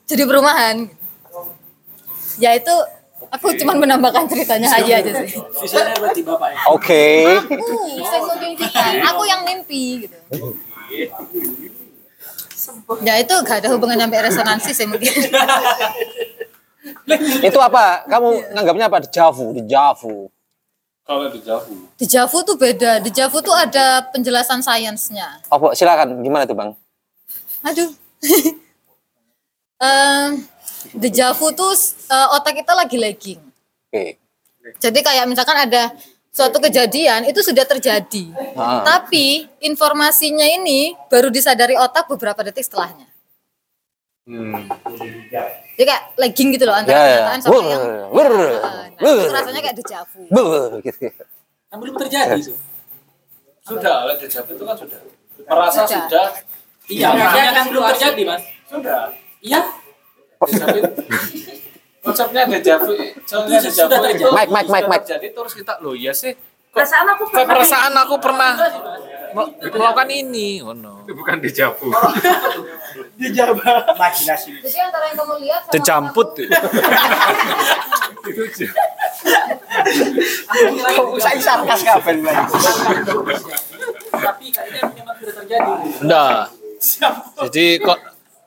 [0.07, 0.75] jadi perumahan
[2.39, 2.75] ya itu
[3.31, 6.59] aku cuma menambahkan ceritanya aja aja sih Visioner berarti bapak ya.
[6.71, 7.05] Oke.
[7.35, 8.31] aku
[9.03, 10.17] aku yang mimpi gitu
[13.03, 15.11] ya itu gak ada hubungan sampai resonansi sih mungkin
[17.41, 18.05] Itu apa?
[18.05, 19.01] Kamu nganggapnya apa?
[19.01, 20.29] Dejavu, dejavu.
[21.05, 21.73] Kalau di Javu.
[21.93, 26.19] di Javu tuh beda di Javu tuh ada penjelasan sainsnya Oh, Bu, silakan.
[26.19, 26.73] Gimana tuh, Bang?
[27.61, 27.89] aduh
[29.75, 30.39] Em,
[30.95, 31.75] dejavu tuh
[32.07, 33.41] eh, otak kita lagi lagging.
[33.91, 34.15] Oke.
[34.79, 35.91] Jadi kayak misalkan ada
[36.31, 38.31] suatu kejadian itu sudah terjadi.
[38.55, 38.81] Ah.
[38.87, 43.05] Tapi informasinya ini baru disadari otak beberapa detik setelahnya.
[44.25, 47.09] Jadi kayak lagging gitu loh antara Ya, ya.
[47.21, 50.21] kenyataan sama Wur, yang wur, nah, itu rasanya kayak dejavu.
[50.81, 51.05] Gitu.
[51.69, 52.53] Kan belum terjadi itu.
[53.61, 54.99] Sudah, lah dejavu itu kan sudah.
[55.45, 56.01] Merasa Sudah.
[56.09, 56.27] sudah.
[56.89, 58.41] Iya, makanya kan belum terjadi, Mas.
[58.65, 59.01] Sudah.
[59.45, 59.59] Iya.
[60.41, 60.77] Dejavu
[62.05, 62.93] Konsepnya dejavu,
[63.25, 64.33] soalnya dejavu sudah itu terjadi.
[64.33, 65.03] Mike, Mike, Mike, Mike.
[65.09, 66.33] terjadi terus kita loh ya sih.
[66.75, 68.51] Perasaan aku Kayak perasaan aku pernah
[69.31, 71.07] mel- melakukan ini, oh no.
[71.07, 71.87] Itu bukan dejavu.
[73.95, 74.59] Imajinasi.
[74.59, 76.29] Jadi antara yang kamu lihat sama Dejamput.
[80.95, 82.15] Kok usah sarkas kapan
[84.11, 85.71] Tapi kayaknya memang sudah terjadi.
[86.01, 86.43] Enggak.
[87.47, 87.99] Jadi kok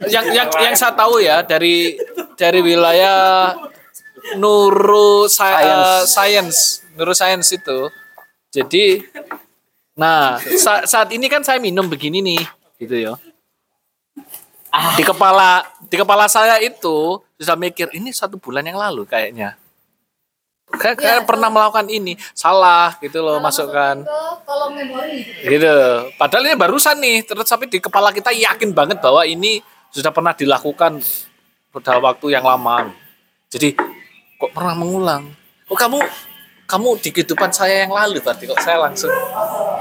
[0.06, 1.96] yang yang yang saya tahu ya dari
[2.36, 3.54] dari wilayah
[4.36, 6.12] neuro Science.
[6.12, 6.58] science,
[6.94, 7.88] neuroscience itu.
[8.58, 9.06] Jadi
[9.94, 12.42] nah, sa- saat ini kan saya minum begini nih,
[12.82, 13.14] gitu ya.
[14.98, 19.54] Di kepala di kepala saya itu sudah mikir ini satu bulan yang lalu kayaknya.
[20.68, 24.04] Kayak, kayak pernah melakukan ini, salah gitu loh masukkan
[24.68, 25.24] memori.
[25.40, 25.76] gitu.
[26.20, 30.36] Padahal ini barusan nih, terus tapi di kepala kita yakin banget bahwa ini sudah pernah
[30.36, 31.00] dilakukan
[31.72, 32.92] pada waktu yang lama.
[33.48, 33.72] Jadi
[34.36, 35.32] kok pernah mengulang?
[35.72, 36.04] Oh kamu
[36.68, 39.08] kamu di kehidupan saya yang lalu berarti kok saya langsung.
[39.08, 39.80] Oh,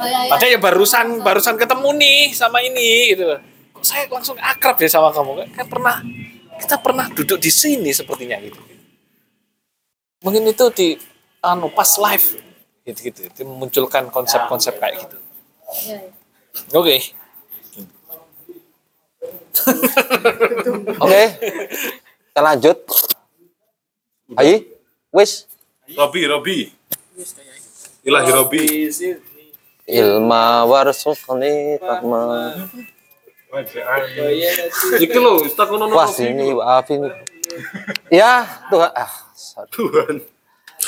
[0.00, 0.32] ya, ya.
[0.32, 3.36] Padahal ya barusan barusan ketemu nih sama ini gitu.
[3.76, 5.44] Kok saya langsung akrab ya sama kamu?
[5.52, 6.00] Kan pernah
[6.56, 8.56] kita pernah duduk di sini sepertinya gitu.
[10.24, 10.88] Mungkin itu di
[11.44, 12.40] anu pas live
[12.88, 13.28] gitu-gitu.
[13.28, 15.18] Itu memunculkan konsep-konsep kayak gitu.
[15.84, 16.78] Ya, ya.
[16.80, 16.96] Oke.
[20.96, 21.24] Oke.
[22.32, 22.78] Kita lanjut.
[24.32, 24.64] Ayo.
[25.12, 25.44] Wis.
[25.96, 26.58] Robi, Robi.
[28.04, 28.64] Ilahi Robi.
[29.88, 32.52] Ilma warzuqni fahma.
[35.00, 37.08] Iki lho, takono Wah, sini Afi ini.
[38.12, 38.92] Ya, Tuhan.
[38.92, 39.72] Ah, sorry.
[39.72, 40.14] Tuhan.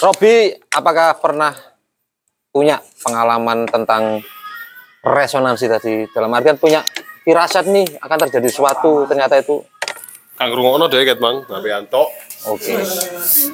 [0.05, 1.56] Robi, apakah pernah
[2.52, 4.20] punya pengalaman tentang
[5.01, 6.05] resonansi tadi?
[6.12, 6.85] Dalam artian punya
[7.24, 9.64] firasat nih akan terjadi sesuatu, ternyata itu
[10.40, 12.09] Kang rungokno deh ket Mang, tapi antok.
[12.47, 12.75] Oke.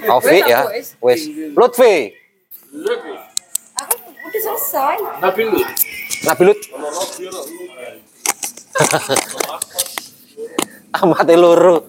[0.06, 0.60] Taufik ya,
[1.02, 1.20] wes.
[1.56, 2.12] Lutfi,
[3.76, 3.94] Aku
[4.28, 4.96] udah selesai.
[5.20, 5.60] Nabil lu.
[6.26, 6.60] Nabi Lut.
[10.96, 11.84] Amate loro.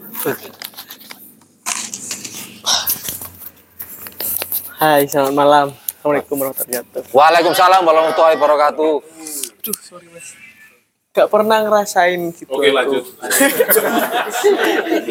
[4.77, 5.67] Hai, selamat malam.
[5.73, 7.15] Assalamualaikum warahmatullahi wabarakatuh.
[7.15, 8.93] Waalaikumsalam warahmatullahi wabarakatuh.
[9.63, 10.46] Aduh, sorry mas.
[11.17, 12.45] Gak pernah ngerasain gitu.
[12.53, 13.01] Oke, lanjut.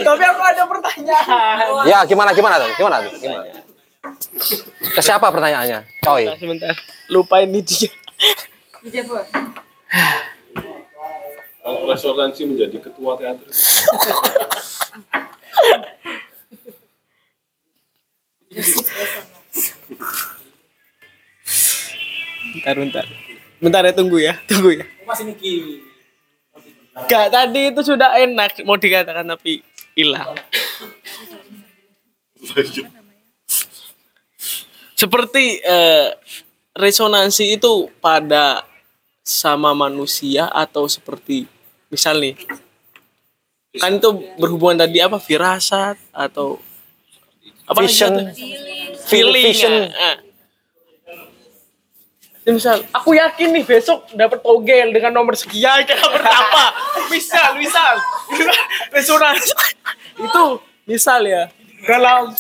[0.07, 1.83] Tapi aku ada pertanyaan.
[1.83, 2.71] Ya, gimana gimana tuh?
[2.79, 3.11] Gimana tuh?
[3.19, 3.43] Gimana?
[4.95, 5.83] Ke siapa pertanyaannya?
[6.07, 6.31] Coy.
[6.31, 6.79] Nah, sebentar.
[7.11, 7.91] Lupa ini dia.
[11.59, 13.51] Kalau resonansi menjadi ketua teater.
[22.55, 23.07] Bentar, bentar.
[23.59, 24.39] Bentar ya, tunggu ya.
[24.47, 24.87] Tunggu ya.
[25.03, 25.83] Masih Niki.
[27.05, 29.61] Gak, tadi itu sudah enak mau dikatakan tapi
[29.93, 30.33] hilang.
[34.97, 36.17] Seperti eh,
[36.73, 38.65] resonansi itu pada
[39.21, 41.45] sama manusia atau seperti
[41.93, 42.39] misal nih
[43.77, 44.09] kan itu
[44.41, 46.57] berhubungan tadi apa firasat atau
[47.67, 48.33] apa Vision.
[48.33, 48.33] kata?
[49.05, 49.75] feeling Vision.
[49.93, 50.17] ah.
[52.47, 56.65] Ya, misal aku yakin nih besok dapat togel dengan nomor sekian kayak berapa?
[57.11, 57.99] Misal misal.
[58.95, 59.51] Resonansi
[60.31, 60.45] itu
[60.87, 61.51] misal ya.
[61.91, 62.31] Dalam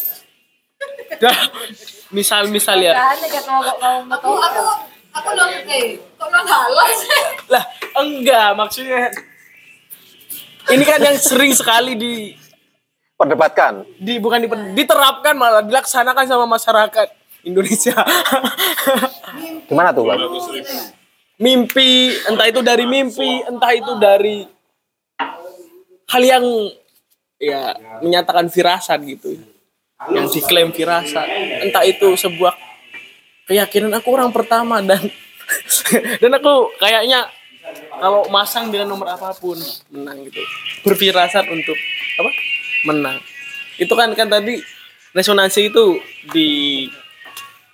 [2.15, 2.95] misal misal ya.
[2.95, 4.63] Aku aku
[5.11, 7.11] aku non eh kok non halal sih?
[7.51, 7.65] lah
[7.99, 9.11] enggak maksudnya
[10.71, 12.15] ini kan yang sering sekali di
[13.17, 13.89] Perdebatkan.
[13.97, 17.09] di bukan di, diterapkan malah dilaksanakan sama masyarakat
[17.47, 17.95] Indonesia.
[19.71, 20.21] Gimana tuh, Bang?
[21.37, 24.49] mimpi entah itu dari mimpi entah itu dari
[26.09, 26.45] hal yang
[27.37, 29.37] ya menyatakan firasat gitu.
[30.13, 31.29] Yang diklaim firasat.
[31.69, 32.53] Entah itu sebuah
[33.49, 35.01] keyakinan aku orang pertama dan
[36.23, 37.29] dan aku kayaknya
[37.97, 39.57] kalau masang dengan nomor apa pun
[39.93, 40.41] menang gitu.
[40.85, 41.77] Berfirasat untuk
[42.21, 42.31] apa?
[42.89, 43.17] Menang.
[43.77, 44.61] Itu kan kan tadi
[45.17, 46.01] resonansi itu
[46.33, 46.49] di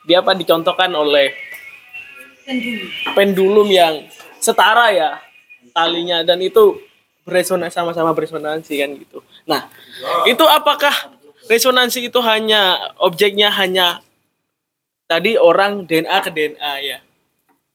[0.02, 1.30] di apa dicontohkan oleh
[3.14, 4.02] pendulum yang
[4.42, 5.10] setara ya
[5.70, 6.78] talinya dan itu
[7.22, 9.66] beresonansi sama-sama beresonansi kan gitu Nah,
[10.26, 10.94] itu apakah
[11.50, 13.98] resonansi itu hanya objeknya hanya
[15.10, 16.98] tadi orang DNA ke DNA ya?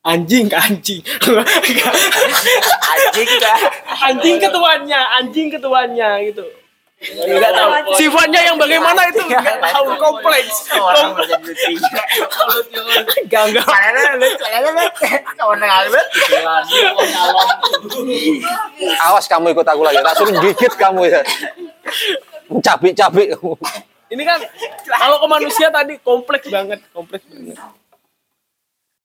[0.08, 1.04] Anjing ke anjing.
[2.96, 3.60] Anjing dah.
[4.08, 6.48] anjing ketuanya, anjing ketuanya gitu.
[6.98, 7.70] Enggak tahu.
[7.94, 10.66] Sifatnya yang bagaimana itu enggak tahu kompleks.
[10.74, 11.14] Orang.
[13.22, 13.68] Enggak enggak.
[13.70, 14.86] Karena lu, karena lu,
[15.38, 15.62] kawan.
[19.06, 20.02] Awas kamu ikut aku lagi.
[20.02, 21.22] Tak suruh gigit kamu ya.
[22.66, 23.54] Cabik-cabik kamu.
[24.08, 24.40] Ini kan
[24.88, 27.60] kalau ke manusia tadi kompleks banget, kompleks banget.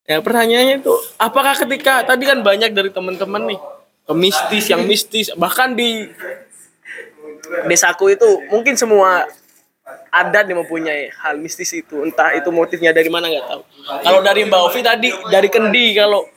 [0.09, 3.61] Ya pertanyaannya itu, apakah ketika tadi kan banyak dari teman-teman nih
[4.03, 6.11] ke mistis, yang mistis, bahkan di
[7.69, 9.27] desaku itu mungkin semua
[10.13, 13.63] adat yang mempunyai hal mistis itu, entah itu motifnya dari mana nggak tahu.
[14.05, 16.29] Kalau dari Mbak Ovi tadi dari Kendi kalau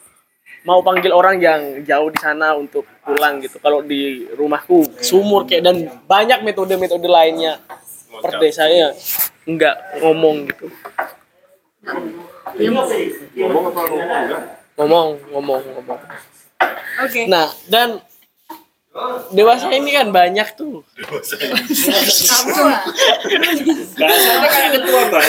[0.66, 3.62] mau panggil orang yang jauh di sana untuk pulang gitu.
[3.62, 5.78] Kalau di rumahku sumur kayak dan
[6.10, 7.62] banyak metode-metode lainnya
[8.20, 8.98] per desanya
[9.46, 10.66] nggak ngomong gitu.
[14.76, 16.00] Ngomong, ngomong, ngomong.
[17.04, 17.28] Oke.
[17.28, 18.02] Nah, dan
[19.36, 20.84] dewasa ini kan banyak tuh.
[24.00, 25.24] Bahasanya kayak ketua Mbak.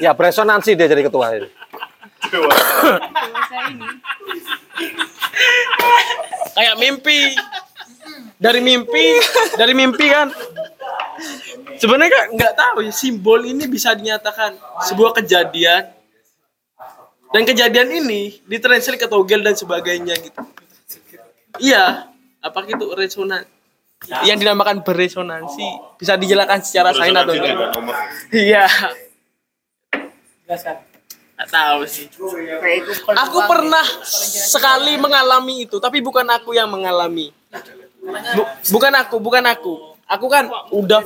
[0.00, 1.48] Ya beresonansi dia jadi ketua ini.
[6.56, 7.36] Kayak mimpi.
[8.36, 9.16] Dari mimpi,
[9.56, 10.28] dari mimpi kan.
[11.76, 14.56] Sebenarnya kan nggak tahu ya simbol ini bisa dinyatakan
[14.88, 15.88] sebuah kejadian
[17.32, 20.40] dan kejadian ini ditranslate ke togel dan sebagainya gitu.
[21.58, 21.84] Iya,
[22.38, 23.42] apa itu resonan?
[24.22, 25.64] Yang dinamakan beresonansi
[25.96, 27.56] bisa dijelaskan secara sains atau enggak?
[28.30, 28.66] Iya.
[31.36, 32.06] Nggak tahu sih.
[33.18, 37.32] Aku pernah sekali mengalami itu, tapi bukan aku yang mengalami.
[38.32, 39.74] Bu- bukan aku, bukan aku.
[40.06, 41.02] Aku kan udah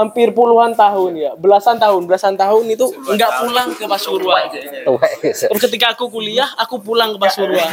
[0.00, 4.48] hampir puluhan tahun ya, belasan tahun, belasan tahun itu nggak pulang ke Pasuruan.
[5.20, 7.68] Terus ketika aku kuliah, aku pulang ke Pasuruan.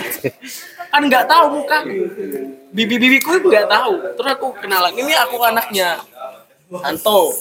[0.91, 1.87] Kan nggak tahu muka.
[2.75, 3.93] Bibi-bibiku itu nggak tahu.
[4.19, 6.03] Terus aku kenalan, ini aku anaknya
[6.83, 7.31] Anto.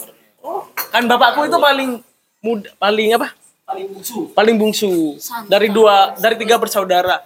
[0.95, 1.99] Kan bapakku itu paling
[2.39, 3.35] muda, paling apa?
[3.67, 4.31] Paling bungsu.
[4.31, 5.19] Paling bungsu.
[5.51, 7.19] Dari dua, dari tiga bersaudara.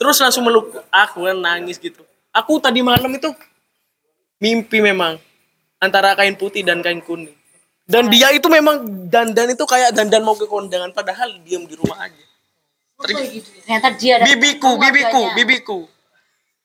[0.00, 2.00] Terus langsung meluk aku kan nangis gitu.
[2.32, 3.28] Aku tadi malam itu
[4.40, 5.20] mimpi memang
[5.82, 7.34] antara kain putih dan kain kuning.
[7.82, 12.06] Dan dia itu memang dandan itu kayak dandan mau ke kondangan padahal diam di rumah
[12.06, 12.24] aja.
[13.02, 15.78] Ternyata dia ada Bibiku, bibiku, bibiku.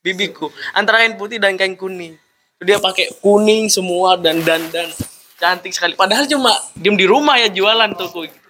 [0.05, 0.45] Bibiku.
[0.77, 2.13] Antara kain putih dan kain kuning.
[2.61, 4.93] Dia pakai kuning semua dan dandan
[5.41, 5.97] cantik sekali.
[5.97, 8.49] Padahal cuma diem di rumah ya jualan toko gitu.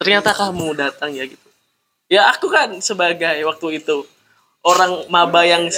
[0.00, 1.48] Ternyata kamu datang ya gitu.
[2.08, 4.04] Ya aku kan sebagai waktu itu
[4.64, 5.68] orang maba yang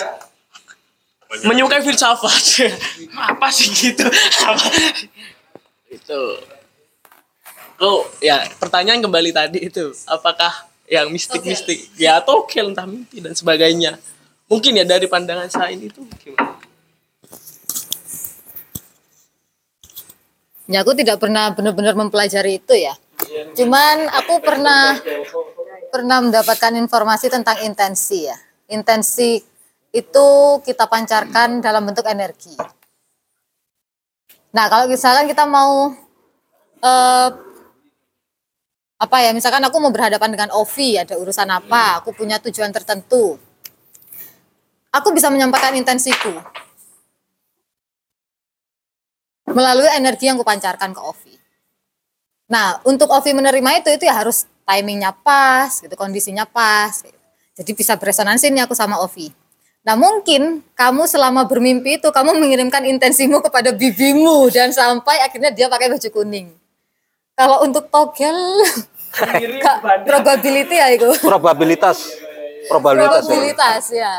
[1.43, 2.71] menyukai filsafat.
[3.19, 4.07] Apa sih gitu?
[4.47, 4.69] Apa?
[5.95, 6.23] itu.
[7.83, 10.53] Oh, ya pertanyaan kembali tadi itu, apakah
[10.87, 13.99] yang mistik-mistik ya atau entah mimpi dan sebagainya.
[14.47, 16.61] Mungkin ya dari pandangan saya ini tuh gimana?
[20.65, 22.95] Ya aku tidak pernah benar-benar mempelajari itu ya.
[23.57, 24.97] Cuman aku pernah
[25.93, 28.37] pernah mendapatkan informasi tentang intensi ya.
[28.69, 29.41] Intensi
[29.95, 30.27] itu
[30.67, 32.59] kita pancarkan dalam bentuk energi.
[34.51, 35.95] Nah kalau misalkan kita mau
[36.83, 37.31] eh,
[38.99, 43.39] apa ya, misalkan aku mau berhadapan dengan Ovi, ada urusan apa, aku punya tujuan tertentu.
[44.95, 46.31] Aku bisa menyampaikan intensiku
[49.51, 51.35] melalui energi yang kupancarkan ke Ovi.
[52.51, 57.03] Nah, untuk Ovi menerima itu itu ya harus timingnya pas, gitu, kondisinya pas.
[57.03, 57.19] gitu.
[57.55, 59.44] Jadi bisa beresonansi nih aku sama Ovi.
[59.85, 65.69] Nah, mungkin kamu selama bermimpi itu kamu mengirimkan intensimu kepada bibimu dan sampai akhirnya dia
[65.69, 66.49] pakai baju kuning.
[67.37, 68.33] Kalau untuk togel
[69.61, 69.77] Kak,
[70.09, 71.07] probability ya itu.
[71.21, 72.17] Probabilitas.
[72.67, 73.23] Probabilitas.
[73.23, 73.29] ya.
[73.29, 74.15] Probabilitas ya.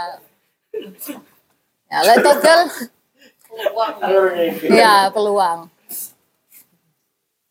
[1.90, 2.60] Ya, lah togel
[4.70, 5.68] ya peluang.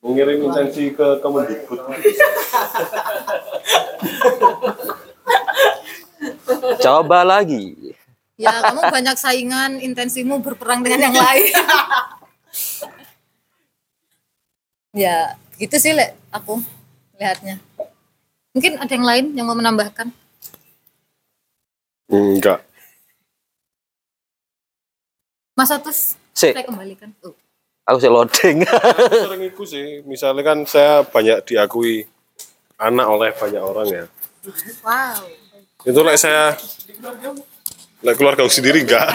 [0.05, 1.81] Mengirim intensi ke Kemendikbud.
[6.79, 7.97] Coba lagi.
[8.35, 11.55] Ya, kamu banyak saingan, intensimu berperang dengan yang lain.
[15.07, 16.59] ya, gitu sih, Le, aku
[17.15, 17.63] lihatnya.
[18.51, 20.11] Mungkin ada yang lain yang mau menambahkan?
[22.11, 22.67] Enggak.
[25.55, 26.59] Mas Atus, Sik.
[26.59, 27.15] saya kembalikan.
[27.23, 27.35] Oh.
[27.87, 28.67] Aku sih loading.
[29.13, 29.87] Sering itu sih.
[30.09, 32.09] Misalnya kan saya banyak diakui
[32.81, 34.05] anak oleh banyak orang ya.
[34.83, 35.21] Wow.
[35.85, 36.57] Itu like saya
[38.05, 39.09] like keluarga aku sendiri enggak.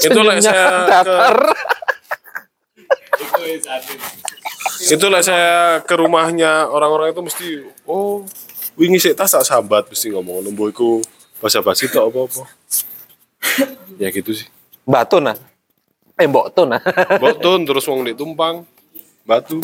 [0.00, 1.36] itu lah saya ke, datar.
[4.80, 7.48] itu lah saya ke rumahnya orang-orang itu mesti
[7.88, 8.22] oh
[8.76, 11.00] wingi sik tas tak sambat mesti ngomong nombo iku
[11.40, 12.44] basa-basi tok apa-apa
[13.96, 14.48] ya gitu sih
[14.90, 15.36] Batu nah.
[16.18, 16.82] Eh mbok tun nah.
[17.22, 18.66] Botun terus wong di tumpang
[19.24, 19.62] batu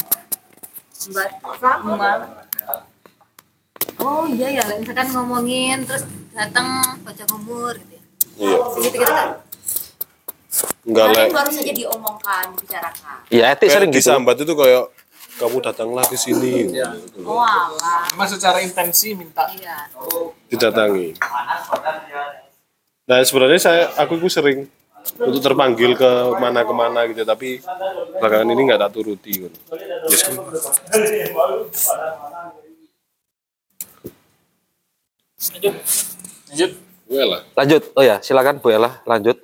[3.97, 6.67] Oh iya ya, misalkan ngomongin terus datang
[7.01, 8.03] baca umur gitu ya.
[8.37, 9.29] iya Segitu gitu kan.
[10.87, 13.19] enggak lah baru saja diomongkan, dibicarakan.
[13.29, 13.99] Iya, etik sering gitu.
[13.99, 14.85] disambat itu kayak
[15.37, 16.73] kamu datanglah ke sini
[17.21, 18.09] Oh alah.
[18.09, 19.93] Cuma secara intensi minta Iya.
[20.49, 21.13] didatangi
[23.07, 24.67] nah sebenarnya saya aku itu sering
[25.15, 27.63] untuk terpanggil ke mana ke mana gitu tapi
[28.19, 29.59] belakangan ini nggak tak turuti gitu.
[30.11, 30.27] Yes,
[35.55, 36.71] lanjut.
[37.07, 37.43] Gue lah.
[37.55, 37.83] Lanjut.
[37.95, 39.39] Oh ya, silakan Bu Ella, lanjut.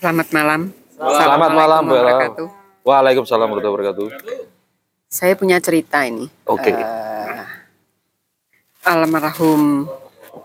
[0.00, 0.72] Selamat malam.
[0.96, 2.16] Selamat malam Bu Ella.
[2.86, 4.08] Waalaikumsalam warahmatullahi wabarakatuh.
[5.10, 6.30] Saya punya cerita ini.
[6.46, 6.70] Oke.
[6.70, 7.42] Eh,
[8.86, 9.90] almarhum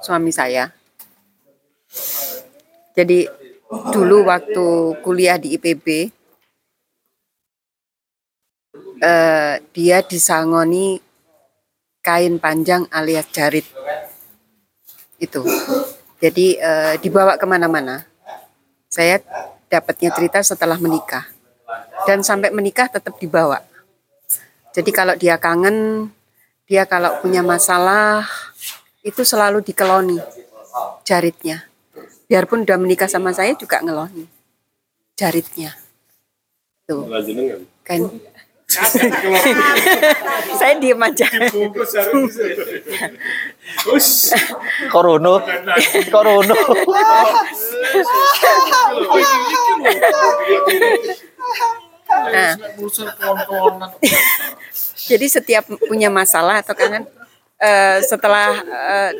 [0.02, 0.74] suami saya.
[2.98, 3.30] Jadi
[3.94, 6.10] dulu waktu kuliah di IPB,
[9.00, 11.11] eh, dia disangoni
[12.02, 13.65] kain panjang alias jarit.
[15.22, 15.45] Itu.
[16.22, 18.06] Jadi eh, dibawa ke mana-mana.
[18.91, 19.22] Saya
[19.72, 21.26] dapatnya cerita setelah menikah.
[22.03, 23.61] Dan sampai menikah tetap dibawa.
[24.73, 26.10] Jadi kalau dia kangen,
[26.65, 28.26] dia kalau punya masalah,
[29.06, 30.18] itu selalu dikeloni
[31.03, 31.68] jaritnya.
[32.26, 34.26] Biarpun udah menikah sama saya juga ngeloni
[35.19, 35.76] jaritnya.
[36.88, 37.06] Tuh,
[37.86, 38.02] kan.
[40.60, 41.27] saya diem aja.
[44.88, 45.43] Korono.
[46.07, 46.57] Korono.
[52.11, 52.53] Nah,
[55.07, 57.07] jadi setiap punya masalah atau kangen,
[57.60, 59.11] eh, setelah eh,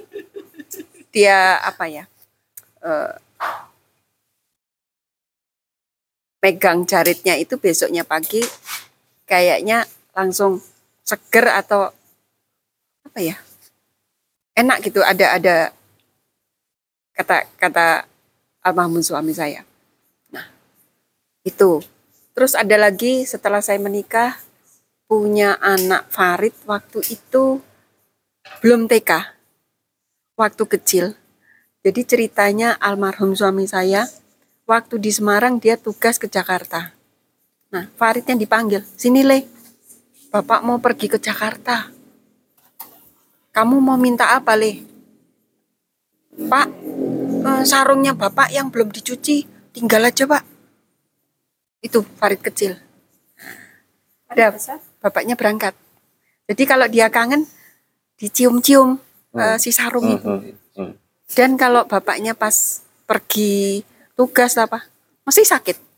[1.12, 2.04] dia apa ya,
[2.84, 3.14] eh,
[6.42, 8.42] megang jaritnya itu besoknya pagi,
[9.32, 10.60] kayaknya langsung
[11.08, 11.88] seger atau
[13.08, 13.40] apa ya,
[14.60, 15.00] enak gitu.
[15.00, 15.56] Ada ada
[17.16, 17.88] kata kata
[18.60, 19.64] almarhum suami saya.
[20.36, 20.44] Nah,
[21.48, 21.80] itu.
[22.32, 24.36] Terus ada lagi setelah saya menikah
[25.08, 27.60] punya anak Farid waktu itu
[28.60, 29.12] belum TK.
[30.36, 31.06] Waktu kecil.
[31.82, 34.08] Jadi ceritanya almarhum suami saya
[34.70, 37.01] waktu di Semarang dia tugas ke Jakarta.
[37.72, 39.48] Nah, Faridnya dipanggil, "Sini, Le.
[40.32, 41.88] Bapak mau pergi ke Jakarta.
[43.52, 44.84] Kamu mau minta apa, Le?"
[46.32, 46.68] Pak,
[47.48, 50.44] eh, sarungnya Bapak yang belum dicuci, tinggal aja, Pak.
[51.84, 52.76] Itu Farid kecil.
[54.32, 54.56] Ada
[55.04, 55.76] bapaknya berangkat.
[56.48, 57.44] Jadi kalau dia kangen
[58.16, 58.96] dicium-cium
[59.36, 60.56] eh, si sarung itu.
[60.78, 60.96] Hmm.
[61.32, 63.84] Dan kalau bapaknya pas pergi
[64.16, 64.88] tugas apa,
[65.28, 65.91] masih sakit.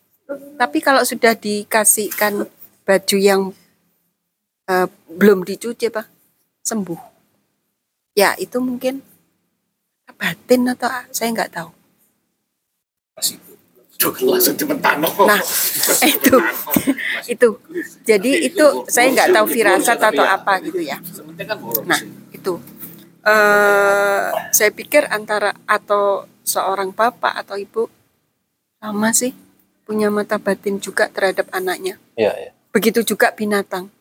[0.59, 2.47] Tapi kalau sudah dikasihkan
[2.83, 3.41] baju yang
[4.69, 6.07] eh, belum dicuci apa,
[6.63, 7.01] sembuh.
[8.13, 9.01] Ya itu mungkin
[10.13, 11.69] batin atau saya nggak tahu.
[15.27, 15.41] Nah,
[16.13, 16.35] itu
[17.27, 17.49] itu.
[18.03, 20.99] Jadi itu saya nggak tahu firasat atau apa gitu ya.
[21.87, 21.99] Nah,
[22.31, 22.59] itu.
[23.23, 27.87] eh saya pikir antara atau seorang bapak atau ibu
[28.83, 29.31] sama sih
[29.83, 31.99] punya mata batin juga terhadap anaknya.
[32.15, 32.51] Iya, iya.
[32.71, 33.91] Begitu juga binatang.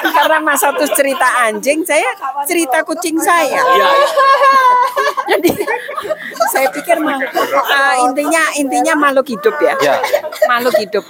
[0.00, 2.10] Lah karena Mas satu cerita anjing, saya
[2.48, 3.62] cerita kucing saya.
[5.30, 5.50] Jadi
[6.50, 9.74] saya pikir mah eh, intinya intinya makhluk hidup ya.
[9.78, 9.96] Ya.
[10.50, 11.04] Makhluk hidup.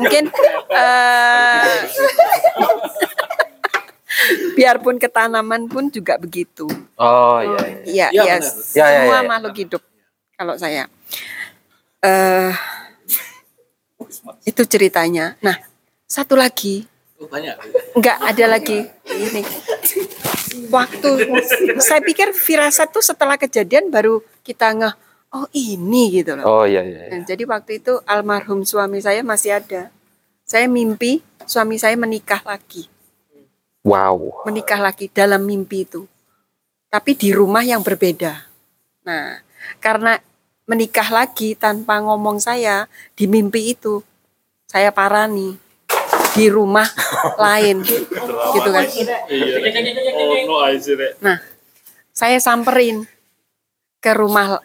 [0.00, 0.32] Mungkin
[0.72, 1.62] eh,
[4.58, 6.68] biarpun ketanaman pun juga begitu.
[6.96, 7.60] Oh iya.
[7.64, 7.76] iya.
[7.86, 9.28] Iya, iya, Ya, ya, semua ya, ya.
[9.28, 9.82] makhluk hidup
[10.36, 10.88] kalau saya.
[12.00, 12.52] eh
[14.48, 15.36] itu ceritanya.
[15.44, 15.60] Nah,
[16.08, 16.88] satu lagi
[17.92, 19.44] Enggak ada lagi ini.
[20.72, 21.08] Waktu
[21.84, 24.94] saya pikir firasat tuh setelah kejadian baru kita ngeh,
[25.36, 26.44] oh ini gitu loh.
[26.48, 27.12] Oh iya iya.
[27.12, 27.20] iya.
[27.20, 29.92] Nah, jadi waktu itu almarhum suami saya masih ada.
[30.48, 32.88] Saya mimpi suami saya menikah lagi,
[33.80, 34.44] Wow.
[34.44, 36.04] menikah lagi dalam mimpi itu.
[36.92, 38.44] Tapi di rumah yang berbeda.
[39.08, 39.40] Nah,
[39.80, 40.20] karena
[40.68, 44.04] menikah lagi tanpa ngomong saya di mimpi itu,
[44.68, 45.56] saya parani
[46.36, 46.86] di rumah
[47.44, 48.86] lain gitu kan.
[51.24, 51.38] Nah,
[52.12, 53.08] saya samperin
[53.98, 54.60] ke rumah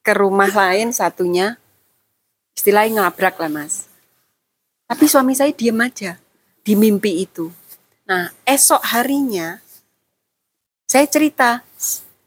[0.00, 1.60] ke rumah lain satunya
[2.54, 3.90] istilahnya ngabrak lah mas.
[4.90, 6.18] Tapi suami saya diam aja
[6.66, 7.59] di mimpi itu.
[8.10, 9.62] Nah esok harinya
[10.90, 11.62] saya cerita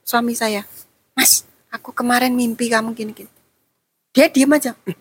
[0.07, 0.63] suami saya,
[1.11, 3.27] mas aku kemarin mimpi kamu gini-gini.
[4.15, 4.95] Dia diam aja, "Hmm,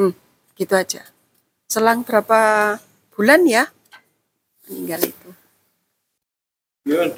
[0.00, 0.12] hmm,
[0.56, 1.04] gitu aja.
[1.68, 2.80] Selang berapa
[3.12, 3.68] bulan ya
[4.64, 5.28] meninggal itu.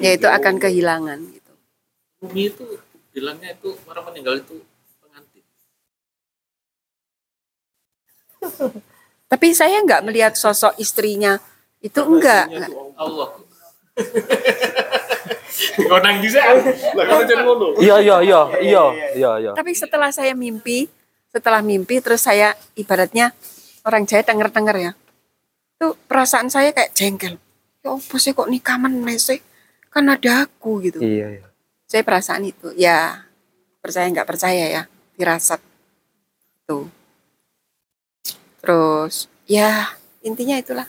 [0.03, 1.53] Ya itu akan kehilangan gitu.
[2.19, 2.65] Bumi itu
[3.15, 4.59] bilangnya itu orang meninggal itu
[4.99, 5.45] pengantin.
[9.31, 11.39] Tapi saya nggak melihat sosok istrinya
[11.79, 12.51] itu enggak.
[12.51, 12.71] enggak.
[12.99, 13.29] Allah.
[15.89, 16.39] Kau nang bisa?
[16.95, 17.67] Lah kan jangan ngono.
[17.79, 18.83] Iya iya iya iya
[19.15, 19.51] iya iya.
[19.55, 20.87] Tapi setelah saya mimpi,
[21.31, 23.31] setelah mimpi terus saya ibaratnya
[23.87, 24.91] orang Jawa denger-denger ya.
[25.79, 27.35] Itu perasaan saya kayak jengkel.
[27.79, 29.39] Ya apa sih kok nikah meneh sih?
[29.87, 30.99] Kan ada aku gitu.
[30.99, 31.47] Iya iya.
[31.87, 32.75] Saya perasaan itu.
[32.75, 33.25] Ya
[33.79, 34.83] percaya nggak percaya ya,
[35.15, 35.63] firasat.
[36.67, 36.91] Tuh.
[38.59, 40.87] Terus ya intinya itulah.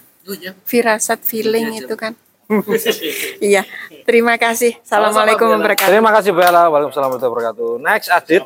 [0.69, 2.13] Firasat feeling itu kan.
[3.39, 3.63] iya.
[4.05, 4.75] Terima kasih.
[4.83, 5.91] Assalamualaikum warahmatullahi wabarakatuh.
[5.91, 6.67] Terima kasih Bella.
[6.67, 7.69] Waalaikumsalam warahmatullahi wabarakatuh.
[7.79, 8.43] Next Adit.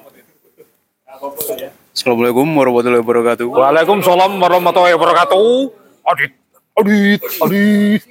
[1.95, 3.47] Assalamualaikum warahmatullahi wabarakatuh.
[3.49, 5.73] Waalaikumsalam warahmatullahi wabarakatuh.
[6.05, 6.33] Adit.
[6.77, 7.21] Adit.
[7.41, 8.03] Adit.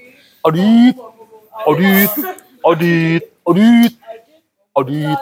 [0.42, 0.96] Adit.
[1.68, 2.12] Adit.
[2.64, 3.24] Adit.
[3.44, 3.94] Adit.
[4.74, 5.20] Adit.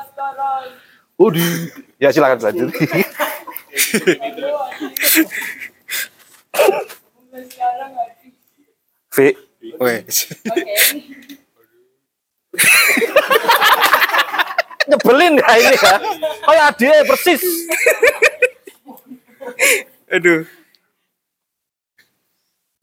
[1.19, 1.71] Adit.
[1.99, 2.71] Ya silakan lanjut.
[9.11, 9.35] V.
[9.79, 10.31] Wes.
[14.89, 15.95] Nyebelin ya ini ya.
[16.47, 17.43] Kayak adiknya persis.
[20.11, 20.43] Aduh.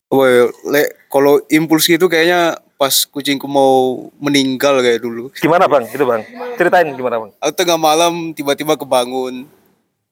[0.08, 0.82] Woi, le
[1.12, 5.28] kalau impuls gitu kayaknya pas kucingku mau meninggal kayak dulu.
[5.36, 5.84] Gimana bang?
[5.90, 6.24] Itu bang.
[6.56, 7.30] Ceritain gimana bang?
[7.44, 9.44] Aku tengah malam tiba-tiba kebangun.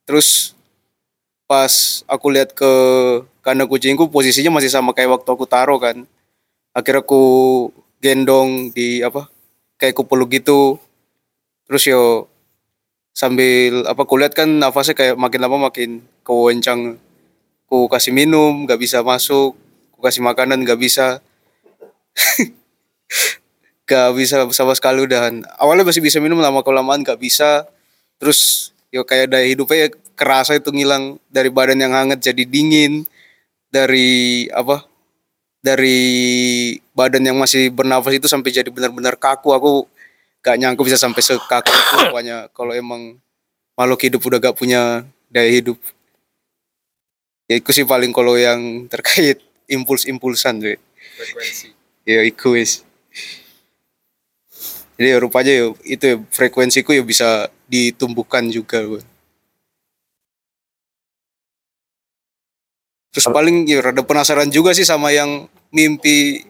[0.05, 0.53] Terus
[1.49, 2.71] pas aku lihat ke
[3.47, 6.03] kandang kucingku posisinya masih sama kayak waktu aku taruh kan.
[6.75, 7.23] Akhirnya aku
[8.03, 9.31] gendong di apa?
[9.79, 10.75] Kayak aku peluk gitu.
[11.63, 12.27] Terus yo
[13.15, 16.99] sambil apa kulihat kan nafasnya kayak makin lama makin kewencang.
[17.71, 19.55] Ku kasih minum nggak bisa masuk,
[19.95, 21.23] ku kasih makanan nggak bisa.
[23.87, 25.47] gak bisa sama sekali udahan.
[25.55, 27.63] Awalnya masih bisa minum lama kelamaan gak bisa.
[28.19, 33.07] Terus yo kayak daya hidupnya kerasa itu ngilang dari badan yang hangat jadi dingin.
[33.67, 34.83] Dari apa?
[35.59, 35.99] Dari
[36.95, 39.51] badan yang masih bernafas itu sampai jadi benar-benar kaku.
[39.51, 39.71] Aku
[40.41, 43.19] gak nyangka bisa sampai sekaku itu rupanya kalau emang
[43.75, 45.75] makhluk hidup udah gak punya daya hidup.
[47.47, 50.79] Ya itu sih paling kalau yang terkait impuls-impulsan tuh.
[51.19, 51.67] Frekuensi.
[52.07, 52.87] Ya iku wis.
[54.97, 58.81] Jadi ya rupanya ya itu ya, frekuensiku ya bisa ditumbuhkan juga.
[58.81, 58.97] Bu.
[63.11, 66.45] Terus paling ya rada penasaran juga sih sama yang mimpi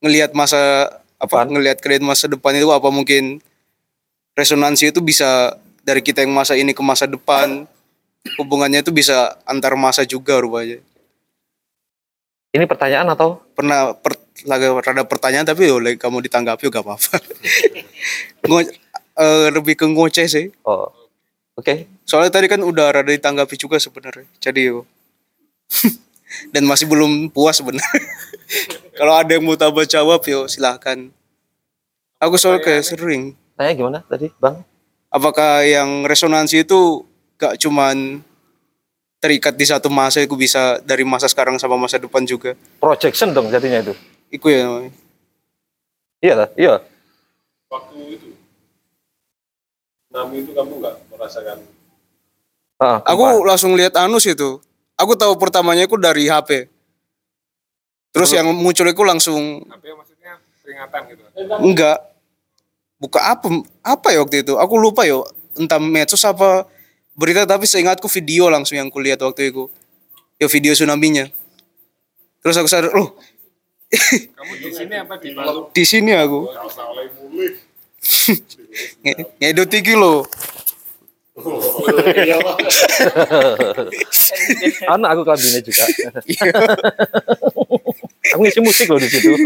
[0.00, 0.88] ngelihat masa
[1.20, 3.44] apa ngelihat kalian masa depan itu apa mungkin
[4.32, 5.52] resonansi itu bisa
[5.84, 7.68] dari kita yang masa ini ke masa depan
[8.40, 10.80] hubungannya itu bisa antar masa juga rupanya.
[12.50, 13.38] Ini pertanyaan atau?
[13.54, 17.14] Pernah per, lagi rada pertanyaan tapi ya oleh kamu ditanggapi gak apa-apa.
[18.50, 18.74] Ngo-
[19.20, 20.50] eh, lebih ke ngoceh sih.
[20.66, 20.90] Oh.
[21.54, 21.86] Oke.
[22.08, 24.26] Soalnya tadi kan udah rada ditanggapi juga sebenarnya.
[24.42, 24.82] Jadi yo.
[26.54, 28.02] Dan masih belum puas sebenarnya.
[28.98, 31.10] Kalau ada yang mau tambah jawab yo silahkan.
[32.20, 33.32] Aku soalnya kayak sering.
[33.56, 34.60] Tanya gimana tadi, Bang?
[35.08, 37.02] Apakah yang resonansi itu
[37.40, 38.20] gak cuman
[39.20, 42.56] terikat di satu masa, itu bisa dari masa sekarang sama masa depan juga.
[42.80, 43.94] Projection dong jadinya itu.
[44.32, 44.92] Iku ya namanya.
[46.20, 46.74] Iya lah, iya.
[47.72, 48.28] Waktu itu.
[50.10, 51.58] Nami itu kamu nggak merasakan
[52.80, 54.56] Ah, Aku langsung lihat anus itu.
[55.00, 56.66] Aku tahu pertamanya itu dari HP.
[58.10, 61.20] Terus yang muncul itu langsung Tapi maksudnya peringatan gitu.
[61.62, 61.96] enggak.
[62.96, 63.46] Buka apa
[63.80, 64.54] apa ya waktu itu?
[64.54, 65.24] Aku lupa yo.
[65.54, 66.64] Entah medsos apa
[67.12, 69.66] berita tapi seingatku video langsung yang kulihat waktu itu.
[70.36, 71.28] Ya video tsunami-nya.
[72.40, 73.12] Terus aku sadar, loh
[74.32, 75.60] Kamu di sini apa di Palu?
[75.70, 76.38] di sini aku.
[79.04, 80.24] Nge- Ngedot iki lho.
[84.94, 85.84] Anak aku kambingnya juga.
[88.34, 89.32] aku ngisi musik loh di situ.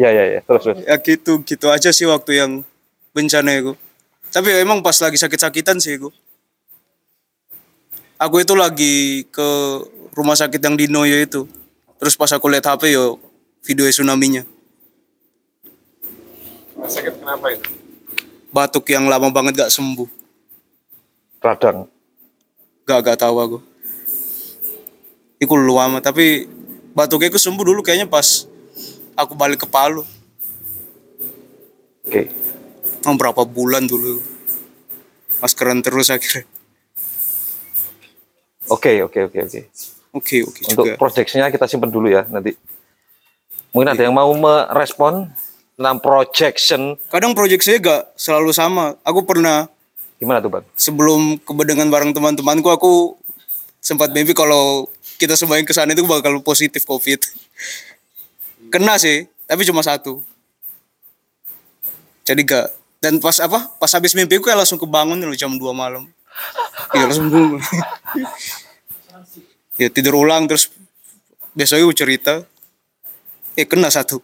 [0.00, 0.78] ya ya ya, terus terus.
[0.86, 2.64] ya gitu gitu aja sih waktu yang
[3.12, 3.76] bencana itu
[4.32, 6.08] tapi emang pas lagi sakit-sakitan sih itu
[8.20, 9.48] aku itu lagi ke
[10.12, 11.48] rumah sakit yang di Noyo itu.
[11.96, 13.16] Terus pas aku lihat HP yo
[13.64, 14.44] video tsunami-nya.
[16.90, 17.70] Sakit kenapa itu?
[18.50, 20.10] Batuk yang lama banget gak sembuh.
[21.38, 21.86] Radang.
[22.82, 23.58] Gak gak tahu aku.
[25.38, 26.50] Iku lama tapi
[26.92, 28.44] batuknya itu sembuh dulu kayaknya pas
[29.14, 30.02] aku balik ke Palu.
[32.04, 32.26] Oke.
[33.06, 34.20] Oh, berapa bulan dulu.
[35.40, 36.44] Maskeran terus akhirnya.
[38.68, 39.60] Oke, oke, oke, oke.
[40.10, 40.98] Oke, oke Untuk juga.
[40.98, 42.52] proyeksinya kita simpan dulu ya nanti.
[43.70, 45.30] Mungkin ada yang mau merespon
[45.80, 47.00] tentang projection.
[47.08, 49.00] Kadang proyek saya gak selalu sama.
[49.00, 49.64] Aku pernah
[50.20, 50.68] Gimana tuh, Bang?
[50.76, 53.16] sebelum kebedengan bareng teman-temanku aku
[53.80, 54.84] sempat mimpi kalau
[55.16, 57.16] kita sembahyang ke sana itu bakal positif covid
[58.68, 60.20] kena sih tapi cuma satu
[62.28, 62.68] jadi gak
[63.00, 66.04] dan pas apa pas habis mimpi aku kayak langsung kebangun loh jam 2 malam
[66.92, 67.60] iya langsung bangun.
[69.80, 70.68] ya tidur ulang terus
[71.56, 72.44] besoknya cerita
[73.56, 74.20] eh kena satu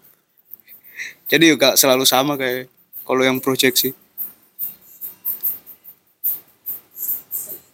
[1.27, 2.71] jadi juga selalu sama kayak
[3.07, 3.95] kalau yang proyeksi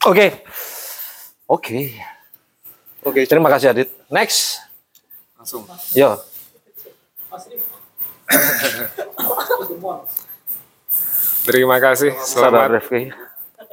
[0.02, 0.34] Oke.
[1.46, 1.94] Oke.
[3.06, 3.86] Oke, terima kasih Adit.
[4.10, 4.58] Next.
[5.38, 5.62] Langsung.
[5.94, 6.18] Yo.
[11.46, 12.10] Terima kasih.
[12.18, 12.82] Selamat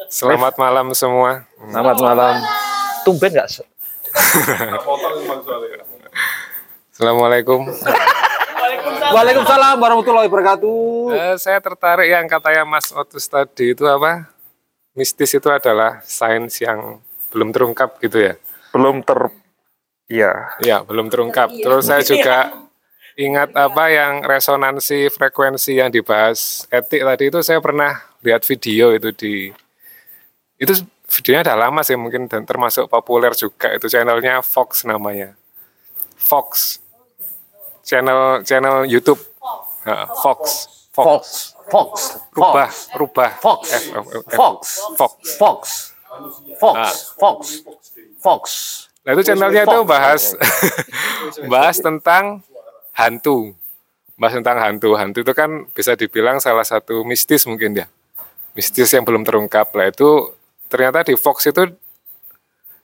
[0.10, 1.50] selamat malam semua.
[1.58, 2.36] Selamat malam.
[3.02, 3.50] Tumben nggak?
[6.94, 7.66] Assalamualaikum.
[9.10, 10.82] Waalaikumsalam warahmatullahi wabarakatuh.
[11.18, 14.30] Eh, saya tertarik yang katanya Mas Otus tadi itu apa?
[14.94, 17.02] Mistis itu adalah sains yang
[17.34, 18.34] belum terungkap gitu ya.
[18.70, 19.34] Belum ter
[20.06, 20.54] ya.
[20.62, 21.50] Ya, belum terungkap.
[21.50, 22.54] Terus saya juga
[23.18, 29.10] ingat apa yang resonansi frekuensi yang dibahas etik tadi itu saya pernah lihat video itu
[29.12, 29.34] di
[30.56, 30.74] itu
[31.10, 35.36] videonya udah lama sih mungkin dan termasuk populer juga itu channelnya Fox namanya
[36.16, 36.80] Fox
[37.90, 39.18] channel channel YouTube
[39.90, 41.56] Nah, Fox Fox.
[41.72, 42.20] Fox.
[42.36, 43.62] rubah rubah Fox.
[43.72, 44.36] F, F, F, F.
[44.36, 44.62] Fox.
[45.00, 45.62] Fox Fox.
[46.60, 46.78] Fox.
[46.78, 46.94] Ah.
[47.18, 47.40] Fox.
[48.20, 48.44] Fox.
[49.06, 49.88] Nah itu channelnya itu Fox.
[49.88, 50.24] bahas
[51.54, 52.44] bahas tentang
[52.92, 53.56] hantu,
[54.20, 55.00] bahas tentang hantu.
[55.00, 57.88] Hantu itu kan bisa dibilang salah satu mistis mungkin ya,
[58.54, 59.72] mistis yang belum terungkap.
[59.72, 60.36] Lah itu
[60.68, 61.72] ternyata di Fox itu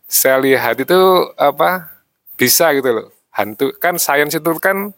[0.07, 0.99] saya lihat itu
[1.35, 1.91] apa
[2.39, 3.07] bisa gitu loh.
[3.35, 4.95] Hantu kan sains itu kan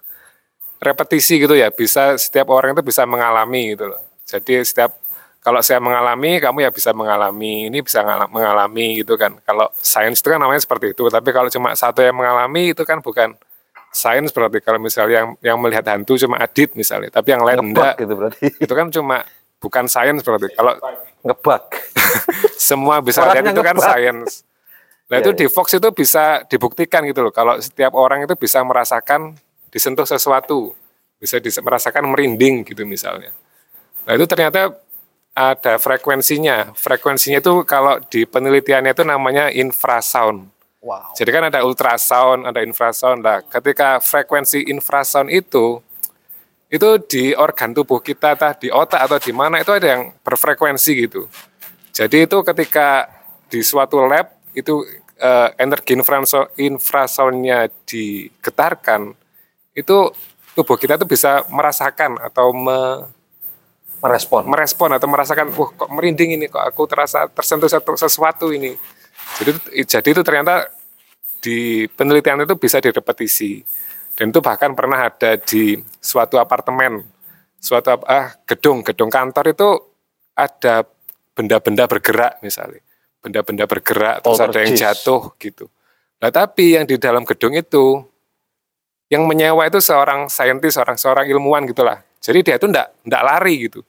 [0.77, 4.01] repetisi gitu ya, bisa setiap orang itu bisa mengalami gitu loh.
[4.29, 4.93] Jadi setiap
[5.41, 9.39] kalau saya mengalami, kamu ya bisa mengalami, ini bisa ngala- mengalami gitu kan.
[9.41, 12.99] Kalau sains itu kan namanya seperti itu, tapi kalau cuma satu yang mengalami itu kan
[12.99, 13.33] bukan
[13.89, 17.73] sains berarti kalau misalnya yang yang melihat hantu cuma Adit misalnya, tapi yang lain Ngebug
[17.73, 17.95] enggak.
[17.97, 18.45] gitu berarti.
[18.59, 19.17] Itu kan cuma
[19.57, 20.51] bukan sains berarti.
[20.53, 20.73] Kalau
[21.23, 21.63] Ngebug.
[22.69, 24.43] semua bisa lihat itu kan sains.
[25.07, 27.31] Nah itu Iya, di Fox itu bisa dibuktikan gitu loh.
[27.31, 29.39] Kalau setiap orang itu bisa merasakan
[29.71, 30.75] disentuh sesuatu,
[31.15, 33.31] bisa dis- merasakan merinding gitu misalnya.
[34.03, 34.75] Nah itu ternyata
[35.37, 36.75] ada frekuensinya.
[36.75, 40.49] Frekuensinya itu kalau di penelitiannya itu namanya infrasound.
[40.81, 41.13] Wow.
[41.13, 43.19] Jadi kan ada ultrasound, ada infrasound.
[43.21, 45.81] Nah, ketika frekuensi infrasound itu
[46.67, 50.91] itu di organ tubuh kita, entah di otak atau di mana itu ada yang berfrekuensi
[51.07, 51.31] gitu.
[51.95, 53.07] Jadi itu ketika
[53.47, 54.81] di suatu lab itu
[55.21, 59.13] eh, energi infrasound, infrasoundnya digetarkan,
[59.77, 59.97] itu
[60.57, 63.13] tubuh kita itu bisa merasakan atau me-
[63.97, 64.45] Merespon.
[64.45, 67.65] merespon atau merasakan, wah kok merinding ini, kok aku terasa tersentuh
[67.97, 68.77] sesuatu ini.
[69.41, 70.69] Jadi jadi itu ternyata
[71.41, 73.65] di penelitian itu bisa direpetisi
[74.13, 77.01] dan itu bahkan pernah ada di suatu apartemen,
[77.57, 79.69] suatu ah, gedung gedung kantor itu
[80.37, 80.85] ada
[81.33, 82.81] benda-benda bergerak misalnya,
[83.27, 85.67] benda-benda bergerak terus ada yang jatuh gitu.
[86.23, 87.99] Nah tapi yang di dalam gedung itu
[89.11, 91.99] yang menyewa itu seorang saintis, seorang seorang ilmuwan gitulah.
[92.23, 93.83] Jadi dia itu enggak enggak lari gitu.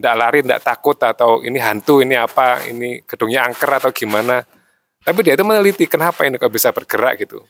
[0.00, 4.44] Enggak lari, enggak takut atau ini hantu, ini apa, ini gedungnya angker atau gimana.
[5.02, 7.42] Tapi dia itu meneliti kenapa ini kok bisa bergerak gitu.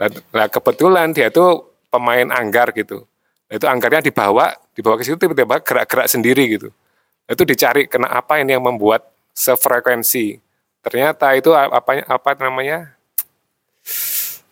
[0.00, 1.44] Nah, nah, kebetulan dia itu
[1.92, 3.04] pemain anggar gitu.
[3.50, 6.68] Nah, itu anggarnya dibawa, dibawa ke situ tiba-tiba gerak-gerak sendiri gitu.
[7.28, 9.04] Nah, itu dicari kena apa ini yang membuat
[9.36, 10.40] sefrekuensi.
[10.80, 12.96] Ternyata itu apa apa namanya?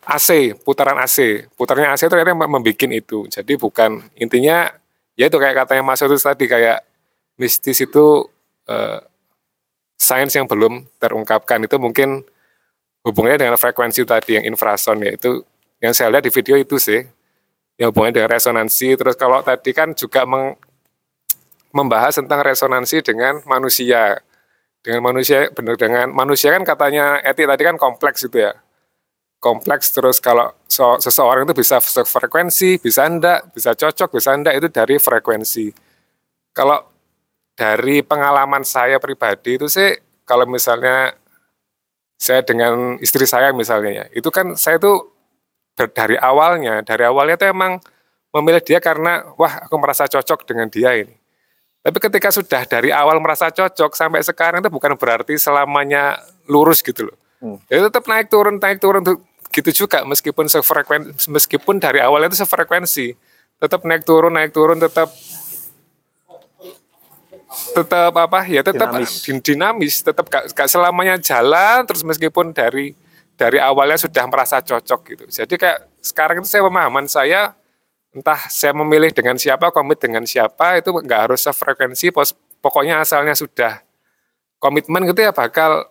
[0.09, 1.48] AC, putaran AC.
[1.52, 3.28] Putarannya AC ternyata membuat itu.
[3.28, 4.72] Jadi bukan intinya
[5.18, 6.80] ya itu kayak katanya Mas itu tadi kayak
[7.36, 8.24] mistis itu
[8.70, 9.00] eh,
[9.98, 12.22] sains yang belum terungkapkan itu mungkin
[13.02, 15.42] hubungannya dengan frekuensi tadi yang infrasound yaitu
[15.82, 17.02] yang saya lihat di video itu sih
[17.78, 20.59] yang hubungannya dengan resonansi terus kalau tadi kan juga meng-
[21.74, 24.22] membahas tentang resonansi dengan manusia
[24.82, 28.55] dengan manusia benar dengan manusia kan katanya etik tadi kan kompleks itu ya.
[29.38, 34.66] Kompleks terus kalau so- seseorang itu bisa frekuensi bisa enggak bisa cocok bisa enggak itu
[34.70, 35.70] dari frekuensi.
[36.55, 36.78] Kalau
[37.59, 41.10] dari pengalaman saya pribadi itu sih kalau misalnya
[42.14, 47.50] saya dengan istri saya misalnya ya itu kan saya ber- dari awalnya dari awalnya tuh
[47.50, 47.82] emang
[48.30, 51.18] memilih dia karena wah aku merasa cocok dengan dia ini
[51.82, 56.18] tapi ketika sudah dari awal merasa cocok sampai sekarang itu bukan berarti selamanya
[56.50, 57.16] lurus gitu loh.
[57.70, 62.44] Ya tetap naik turun naik turun tuh gitu juga meskipun sefrekuensi meskipun dari awalnya itu
[62.44, 63.16] sefrekuensi
[63.59, 65.09] tetap naik turun naik turun tetap
[67.72, 69.24] tetap apa ya tetap Dinamis.
[69.24, 72.92] dinamis, dinamis tetap gak, gak selamanya jalan terus meskipun dari
[73.34, 77.56] dari awalnya sudah merasa cocok gitu jadi kayak sekarang itu saya pemahaman saya
[78.19, 82.11] entah saya memilih dengan siapa komit dengan siapa itu nggak harus sefrekuensi
[82.61, 83.81] pokoknya asalnya sudah.
[84.59, 85.86] Komitmen gitu ya bakal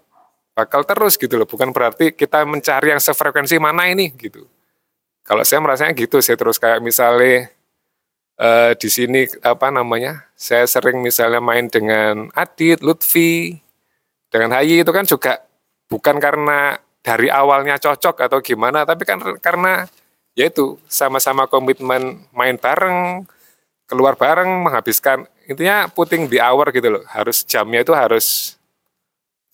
[0.51, 4.43] bakal terus gitu loh bukan berarti kita mencari yang sefrekuensi mana ini gitu.
[5.23, 7.47] Kalau saya merasanya gitu saya terus kayak misalnya
[8.37, 13.55] eh, di sini apa namanya saya sering misalnya main dengan Adit Lutfi
[14.27, 15.43] dengan Hayi itu kan juga
[15.87, 19.87] bukan karena dari awalnya cocok atau gimana tapi kan karena
[20.37, 23.25] yaitu sama-sama komitmen main bareng
[23.89, 27.03] keluar bareng menghabiskan intinya putting the hour gitu loh.
[27.09, 28.55] Harus jamnya itu harus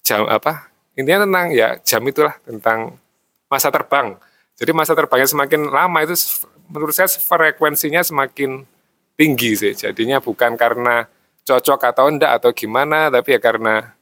[0.03, 0.67] jam apa?
[0.99, 2.99] Intinya tentang ya jam itulah tentang
[3.47, 4.19] masa terbang.
[4.59, 6.19] Jadi masa terbangnya semakin lama itu
[6.67, 8.67] menurut saya frekuensinya semakin
[9.15, 9.71] tinggi sih.
[9.71, 11.07] Jadinya bukan karena
[11.47, 13.95] cocok atau enggak atau gimana tapi ya karena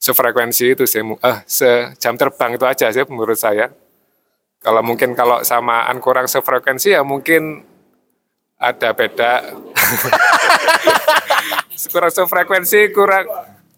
[0.00, 3.72] sefrekuensi itu sih eh sejam terbang itu aja sih menurut saya
[4.64, 7.60] kalau mungkin kalau samaan kurang sefrekuensi ya mungkin
[8.56, 9.44] ada beda.
[11.84, 13.28] Kurang sefrekuensi kurang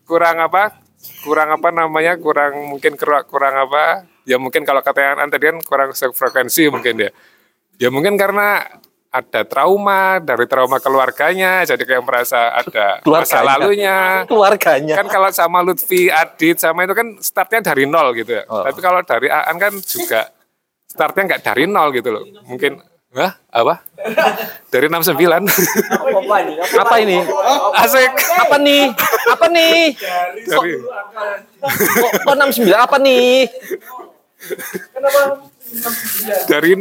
[0.07, 0.79] kurang apa?
[1.25, 2.15] Kurang apa namanya?
[2.15, 4.07] Kurang mungkin kurang, kurang apa?
[4.23, 7.11] Ya mungkin kalau kata yang tadi kan kurang sefrekuensi mungkin ya.
[7.77, 8.63] Ya mungkin karena
[9.11, 13.49] ada trauma dari trauma keluarganya jadi kayak merasa ada masa Keluarganya.
[13.49, 13.97] lalunya.
[14.29, 14.95] Keluarganya.
[15.01, 18.45] kan kalau sama Lutfi Adit sama itu kan startnya dari nol gitu ya.
[18.47, 18.61] Oh.
[18.61, 20.36] tapi kalau dari Aan kan juga
[20.87, 22.83] startnya nggak dari nol gitu loh mungkin
[23.17, 23.33] Hah?
[23.49, 23.81] Apa?
[24.69, 25.17] Dari 69.
[26.77, 27.17] Apa ini?
[27.81, 28.13] Asik.
[28.45, 28.93] Apa nih?
[29.33, 29.97] Apa nih?
[30.45, 30.77] Kok, Dari
[31.97, 32.77] kok, kok 69?
[32.77, 33.49] Apa nih?
[36.47, 36.73] dari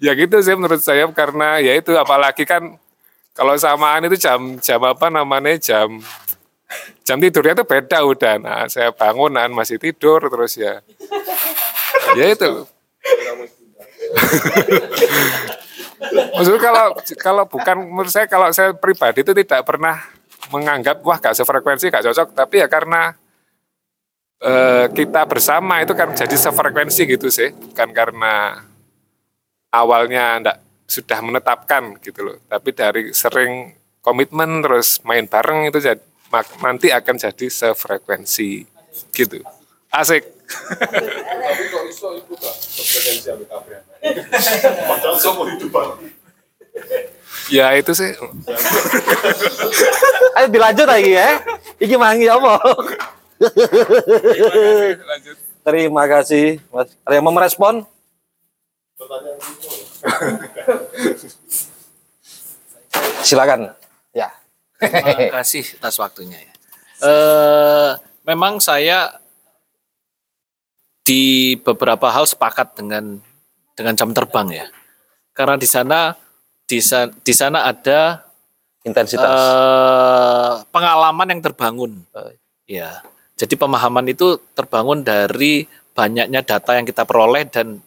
[0.00, 2.78] ya gitu sih menurut saya karena ya itu apalagi kan
[3.36, 6.00] kalau samaan itu jam jam apa namanya jam
[7.04, 10.80] jam tidurnya tuh beda udah nah saya bangunan masih tidur terus ya
[12.16, 12.64] ya itu
[16.34, 16.86] maksudnya kalau
[17.18, 19.98] kalau bukan menurut saya kalau saya pribadi itu tidak pernah
[20.50, 22.34] menganggap wah gak sefrekuensi gak cocok.
[22.34, 23.14] Tapi ya karena
[24.42, 27.54] eh, kita bersama itu kan jadi sefrekuensi gitu sih.
[27.54, 28.58] Bukan karena
[29.72, 30.56] awalnya ndak
[30.86, 32.36] sudah menetapkan gitu loh.
[32.50, 36.02] Tapi dari sering komitmen terus main bareng itu jadi
[36.34, 38.66] mak- nanti akan jadi sefrekuensi
[39.14, 39.38] gitu.
[39.92, 40.24] Asik
[47.52, 48.12] ya itu sih
[50.32, 51.38] Ayo dilanjut lagi ya.
[51.76, 52.56] Iki mangi apa?
[55.62, 56.88] Terima kasih, Mas.
[57.04, 57.84] Ada yang mau merespon?
[63.22, 63.76] Silakan.
[64.16, 64.32] Ya.
[64.80, 66.52] Terima kasih atas waktunya ya.
[67.02, 67.90] Eh,
[68.26, 69.21] memang saya
[71.02, 73.18] di beberapa hal sepakat dengan
[73.74, 74.66] dengan jam terbang ya.
[75.34, 76.14] Karena di sana
[76.66, 76.78] di,
[77.22, 78.22] di sana ada
[78.82, 79.22] Intensitas.
[79.22, 82.02] eh, pengalaman yang terbangun.
[82.66, 83.02] Ya.
[83.38, 87.78] Jadi pemahaman itu terbangun dari banyaknya data yang kita peroleh dan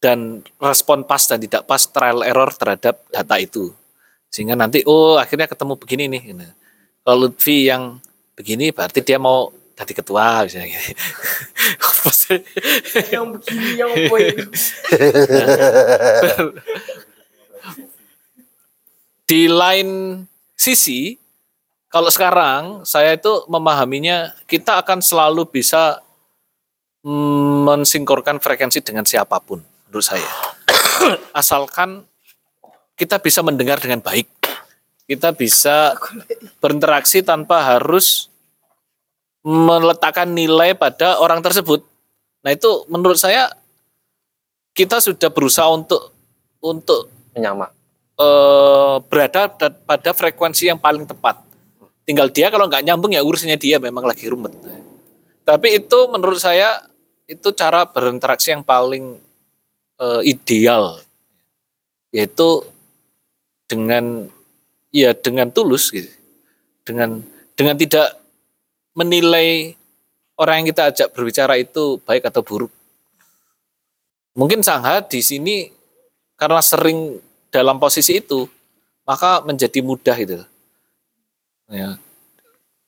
[0.00, 3.74] dan respon pas dan tidak pas trial error terhadap data itu.
[4.30, 6.22] Sehingga nanti oh akhirnya ketemu begini nih.
[6.30, 6.44] gitu.
[7.02, 7.98] Kalau Lutfi yang
[8.38, 10.92] begini berarti dia mau jadi ketua misalnya gitu.
[11.88, 12.40] Apa sih?
[13.12, 14.40] yang begini yang apa ini
[19.30, 19.88] di lain
[20.58, 21.14] sisi,
[21.86, 26.02] kalau sekarang saya itu memahaminya kita akan selalu bisa
[27.06, 30.26] mm, mensinkronkan frekuensi dengan siapa pun menurut saya.
[31.40, 32.02] Asalkan
[32.98, 34.26] kita bisa mendengar dengan baik.
[35.06, 35.94] Kita bisa
[36.62, 38.29] berinteraksi tanpa harus
[39.40, 41.80] meletakkan nilai pada orang tersebut.
[42.44, 43.48] Nah, itu menurut saya
[44.76, 46.12] kita sudah berusaha untuk
[46.60, 47.72] untuk Menyama.
[48.20, 51.40] eh, berada da- pada frekuensi yang paling tepat.
[52.04, 54.52] Tinggal dia kalau nggak nyambung ya urusannya dia memang lagi rumit.
[55.44, 56.84] Tapi itu menurut saya
[57.24, 59.16] itu cara berinteraksi yang paling
[60.00, 61.00] eh, ideal
[62.10, 62.66] yaitu
[63.70, 64.26] dengan
[64.90, 66.10] ya dengan tulus gitu.
[66.84, 67.22] Dengan
[67.54, 68.19] dengan tidak
[69.00, 69.72] menilai
[70.36, 72.68] orang yang kita ajak berbicara itu baik atau buruk.
[74.36, 75.72] Mungkin Sangha di sini
[76.36, 77.16] karena sering
[77.48, 78.44] dalam posisi itu,
[79.08, 80.44] maka menjadi mudah itu.
[81.68, 81.96] Ya.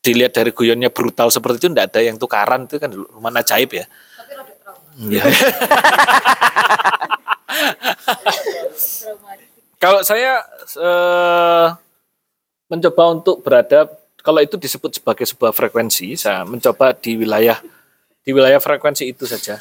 [0.02, 3.86] Dilihat dari guyonnya brutal seperti itu, tidak ada yang tukaran itu kan rumah ajaib ya.
[4.98, 5.24] Iya.
[9.82, 10.46] Kalau saya
[10.78, 11.66] eh,
[12.70, 13.90] mencoba untuk berada,
[14.22, 17.58] kalau itu disebut sebagai sebuah frekuensi, saya mencoba di wilayah
[18.22, 19.58] di wilayah frekuensi itu saja.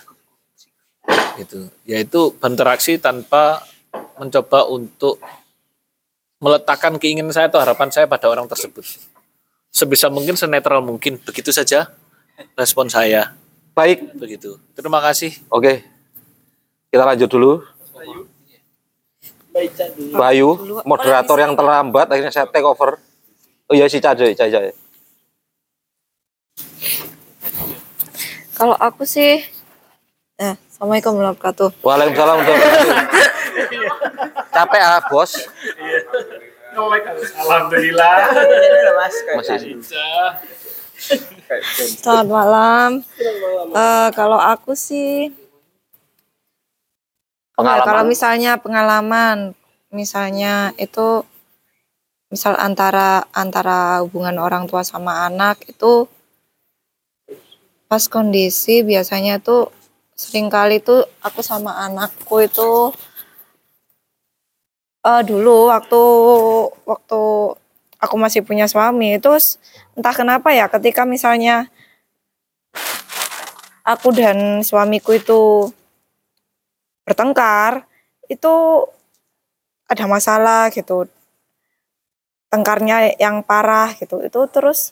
[1.35, 1.67] Gitu.
[1.89, 3.65] Yaitu berinteraksi tanpa
[4.21, 5.17] mencoba untuk
[6.37, 8.85] meletakkan keinginan saya atau harapan saya pada orang tersebut.
[9.73, 11.17] Sebisa mungkin senetral mungkin.
[11.17, 11.89] Begitu saja
[12.53, 13.33] respon saya.
[13.73, 14.13] Baik.
[14.13, 14.61] Begitu.
[14.77, 15.33] Terima kasih.
[15.49, 15.81] Oke.
[16.93, 17.65] Kita lanjut dulu.
[20.15, 22.99] Bayu, moderator yang terlambat, akhirnya saya take over.
[23.71, 24.67] Oh iya si Cajoy, Cajoy.
[28.51, 29.39] Kalau aku sih,
[30.35, 31.79] eh, assalamualaikum warahmatullahi wabarakatuh.
[31.79, 32.39] Waalaikumsalam.
[34.51, 35.47] Capek ah bos.
[37.39, 38.15] Alhamdulillah.
[39.39, 39.79] Masih.
[41.95, 42.89] Selamat malam.
[43.71, 45.31] Eh, kalau aku sih,
[47.55, 47.87] Pengalaman.
[47.87, 49.55] kalau misalnya pengalaman,
[49.95, 51.23] misalnya itu,
[52.31, 56.07] misal antara antara hubungan orang tua sama anak itu
[57.91, 59.67] pas kondisi biasanya tuh
[60.15, 62.95] sering kali tuh aku sama anakku itu
[65.03, 66.01] eh dulu waktu
[66.87, 67.21] waktu
[67.99, 69.35] aku masih punya suami itu
[69.99, 71.67] entah kenapa ya ketika misalnya
[73.83, 75.67] aku dan suamiku itu
[77.03, 77.83] bertengkar
[78.31, 78.53] itu
[79.91, 81.11] ada masalah gitu
[82.51, 84.19] tengkarnya yang parah gitu.
[84.21, 84.91] Itu terus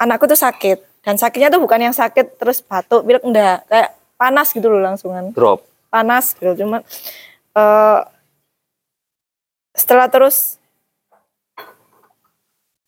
[0.00, 1.04] anakku tuh sakit.
[1.04, 3.62] Dan sakitnya tuh bukan yang sakit terus batuk pilek enggak.
[3.68, 5.30] Kayak panas gitu loh langsungan.
[5.36, 5.62] Drop.
[5.92, 6.80] panas gitu cuman
[7.52, 8.00] eh
[9.76, 10.56] setelah terus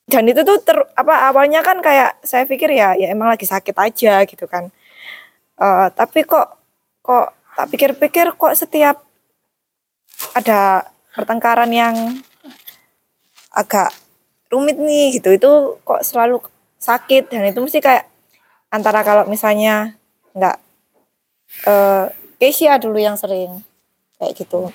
[0.08, 3.76] dan itu tuh ter, apa awalnya kan kayak saya pikir ya ya emang lagi sakit
[3.76, 4.72] aja gitu kan.
[5.60, 6.56] Eh tapi kok
[7.04, 9.04] kok tak pikir-pikir kok setiap
[10.32, 11.94] ada pertengkaran yang
[13.54, 13.94] agak
[14.50, 15.50] rumit nih gitu itu
[15.86, 16.42] kok selalu
[16.82, 18.04] sakit dan itu mesti kayak
[18.68, 19.94] antara kalau misalnya
[20.34, 20.56] nggak
[21.70, 23.62] eh Kesia dulu yang sering
[24.18, 24.68] kayak gitu.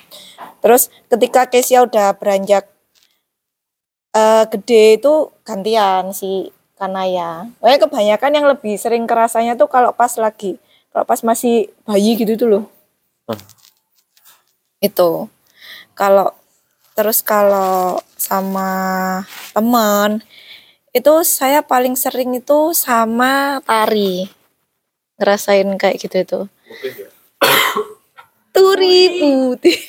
[0.63, 2.65] Terus ketika Kesia udah beranjak
[4.15, 6.49] eh gede itu gantian si
[6.79, 7.51] Kanaya.
[7.59, 10.55] Pokoknya kebanyakan yang lebih sering kerasanya tuh kalau pas lagi
[10.89, 12.65] kalau pas masih bayi gitu tuh loh.
[14.79, 15.27] Itu.
[15.93, 16.31] Kalau
[16.99, 19.23] terus kalau sama
[19.55, 20.19] teman
[20.91, 24.27] itu saya paling sering itu sama tari
[25.15, 26.39] ngerasain kayak gitu itu
[28.51, 29.79] turi putih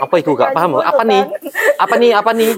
[0.00, 0.80] Apa itu gak paham?
[0.80, 1.22] Apa nih?
[1.76, 2.10] Apa nih?
[2.16, 2.50] Apa nih?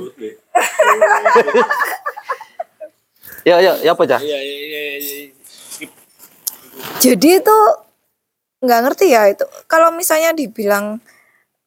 [3.43, 4.21] ya ya ya apa cah?
[4.23, 5.89] Iya, iya, iya, iya.
[7.03, 7.59] jadi itu
[8.65, 11.03] nggak ngerti ya itu kalau misalnya dibilang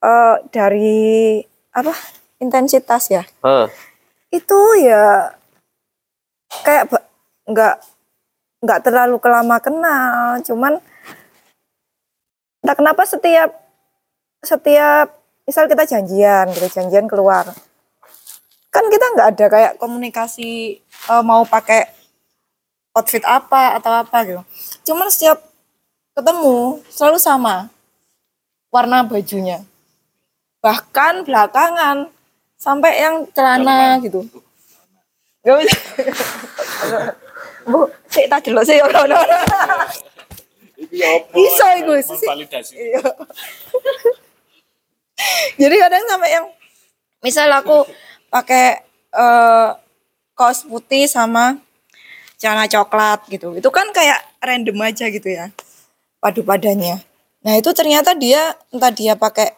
[0.03, 1.41] eh, dari
[1.73, 1.93] apa
[2.41, 3.23] intensitas ya?
[3.45, 3.67] Eh,
[4.33, 5.31] itu ya
[6.63, 6.91] kayak
[7.47, 7.75] nggak
[8.57, 10.81] nggak terlalu kelama kenal cuman
[12.65, 13.53] entah kenapa setiap
[14.43, 15.13] setiap
[15.47, 17.47] misal kita janjian gitu janjian keluar
[18.67, 21.97] kan kita nggak ada kayak komunikasi eh, mau pakai
[22.97, 24.41] outfit apa atau apa gitu.
[24.89, 25.37] Cuman setiap
[26.17, 27.69] ketemu selalu sama
[28.73, 29.61] warna bajunya
[30.67, 32.11] bahkan belakangan
[32.59, 34.27] sampai yang celana gitu
[35.47, 35.79] Gak bisa.
[37.71, 39.15] Bu, sik tak delok sih ora ora.
[41.31, 42.27] Iso iku sih.
[42.27, 42.75] Validasi.
[45.63, 46.51] Jadi kadang sampai yang
[47.23, 47.87] misal aku
[48.27, 48.83] pakai
[49.15, 49.69] eh,
[50.35, 51.63] kaos putih sama
[52.35, 53.55] celana coklat gitu.
[53.55, 55.47] Itu kan kayak random aja gitu ya.
[56.19, 56.99] Padu padannya.
[57.47, 59.55] Nah, itu ternyata dia entah dia pakai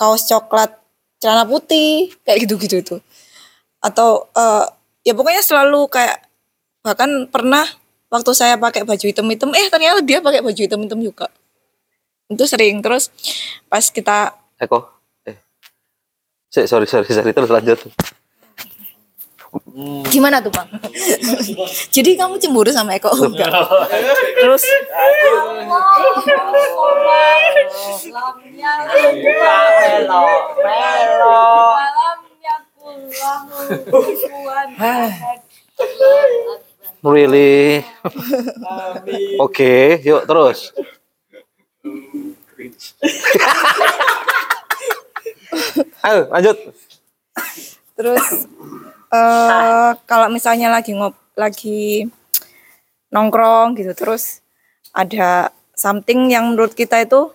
[0.00, 0.80] kaos coklat
[1.20, 2.96] celana putih kayak gitu-gitu itu.
[3.84, 4.64] Atau eh,
[5.04, 6.24] ya pokoknya selalu kayak
[6.80, 7.68] bahkan pernah
[8.08, 11.28] waktu saya pakai baju hitam-hitam eh ternyata dia pakai baju hitam-hitam juga.
[12.32, 13.12] Itu sering terus
[13.68, 14.88] pas kita Eko.
[15.28, 15.36] Eh.
[16.48, 17.80] Sik, sorry sorry sorry terus lanjut.
[20.10, 20.68] Gimana tuh bang?
[21.94, 23.10] Jadi kamu cemburu sama Eko?
[23.26, 23.50] Enggak.
[24.38, 24.62] Terus
[37.00, 37.80] Really?
[39.40, 40.68] Oke, yuk terus.
[46.04, 46.56] Ayo lanjut.
[47.96, 48.24] terus
[49.10, 52.06] eh kalau misalnya lagi ngop lagi
[53.10, 54.38] nongkrong gitu terus
[54.94, 57.30] ada something yang menurut kita itu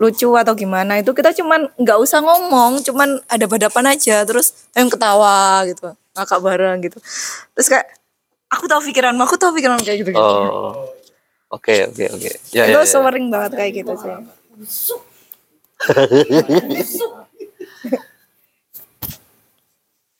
[0.00, 4.88] lucu atau gimana itu kita cuman nggak usah ngomong cuman ada badapan aja terus yang
[4.88, 6.98] ketawa gitu ngakak bareng gitu
[7.52, 7.86] terus kayak
[8.48, 10.88] aku tahu pikiranmu aku tahu pikiran kayak gitu, Oh.
[11.50, 12.30] Oke, oke, oke.
[12.54, 12.86] Ya, itu ya, ya.
[12.86, 14.14] sering banget kayak gitu sih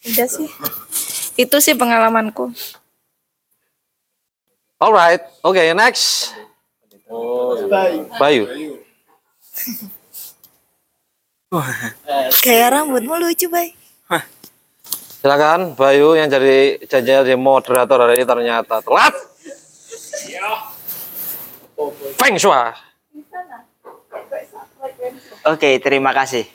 [0.07, 0.49] udah sih.
[1.37, 2.53] Itu sih pengalamanku.
[4.81, 6.33] Alright, oke, next.
[8.17, 8.45] Bayu.
[12.41, 13.75] kayak rambutmu lucu bay.
[15.21, 19.13] Silakan Bayu yang jadi janjinya jadi moderator hari ini ternyata telat.
[22.17, 22.73] Feng Shui.
[25.51, 26.47] Oke, terima kasih.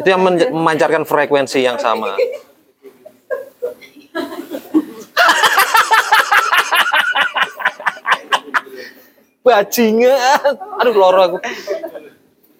[0.00, 2.16] Itu yang memancarkan frekuensi yang sama.
[9.44, 10.54] Bajingan.
[10.80, 11.36] Aduh loro aku.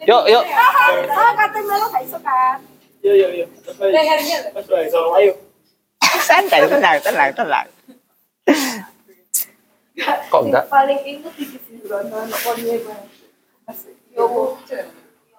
[0.03, 0.45] Yuk, yuk.
[5.17, 5.33] Ayo.
[6.23, 7.67] Santai, tenang, tenang, tenang.
[10.29, 10.65] Kok enggak?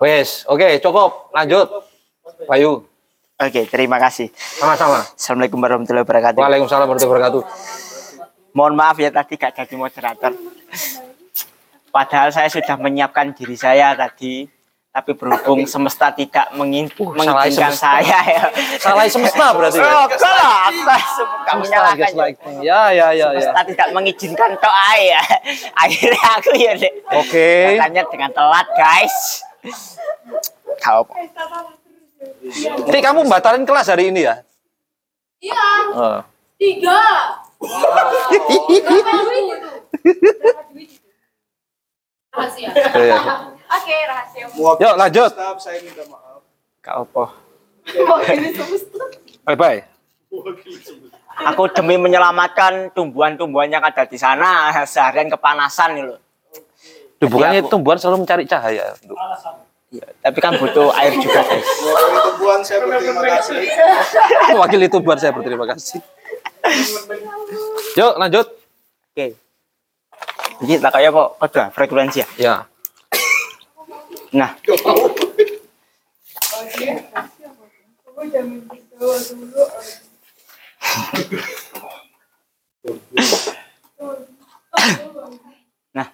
[0.01, 1.31] Wes, oke, cukup.
[1.31, 1.67] Lanjut.
[2.49, 2.83] Bayu.
[3.39, 4.31] Oke, terima kasih.
[4.35, 5.03] Sama-sama.
[5.03, 6.39] Assalamualaikum warahmatullahi wabarakatuh.
[6.39, 7.43] Waalaikumsalam warahmatullahi wabarakatuh.
[8.53, 10.31] Mohon maaf ya tadi gak jadi moderator.
[11.93, 14.45] Padahal saya sudah menyiapkan diri saya tadi,
[14.93, 17.97] tapi berhubung semesta tidak mengin semesta.
[17.97, 18.45] saya ya.
[18.77, 19.89] Salah semesta berarti ya?
[19.89, 20.69] Oh, kalah.
[21.17, 22.13] Suka menyalahkan.
[22.61, 23.41] Ya, ya, ya, ya.
[23.41, 24.69] Semesta tidak mengizinkan toh
[25.01, 25.17] ya.
[25.81, 26.93] Akhirnya aku ya deh.
[27.09, 27.73] Oke.
[27.73, 29.41] Katanya dengan telat guys.
[30.77, 31.09] Kau
[32.85, 34.45] Ini kamu batalin kelas hari ini ya?
[35.41, 35.65] Iya,
[35.97, 36.21] Oh.
[36.61, 37.01] tiga.
[42.33, 42.69] Rahasia.
[42.93, 43.17] Iya.
[43.73, 44.45] Oke, rahasia.
[44.53, 45.31] Yuk, lanjut.
[45.57, 46.41] Saya minta maaf.
[46.79, 47.25] Kau apa?
[49.43, 49.79] Bye bye.
[51.45, 56.19] Aku demi menyelamatkan tumbuhan-tumbuhan yang ada di sana seharian kepanasan nih loh.
[57.17, 58.93] Duh, bukannya aku- tumbuhan selalu mencari cahaya.
[59.01, 59.17] Duh.
[59.93, 61.69] Iya, tapi kan butuh air juga guys.
[62.25, 63.61] Tumbuhan saya berterima kasih.
[64.49, 66.01] Mewakili tumbuhan saya berterima kasih.
[67.93, 68.47] Yuk, lanjut.
[69.13, 69.37] Oke.
[70.63, 72.27] Jadi tak kayak kok ada frekuensi ya.
[72.37, 72.55] Ya.
[74.33, 74.49] Nah,
[85.93, 86.07] nah.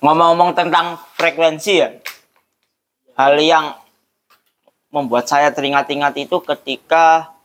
[0.00, 1.92] Ngomong-ngomong tentang frekuensi ya,
[3.12, 3.76] hal yang
[4.88, 7.36] membuat saya teringat-ingat itu ketika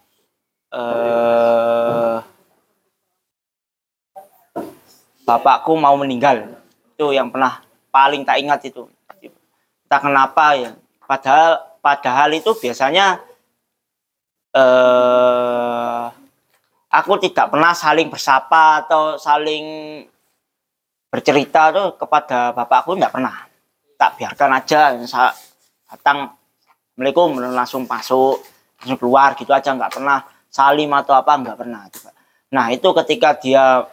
[0.71, 2.23] eh,
[5.27, 6.55] bapakku mau meninggal.
[6.95, 7.59] Itu yang pernah
[7.91, 8.94] paling tak ingat itu
[9.85, 10.71] entah kenapa ya.
[11.05, 13.21] Padahal padahal itu biasanya
[14.55, 16.03] eh
[16.89, 19.65] aku tidak pernah saling bersapa atau saling
[21.11, 23.45] bercerita tuh kepada bapakku tidak pernah.
[23.95, 25.31] Tak biarkan aja saya
[25.87, 26.33] datang
[26.97, 28.41] assalamualaikum langsung masuk
[28.81, 30.25] langsung keluar gitu aja nggak pernah.
[30.49, 31.83] Salim atau apa nggak pernah
[32.55, 33.83] nah itu ketika dia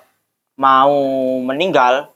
[0.55, 0.94] mau
[1.43, 2.12] meninggal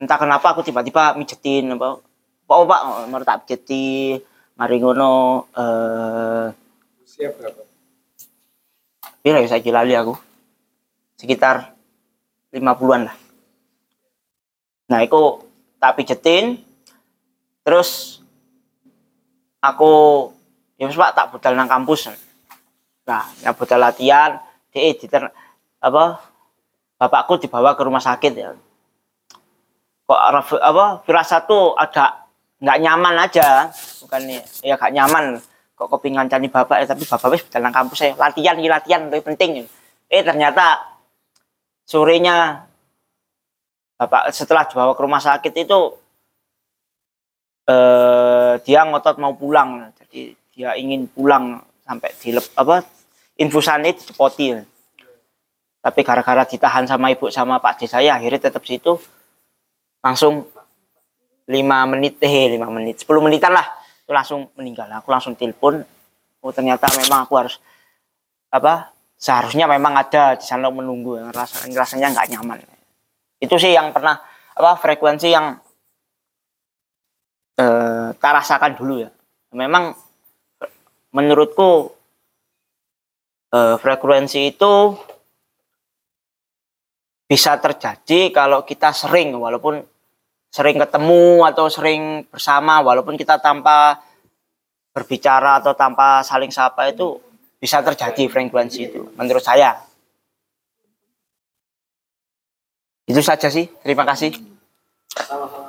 [0.00, 2.00] entah kenapa aku tiba-tiba mijetin apa
[2.44, 4.16] pak pak mau tak pijeti
[4.54, 5.12] mari ngono
[5.56, 6.64] eh
[7.14, 7.62] Siap berapa?
[9.22, 10.18] Pira ya saya lali aku.
[11.14, 11.78] Sekitar
[12.50, 13.16] 50-an lah.
[14.90, 15.46] Nah, itu
[15.78, 16.58] tak pijetin.
[17.62, 18.18] Terus
[19.62, 20.28] aku
[20.74, 22.10] ya wis Pak tak budal nang kampus.
[23.06, 24.42] Nah, ya budal latihan,
[24.74, 25.30] DE diter
[25.78, 26.18] apa
[26.98, 28.58] bapakku dibawa ke rumah sakit ya.
[30.04, 30.20] Kok
[30.58, 32.23] apa firasat tuh ada
[32.64, 33.68] nggak nyaman aja,
[34.00, 34.20] bukan
[34.64, 35.36] ya gak nyaman.
[35.76, 39.26] Kok kopi ngancani bapak ya tapi bapak wis nang kampus saya latihan ini latihan lebih
[39.28, 39.68] penting.
[40.08, 40.96] Eh ternyata
[41.84, 42.64] sorenya
[44.00, 45.80] bapak setelah dibawa ke rumah sakit itu
[47.68, 49.92] eh dia ngotot mau pulang.
[50.00, 52.86] Jadi dia ingin pulang sampai di apa
[53.36, 54.56] infusannya dicepoti.
[55.84, 58.96] Tapi gara-gara ditahan sama ibu sama pak saya akhirnya tetap situ.
[60.00, 60.48] Langsung
[61.48, 63.04] lima menit eh lima menit.
[63.04, 63.66] 10 menitan lah.
[64.04, 64.88] Itu langsung meninggal.
[65.00, 65.84] Aku langsung telepon.
[66.44, 67.56] Oh ternyata memang aku harus
[68.52, 71.20] apa seharusnya memang ada di sana menunggu.
[71.32, 72.58] Rasa rasanya nggak nyaman.
[73.40, 74.20] Itu sih yang pernah
[74.54, 75.56] apa frekuensi yang
[77.60, 79.10] eh, tak rasakan dulu ya.
[79.56, 79.92] Memang
[81.12, 81.92] menurutku
[83.52, 84.72] eh, frekuensi itu
[87.24, 89.80] bisa terjadi kalau kita sering walaupun
[90.54, 93.98] sering ketemu atau sering bersama walaupun kita tanpa
[94.94, 97.18] berbicara atau tanpa saling sapa itu
[97.58, 99.74] bisa terjadi frekuensi itu menurut saya
[103.10, 104.54] itu saja sih terima kasih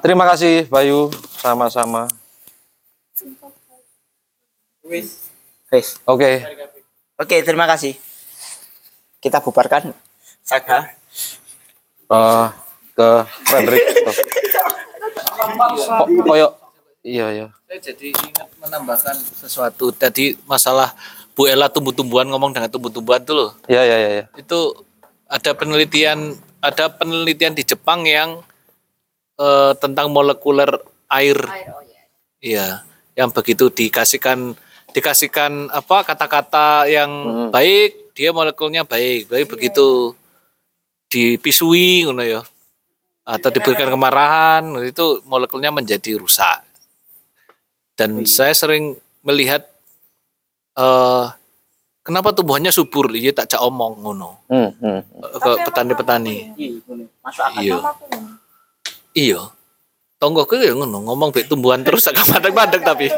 [0.01, 1.09] Terima kasih Bayu,
[1.41, 2.09] sama-sama.
[4.85, 5.97] Wis.
[6.05, 6.45] Oke.
[7.17, 7.97] Oke, terima kasih.
[9.17, 9.93] Kita bubarkan.
[10.45, 10.93] Saga.
[12.05, 12.47] Eh,
[12.93, 13.09] ke
[13.49, 13.85] Frederick.
[15.53, 15.85] Tuh.
[15.85, 16.49] Kok koyo
[17.05, 17.47] iya iya.
[17.69, 20.97] Saya jadi ingat menambahkan sesuatu tadi masalah
[21.35, 23.51] Bu Ella tumbuh-tumbuhan ngomong dengan tumbuh-tumbuhan itu loh.
[23.67, 24.09] Iya iya iya.
[24.21, 24.25] iya.
[24.39, 24.87] Itu
[25.27, 28.41] ada penelitian ada penelitian di Jepang yang
[29.37, 30.81] eh, tentang molekuler
[31.11, 31.37] air.
[32.45, 32.85] Iya,
[33.17, 34.53] yang begitu dikasihkan
[34.93, 37.11] dikasihkan apa kata-kata yang
[37.49, 39.27] baik, dia molekulnya baik.
[39.27, 40.13] Baik begitu
[41.09, 42.41] dipisui ngono ya.
[43.25, 46.61] Atau diberikan kemarahan, itu molekulnya menjadi rusak.
[47.97, 48.93] Dan saya sering
[49.25, 49.65] melihat
[50.77, 51.25] eh
[52.05, 55.01] kenapa tumbuhannya subur, iya tak cak omong ngono Hmm, hmm.
[55.41, 56.53] ke petani-petani.
[57.57, 57.77] Iya.
[59.17, 59.41] Iya.
[60.21, 63.09] Tonggoku ya ngono, ngomong baik tumbuhan terus agak mandek-mandek tapi.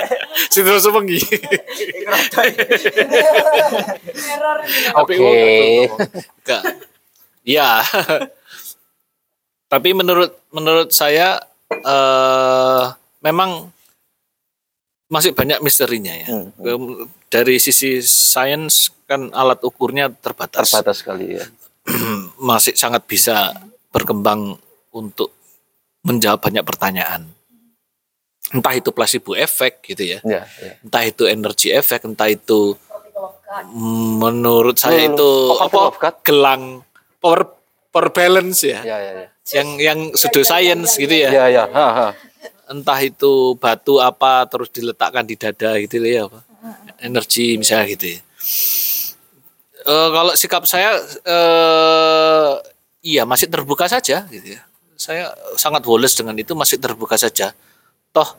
[0.52, 1.18] Sing terus wengi.
[2.30, 2.54] Tapi
[4.98, 5.88] Oke.
[7.42, 7.82] Ya.
[9.74, 12.84] Tapi menurut menurut saya eh
[13.26, 13.74] memang
[15.10, 16.26] masih banyak misterinya ya.
[16.54, 20.70] Ke- Dari sisi sains kan alat ukurnya terbatas.
[20.70, 21.44] Terbatas sekali ya.
[22.38, 23.50] masih sangat bisa
[23.90, 24.54] berkembang
[24.94, 25.34] untuk
[26.06, 27.26] menjawab banyak pertanyaan.
[28.54, 30.18] Entah itu placebo effect gitu ya.
[30.22, 30.78] Ya, ya.
[30.86, 32.78] Entah itu energy effect, entah itu
[34.22, 35.80] menurut saya Hmm, itu apa
[36.22, 36.86] gelang
[37.18, 37.63] power
[37.94, 38.82] power balance ya.
[38.82, 39.28] Ya, ya, ya.
[39.54, 41.30] Yang yang pseudoscience gitu ya.
[41.30, 41.64] Ya, ya.
[41.70, 42.08] Ha, ha.
[42.66, 46.42] Entah itu batu apa terus diletakkan di dada gitu ya apa.
[46.98, 48.20] Energi misalnya gitu ya.
[49.84, 52.52] Eh, kalau sikap saya eh
[53.06, 54.62] iya masih terbuka saja gitu ya.
[54.98, 57.54] Saya sangat woles dengan itu masih terbuka saja.
[58.10, 58.30] Toh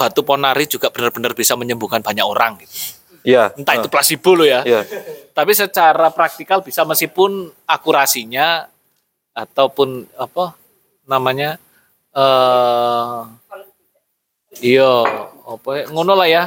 [0.00, 2.96] batu ponari juga benar-benar bisa menyembuhkan banyak orang gitu.
[3.26, 3.52] Ya.
[3.52, 4.64] Entah itu placebo lo ya.
[4.64, 4.84] Ya.
[5.36, 8.68] Tapi secara praktikal bisa meskipun akurasinya
[9.36, 10.56] ataupun apa
[11.06, 11.56] namanya
[12.10, 13.18] eh
[14.60, 14.92] iya
[15.46, 16.44] apa ya, ngono lah ya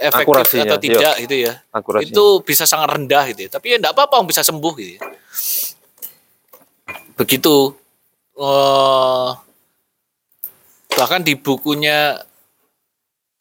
[0.00, 1.22] efektif Akurasinya, atau tidak iya.
[1.22, 2.10] gitu ya Akurasinya.
[2.10, 3.50] itu bisa sangat rendah gitu ya.
[3.52, 5.00] tapi ya enggak apa-apa bisa sembuh gitu ya.
[7.14, 7.76] begitu
[8.40, 9.30] eh
[10.96, 12.18] bahkan di bukunya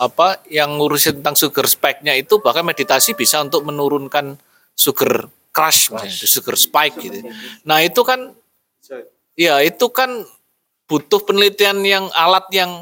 [0.01, 4.33] apa yang ngurusin tentang sugar spike-nya itu bahkan meditasi bisa untuk menurunkan
[4.73, 7.21] sugar crash, misalnya, sugar spike gitu.
[7.69, 8.33] Nah, itu kan
[9.37, 10.25] ya itu kan
[10.89, 12.81] butuh penelitian yang alat yang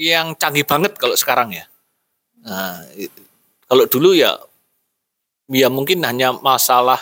[0.00, 1.68] yang canggih banget kalau sekarang ya.
[2.40, 2.80] Nah,
[3.68, 4.40] kalau dulu ya
[5.52, 6.98] ya mungkin hanya masalah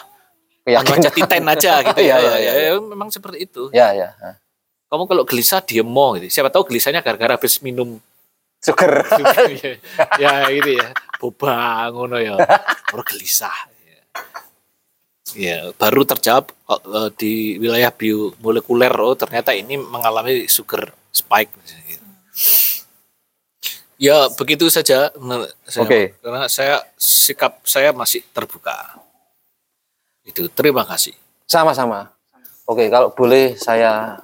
[0.66, 2.18] aja titen aja gitu Iya, ya.
[2.18, 2.52] iya, ya, iya.
[2.74, 3.70] ya, memang seperti itu.
[3.70, 4.10] Ya, ya.
[4.90, 6.26] Kamu kalau gelisah diem mau gitu.
[6.28, 8.02] Siapa tahu gelisahnya gara-gara habis minum
[8.62, 9.02] Sugar.
[10.22, 12.39] ya ini ya boba ngono ya
[12.94, 13.59] orang gelisah
[15.34, 15.74] ya.
[15.74, 22.06] baru terjawab eh, di wilayah biomolekuler oh ternyata ini mengalami sugar spike gitu.
[23.98, 26.01] ya begitu saja menurut saya, Oke.
[26.22, 29.02] karena saya sikap saya masih terbuka
[30.22, 31.18] itu terima kasih
[31.52, 32.09] Sama-sama.
[32.64, 34.16] Oke, kalau boleh saya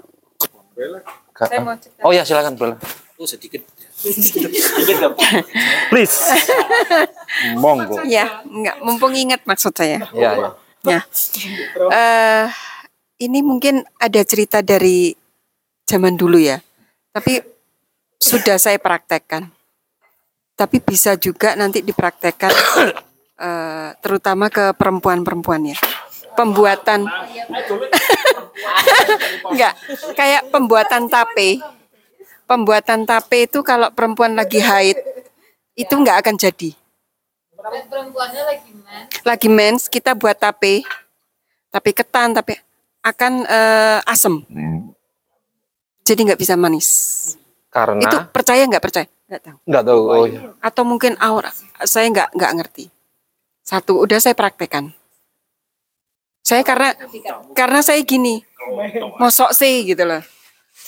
[1.37, 2.01] Saya mau cerita.
[2.01, 2.77] Oh ya, silakan boleh.
[3.21, 3.61] oh sedikit
[5.91, 6.17] Please.
[7.59, 7.99] Monggo.
[8.07, 10.07] Ya, enggak, mumpung ingat maksud saya.
[10.15, 10.51] Ya, ya.
[10.87, 11.01] Ya.
[11.91, 12.47] Eh,
[13.27, 15.19] ini mungkin ada cerita dari
[15.83, 16.63] zaman dulu ya.
[17.11, 17.43] Tapi
[18.23, 19.51] sudah saya praktekkan.
[20.59, 22.51] Tapi bisa juga nanti dipraktekkan
[23.47, 25.79] eh, terutama ke perempuan-perempuan ya.
[26.39, 27.03] Pembuatan
[29.51, 29.75] enggak,
[30.15, 31.59] kayak pembuatan tape.
[32.49, 34.97] Pembuatan tape itu kalau perempuan lagi haid
[35.77, 36.73] itu nggak akan jadi.
[37.61, 39.05] Perempuannya lagi men.
[39.21, 40.81] Lagi mens kita buat tape,
[41.69, 42.57] tape ketan, tapi
[43.05, 44.41] akan eh, asem.
[46.09, 46.89] Jadi nggak bisa manis.
[47.69, 49.07] Karena Itu percaya nggak percaya?
[49.29, 49.57] Nggak tahu.
[49.69, 50.03] nggak tahu.
[50.09, 50.41] Oh, iya.
[50.65, 51.53] Atau mungkin aura.
[51.85, 52.85] Saya nggak nggak ngerti.
[53.61, 54.89] Satu, udah saya praktekkan.
[56.41, 56.97] Saya karena
[57.53, 58.41] karena saya gini,
[59.21, 60.25] mosok sih gitu loh.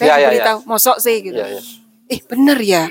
[0.01, 1.37] Ya, Saya ya, beritahu, mosok sih gitu.
[1.37, 1.63] Iya, iya.
[2.09, 2.89] Eh bener ya,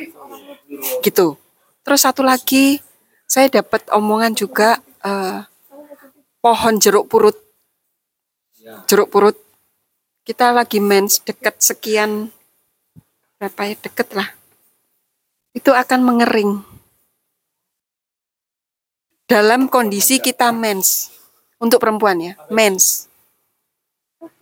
[1.01, 1.35] gitu.
[1.81, 2.77] Terus satu lagi,
[3.25, 5.41] saya dapat omongan juga eh,
[6.39, 7.33] pohon jeruk purut,
[8.85, 9.35] jeruk purut.
[10.21, 12.29] Kita lagi mens deket sekian
[13.41, 14.29] berapa ya deket lah,
[15.57, 16.61] itu akan mengering
[19.25, 21.09] dalam kondisi kita mens
[21.57, 23.05] untuk perempuan ya mens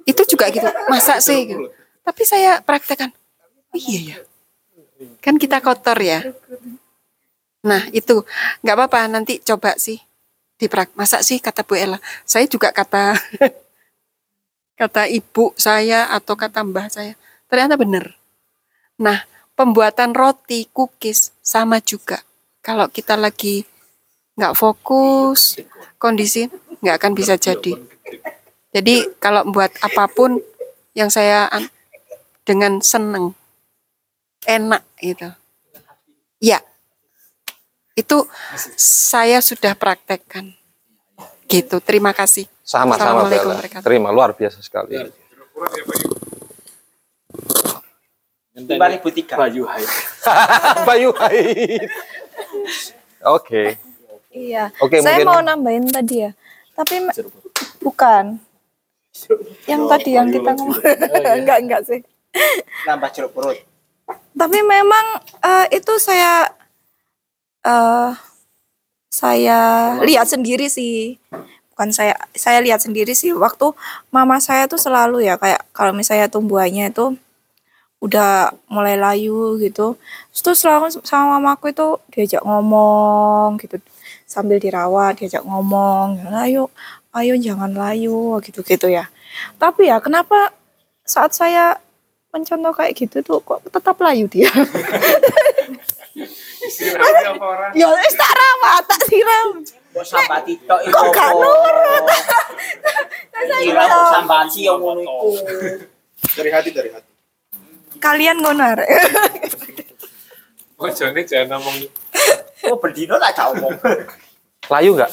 [0.08, 1.68] itu juga gitu masa sih gitu.
[2.08, 3.12] Tapi saya praktekkan.
[3.76, 4.18] Oh iya ya
[5.22, 6.24] kan kita kotor ya.
[7.66, 8.26] Nah itu.
[8.64, 10.02] Nggak apa-apa nanti coba sih
[10.58, 12.00] diprak masa sih kata Bu Ella.
[12.26, 13.14] Saya juga kata
[14.80, 17.14] kata ibu saya atau kata mbah saya
[17.50, 18.18] ternyata benar.
[18.98, 19.26] Nah
[19.58, 22.22] pembuatan roti cookies sama juga.
[22.62, 23.64] Kalau kita lagi
[24.38, 25.58] nggak fokus
[25.98, 26.50] kondisi
[26.82, 27.74] nggak akan bisa jadi.
[28.74, 30.38] Jadi kalau buat apa pun
[30.94, 31.50] yang saya
[32.48, 33.36] dengan seneng
[34.48, 35.28] enak gitu
[36.40, 36.64] ya
[38.00, 38.24] itu
[38.80, 40.56] saya sudah praktekkan
[41.52, 43.64] gitu terima kasih Sama-sama Bella.
[43.80, 45.00] Terima luar biasa sekali.
[48.60, 49.40] 5003.
[49.40, 49.84] Bayu Hai.
[50.84, 51.40] Bayu Hai.
[53.24, 53.80] Oke.
[54.36, 54.68] Iya.
[54.84, 56.32] Oke, saya mungkin- mau nambahin tadi ya.
[56.76, 57.08] Tapi
[57.80, 58.42] bukan.
[59.64, 60.82] Yang tadi yang kita ngomong.
[61.40, 62.00] enggak, enggak sih.
[62.88, 63.58] Nambah jeruk perut.
[64.38, 65.06] Tapi memang
[65.44, 66.48] eh, itu saya
[67.66, 68.12] eh
[69.12, 69.60] saya
[70.04, 71.18] lihat sendiri sih.
[71.74, 73.70] Bukan saya saya lihat sendiri sih waktu
[74.10, 77.14] mama saya tuh selalu ya kayak kalau misalnya tumbuhannya itu
[78.02, 79.98] udah mulai layu gitu.
[80.34, 83.82] Terus selalu sama mamaku itu diajak ngomong gitu
[84.28, 86.68] sambil dirawat diajak ngomong ayo
[87.16, 89.10] ayo jangan layu gitu-gitu ya.
[89.58, 90.54] Tapi ya kenapa
[91.08, 91.80] saat saya
[92.32, 94.52] mencontoh kayak gitu tuh kok tetap layu dia.
[97.80, 99.48] ya wis tak rawat, tak siram.
[99.98, 100.06] Kok
[100.94, 102.06] Kok gak nurut?
[103.58, 105.30] Kira kok sambati yang ngono iku.
[106.38, 107.10] Dari hati, dari hati.
[107.98, 108.90] Kalian ngono arek.
[110.78, 111.90] Oh, Joni jangan ngomong
[112.70, 113.82] Oh, berdino tak jauh ngomong.
[114.70, 115.12] Layu nggak?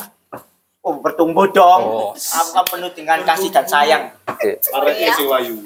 [0.85, 2.13] Oh, bertumbuh dong.
[2.13, 2.13] Oh.
[2.13, 4.05] Aku kan penuh dengan kasih dan sayang.
[4.29, 5.65] Arek sing layu.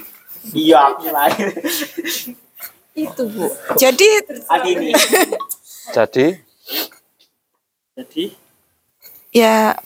[0.54, 1.48] Iya, aku lahir.
[2.96, 3.46] Itu, Bu.
[3.78, 4.08] Jadi
[4.50, 4.90] Adi ini.
[5.94, 6.26] Jadi?
[7.94, 8.24] Jadi?
[9.34, 9.76] Ya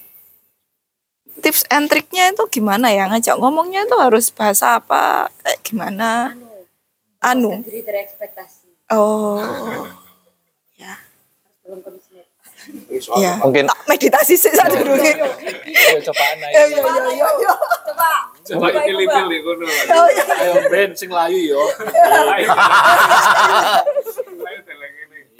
[1.42, 3.10] tips and triknya itu gimana ya?
[3.10, 5.28] Ngajak ngomongnya itu harus bahasa apa?
[5.42, 6.10] Kayak gimana?
[7.22, 7.62] Anu.
[7.66, 8.68] Dari ekspektasi.
[8.94, 9.42] oh.
[10.78, 10.98] Ya
[13.40, 16.52] mungkin tak meditasi sih saat dulu nih Ayo cobaan ayo.
[16.52, 18.10] ya ya ya ya ya Coba.
[18.42, 19.64] coba pilih-pilih ngono.
[19.70, 20.24] Oh, ya.
[20.34, 21.62] Ayo Ben sing layu yo.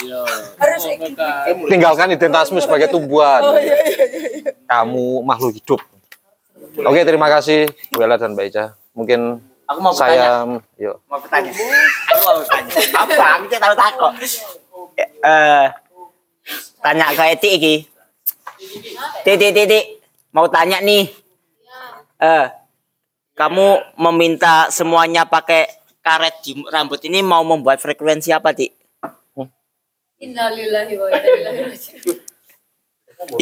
[0.02, 0.20] Iya.
[0.58, 0.82] Harus
[1.66, 3.42] tinggalkan identitasmu sebagai tumbuhan.
[4.66, 5.80] Kamu makhluk hidup.
[6.78, 8.64] Oke, terima kasih Bu Ella dan Mbak Ica.
[8.94, 10.42] Mungkin Aku mau saya
[10.76, 10.98] yuk.
[11.06, 11.50] Mau bertanya.
[12.12, 12.70] Aku mau bertanya.
[12.92, 13.26] Apa?
[13.38, 14.12] Aku tahu takut.
[15.22, 15.66] Eh,
[16.82, 17.74] tanya ke Eti iki.
[19.24, 19.84] Titik titik.
[20.34, 21.08] Mau tanya nih.
[22.22, 22.46] Eh,
[23.34, 25.66] kamu meminta semuanya pakai
[26.02, 28.70] karet di rambut ini mau membuat frekuensi apa, Tik?
[30.22, 32.14] Innalillahi wa inna ilaihi raji'un.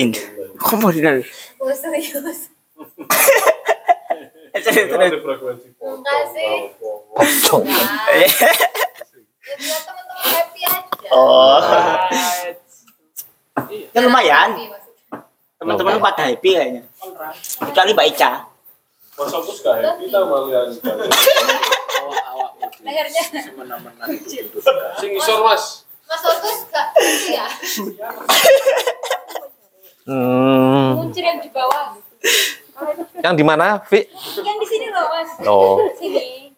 [0.00, 0.16] Ini.
[0.56, 1.20] Kok mau dinal?
[1.60, 2.48] Oh, serius.
[4.56, 6.52] Enggak sih.
[7.12, 7.64] Pocong.
[7.68, 8.28] Ya.
[11.12, 11.60] Oh.
[13.68, 14.50] Ya lumayan.
[15.60, 16.82] Teman-teman lu pada happy kayaknya.
[17.60, 18.30] Kecuali Mbak Ica.
[19.20, 20.68] Masa aku gak happy tau malian.
[22.80, 23.22] Lehernya.
[24.96, 25.84] Sing isor Mas.
[26.08, 27.46] Mas Ogus gak kunci ya?
[30.08, 31.94] Hmm, Kuncir yang di bawah.
[33.20, 34.08] yang di mana, Vi?
[34.40, 35.30] Yang di sini loh, Mas.
[35.44, 35.76] Oh.
[35.94, 36.50] Sini.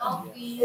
[0.00, 0.64] Kopi.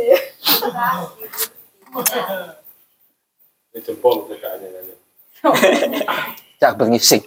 [3.70, 4.96] Ini jempol kayaknya.
[6.60, 7.24] Cak bengising.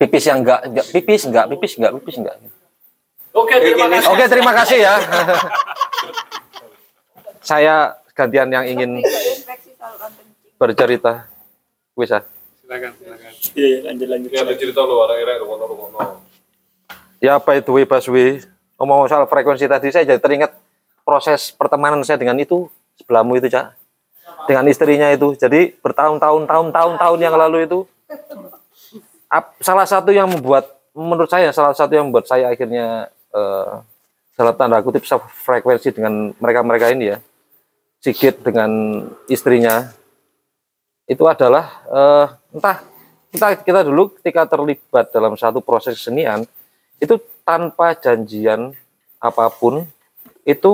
[0.00, 2.36] pipis yang enggak, enggak pipis enggak, pipis enggak, pipis enggak.
[3.36, 4.08] Oke, terima kasih.
[4.10, 4.94] Oke, terima kasih ya.
[7.50, 7.74] Saya
[8.16, 9.00] gantian yang ingin
[10.60, 11.28] bercerita.
[11.96, 12.24] Wis ah.
[12.64, 13.32] Silakan, silakan.
[13.56, 14.30] Iya, lanjut lanjut.
[14.32, 14.80] Ya, cerita.
[17.20, 18.40] Ya apa itu Baswi?
[18.80, 20.56] Ngomong soal frekuensi tadi saya jadi teringat
[21.04, 23.76] proses pertemanan saya dengan itu sebelahmu itu cak
[24.48, 25.36] dengan istrinya itu.
[25.36, 27.78] Jadi bertahun-tahun tahun-tahun tahun yang lalu itu
[29.62, 33.72] salah satu yang membuat menurut saya salah satu yang membuat saya akhirnya eh,
[34.34, 35.06] dalam tanda kutip
[35.46, 37.18] frekuensi dengan mereka-mereka ini ya
[38.00, 39.92] Sigit dengan istrinya
[41.06, 42.26] itu adalah eh,
[42.58, 42.82] entah
[43.30, 46.42] kita kita dulu ketika terlibat dalam satu proses kesenian
[46.98, 47.14] itu
[47.46, 48.74] tanpa janjian
[49.22, 49.86] apa pun
[50.42, 50.72] itu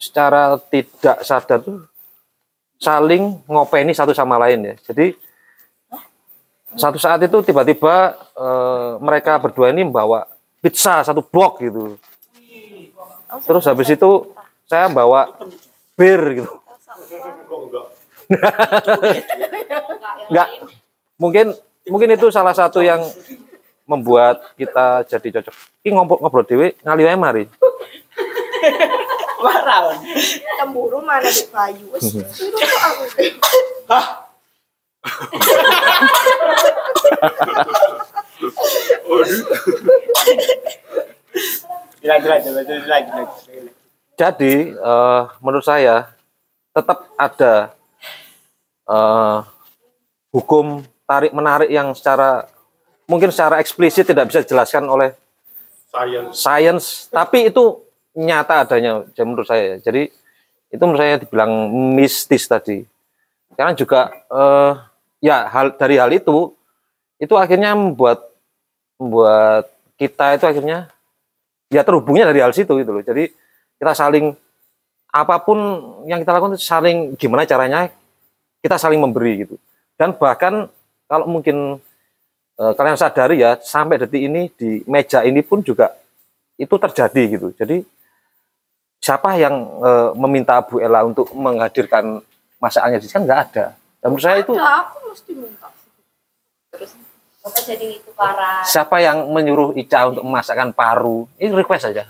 [0.00, 1.84] secara tidak sadar tuh
[2.78, 4.74] saling ngopeni satu sama lain ya.
[4.90, 5.14] Jadi
[6.74, 10.26] satu saat itu tiba-tiba eh, mereka berdua ini membawa
[10.58, 11.94] pizza satu blok gitu.
[13.44, 14.10] Terus habis itu
[14.66, 15.34] saya bawa
[15.98, 16.52] bir gitu.
[20.30, 20.48] Enggak.
[21.20, 21.46] Mungkin
[21.86, 23.04] mungkin itu salah satu yang
[23.84, 25.54] membuat kita jadi cocok.
[25.84, 27.44] Ini ngobrol ngobrol dewe ngali wae mari.
[29.44, 30.00] Marah.
[30.56, 31.84] Cemburu mana di Bayu.
[31.92, 33.04] Wes, suruh kok aku.
[42.04, 43.28] Lanjut.
[44.14, 46.08] Jadi eh, menurut saya
[46.72, 47.76] tetap ada
[48.88, 49.38] eh,
[50.32, 52.48] hukum tarik menarik yang secara
[53.04, 55.12] mungkin secara eksplisit tidak bisa dijelaskan oleh
[55.94, 56.34] Science.
[56.34, 57.83] science, tapi itu
[58.14, 59.76] nyata adanya ya, menurut saya.
[59.82, 60.08] Jadi
[60.70, 62.86] itu menurut saya dibilang mistis tadi.
[63.54, 64.72] Karena juga eh,
[65.22, 66.54] ya hal dari hal itu
[67.18, 68.22] itu akhirnya membuat
[68.98, 70.90] membuat kita itu akhirnya
[71.70, 73.02] ya terhubungnya dari hal situ gitu loh.
[73.02, 73.30] Jadi
[73.78, 74.34] kita saling
[75.14, 75.58] apa pun
[76.10, 77.90] yang kita lakukan itu saling gimana caranya
[78.62, 79.54] kita saling memberi gitu.
[79.94, 80.66] Dan bahkan
[81.06, 81.78] kalau mungkin
[82.58, 85.94] eh, kalian sadari ya sampai detik ini di meja ini pun juga
[86.58, 87.48] itu terjadi gitu.
[87.54, 87.82] Jadi
[89.04, 92.24] siapa yang eh, meminta Bu Ella untuk menghadirkan
[92.56, 93.66] masakannya di sini kan nggak ada.
[94.00, 95.68] Dan menurut saya itu Nah, aku mesti minta.
[96.72, 96.96] Terus
[97.44, 98.64] Bapak jadi tukaran.
[98.64, 101.28] siapa yang menyuruh Ica untuk memasakkan paru?
[101.36, 102.08] Ini request saja.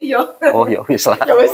[0.00, 0.24] Iya.
[0.56, 1.20] Oh ya wis lah.
[1.20, 1.52] Ya wes.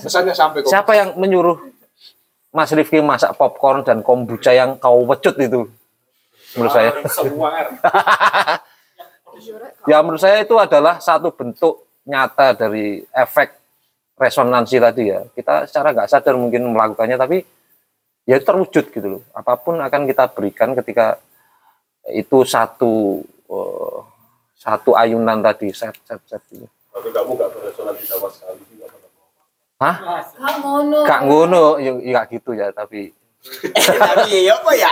[0.00, 0.72] Pesannya sampai kok.
[0.72, 1.60] Siapa yang menyuruh
[2.56, 5.68] Mas Rifki masak popcorn dan kombucha yang kau wecut itu?
[6.56, 6.90] Menurut saya.
[9.86, 13.56] ya menurut saya itu adalah satu bentuk nyata dari efek
[14.16, 15.20] resonansi tadi ya.
[15.30, 17.42] Kita secara nggak sadar mungkin melakukannya tapi
[18.24, 19.22] ya itu terwujud gitu loh.
[19.36, 21.20] Apa pun akan kita berikan ketika
[22.10, 23.98] itu satu eh,
[24.56, 26.66] satu ayunan tadi set set set gitu.
[26.96, 28.56] Tapi kamu gak beresonansi sama sekali.
[28.80, 29.20] nggak apa-apa.
[29.84, 29.96] Hah?
[30.32, 31.00] Kak ngono.
[31.04, 33.12] Gak ngono, ya ya nggak gitu ya tapi
[34.00, 34.90] Tapi ya apa ya?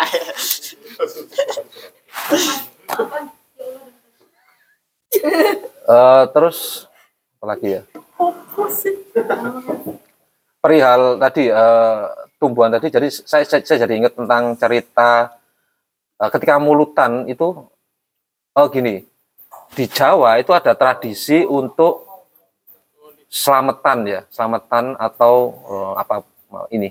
[5.22, 6.88] eh terus
[7.38, 7.82] apa lagi ya?
[10.64, 12.02] perihal tadi eh,
[12.40, 15.36] tumbuhan tadi jadi saya, saya, saya jadi ingat tentang cerita
[16.16, 17.68] eh, ketika mulutan itu
[18.56, 19.04] oh gini
[19.76, 22.08] di Jawa itu ada tradisi untuk
[23.28, 26.14] selamatan ya selamatan atau eh, apa
[26.72, 26.88] ini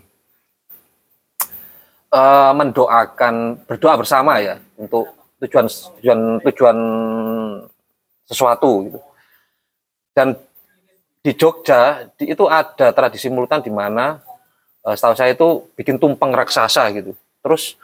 [2.13, 5.09] eh, mendoakan berdoa bersama ya untuk
[5.41, 5.65] tujuan
[5.97, 6.77] tujuan tujuan
[8.27, 8.99] sesuatu gitu
[10.13, 10.37] dan
[11.23, 14.19] di Jogja di- itu ada tradisi mulutan di mana
[14.83, 17.15] eh, setahu saya itu bikin tumpeng raksasa gitu.
[17.39, 17.79] Terus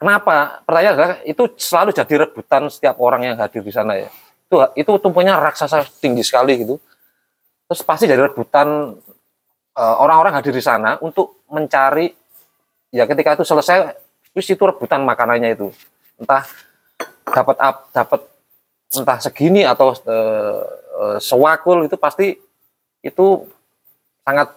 [0.00, 0.64] kenapa?
[0.64, 4.08] Pertanyaan adalah itu selalu jadi rebutan setiap orang yang hadir di sana ya.
[4.48, 6.80] Itu itu tumpengnya raksasa tinggi sekali gitu.
[7.68, 8.96] Terus pasti jadi rebutan
[9.76, 12.16] eh, orang-orang hadir di sana untuk mencari
[12.88, 13.92] ya ketika itu selesai
[14.32, 15.68] terus itu rebutan makanannya itu.
[16.16, 16.48] Entah
[17.28, 18.20] dapat ap- dapat
[18.94, 20.60] entah segini atau eh,
[20.96, 22.40] eh, sewakul itu pasti
[23.04, 23.26] itu
[24.24, 24.56] sangat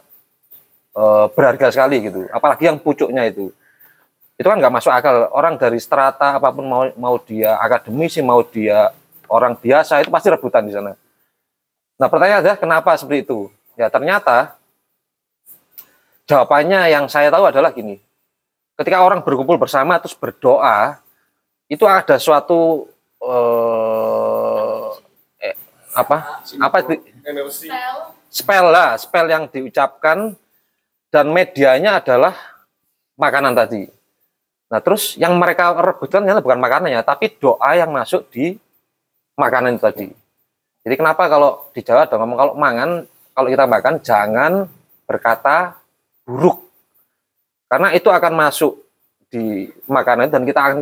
[0.95, 2.27] eh, berharga sekali gitu.
[2.31, 3.51] Apalagi yang pucuknya itu.
[4.39, 5.29] Itu kan nggak masuk akal.
[5.35, 8.89] Orang dari strata apa pun mau mau dia akademisi, mau dia
[9.31, 10.95] orang biasa itu pasti rebutan di sana.
[11.99, 13.39] Nah pertanyaan adalah kenapa seperti itu?
[13.77, 14.57] Ya ternyata
[16.25, 17.99] jawabannya yang saya tahu adalah gini.
[18.79, 20.97] Ketika orang berkumpul bersama terus berdoa,
[21.69, 22.89] itu ada suatu
[23.21, 24.10] eh,
[25.91, 26.43] apa?
[26.59, 26.91] Apa itu?
[27.21, 27.67] Energi.
[28.31, 30.33] spell lah, spell yang diucapkan
[31.11, 32.33] dan medianya adalah
[33.19, 33.91] makanan tadi.
[34.71, 38.55] Nah, terus yang mereka rebutkan ternyata bukan makanannya, tapi doa yang masuk di
[39.35, 40.07] makanan itu tadi.
[40.81, 42.89] Jadi kenapa kalau di Jawa ada ngomong kalau mangan
[43.35, 44.51] kalau kita makan jangan
[45.05, 45.77] berkata
[46.25, 46.63] buruk
[47.69, 48.73] karena itu akan masuk
[49.31, 50.79] di makanan dan kita akan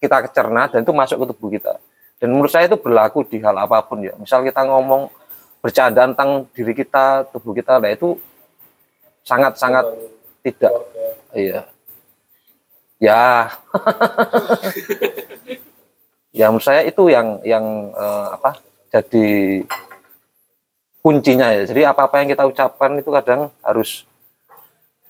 [0.00, 1.74] kita cerna dan itu masuk ke tubuh kita
[2.20, 4.12] dan menurut saya itu berlaku di hal apa pun ya.
[4.20, 5.08] Misal kita ngomong
[5.64, 8.20] bercanda tentang diri kita tubuh kita nah itu
[9.24, 9.88] sangat sangat
[10.44, 10.74] tidak.
[11.32, 11.60] Iya.
[13.00, 13.24] Ya.
[16.30, 18.62] Ya menurut saya itu yang yang eh, apa
[18.94, 19.66] jadi
[21.02, 21.66] kuncinya ya.
[21.66, 24.06] Jadi apa apa yang kita ucapkan itu kadang harus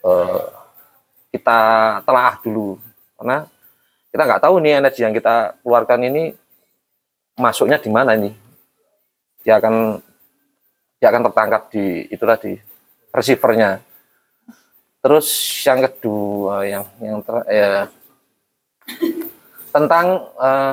[0.00, 0.44] eh,
[1.28, 1.60] kita
[2.08, 2.80] telaah dulu.
[3.20, 3.44] Karena
[4.08, 6.32] kita nggak tahu nih energi yang kita keluarkan ini
[7.40, 8.30] masuknya di mana ini?
[9.40, 9.98] Dia akan
[11.00, 12.52] dia akan tertangkap di itu tadi
[13.10, 13.80] receivernya.
[15.00, 15.26] Terus
[15.64, 17.88] yang kedua yang yang ter, ya,
[19.72, 20.72] tentang eh,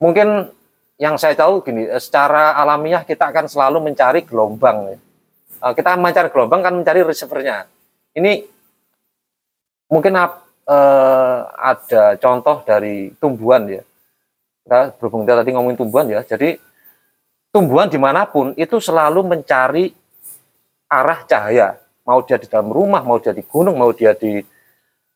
[0.00, 0.48] mungkin
[0.96, 4.96] yang saya tahu gini eh, secara alamiah kita akan selalu mencari gelombang.
[4.96, 7.68] Eh, kita mencari gelombang kan mencari receivernya.
[8.16, 8.40] Ini
[9.92, 13.84] mungkin eh, ada contoh dari tumbuhan ya
[14.68, 16.60] kita berhubung kita tadi ngomongin tumbuhan ya jadi
[17.48, 19.96] tumbuhan di mana pun itu selalu mencari
[20.92, 21.80] arah cahaya.
[22.04, 24.40] Mau dia di dalam rumah mau dia di gunung mau dia di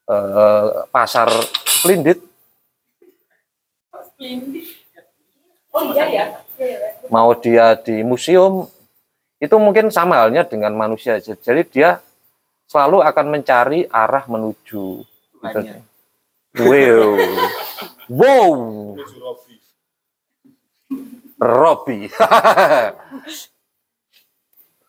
[0.09, 1.29] eh, pasar
[1.85, 2.21] pelindit
[5.73, 6.25] Oh iya ya.
[7.09, 8.69] mau dia di museum
[9.43, 11.19] itu mungkin sama halnya dengan manusia.
[11.19, 11.99] Jadi dia
[12.69, 15.05] selalu akan mencari arah menuju.
[15.43, 15.61] Gitu.
[16.55, 17.19] wow
[18.09, 18.97] wow
[21.43, 22.07] Robi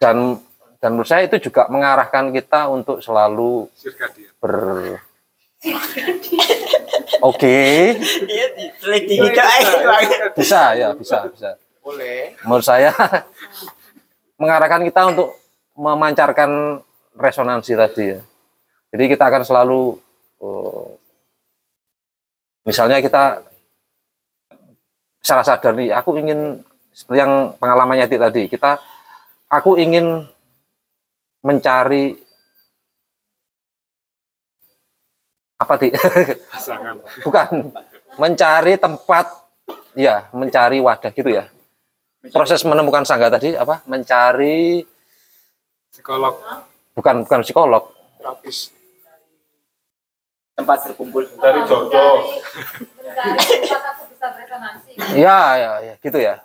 [0.02, 0.38] dan
[0.78, 3.72] dan menurut saya itu juga mengarahkan kita untuk selalu
[4.38, 4.56] ber
[7.24, 7.58] oke
[8.28, 8.46] Iya,
[8.84, 9.80] teliti gitu aja.
[10.36, 12.36] bisa ya bisa bisa Boleh.
[12.44, 12.92] menurut saya
[14.42, 15.40] mengarahkan kita untuk
[15.74, 16.84] memancarkan
[17.16, 18.20] resonansi tadi ya.
[18.94, 19.98] Jadi kita akan selalu
[20.38, 20.86] eh,
[22.64, 23.44] misalnya kita
[25.24, 26.60] secara sadar nih, aku ingin
[26.92, 28.78] seperti yang pengalamannya tadi, kita
[29.48, 30.28] aku ingin
[31.44, 32.12] mencari
[35.64, 35.94] apa Dik?
[37.26, 37.72] Bukan,
[38.20, 39.26] mencari tempat
[39.96, 41.48] ya, mencari wadah gitu ya.
[42.32, 43.84] Proses menemukan sangga tadi apa?
[43.88, 44.84] Mencari
[45.94, 46.36] psikolog
[46.98, 47.84] bukan bukan psikolog
[48.18, 48.74] terapis
[50.54, 51.26] Tempat berkumpul.
[51.42, 52.22] dari jodoh
[55.18, 56.36] ya ya ya gitu ya.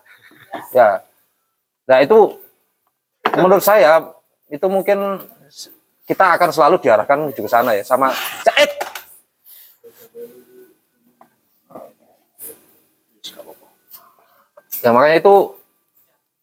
[0.72, 1.04] Ya.
[1.86, 2.40] Nah itu
[3.36, 4.02] menurut saya
[4.48, 5.20] itu mungkin
[6.08, 8.08] kita akan selalu diarahkan menuju ke sana ya sama
[8.42, 8.70] Caid
[14.80, 15.34] ya makanya itu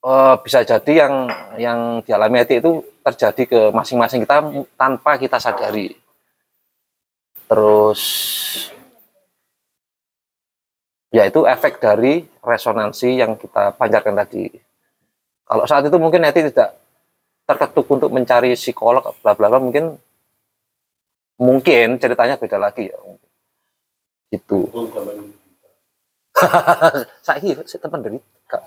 [0.06, 1.14] eh, bisa jadi yang
[1.58, 4.38] yang dialami hati itu terjadi ke masing-masing kita
[4.78, 5.98] tanpa kita sadari
[7.46, 8.02] terus
[11.14, 14.50] ya itu efek dari resonansi yang kita pancarkan tadi.
[15.46, 16.76] Kalau saat itu mungkin nanti tidak
[17.46, 19.96] terketuk untuk mencari psikolog bla bla bla mungkin
[21.38, 22.98] mungkin ceritanya beda lagi ya.
[24.34, 24.68] Itu.
[27.24, 28.64] Saya saya teman dari Kak.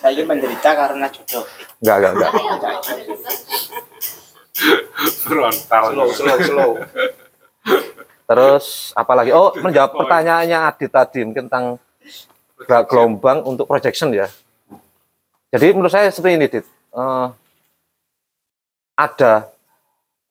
[0.00, 1.44] Saya menderita karena jodoh.
[1.84, 2.32] Enggak, enggak, enggak.
[5.24, 6.70] Frontal Slow, slow, slow.
[8.30, 9.34] Terus apalagi?
[9.34, 11.82] Oh, menjawab pertanyaannya Adit tadi mungkin tentang
[12.62, 14.30] gel- gelombang untuk projection ya.
[15.50, 16.66] Jadi menurut saya seperti ini, Dit.
[16.94, 17.26] Eh,
[18.94, 19.50] ada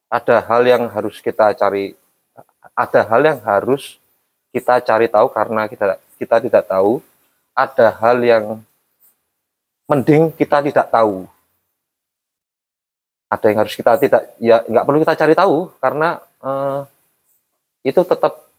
[0.07, 1.91] ada hal yang harus kita cari,
[2.71, 3.99] ada hal yang harus
[4.55, 7.03] kita cari tahu karena kita kita tidak tahu.
[7.51, 8.63] Ada hal yang
[9.91, 11.27] mending kita tidak tahu.
[13.29, 16.81] Ada yang harus kita tidak ya nggak perlu kita cari tahu karena eh,
[17.85, 18.49] itu tetap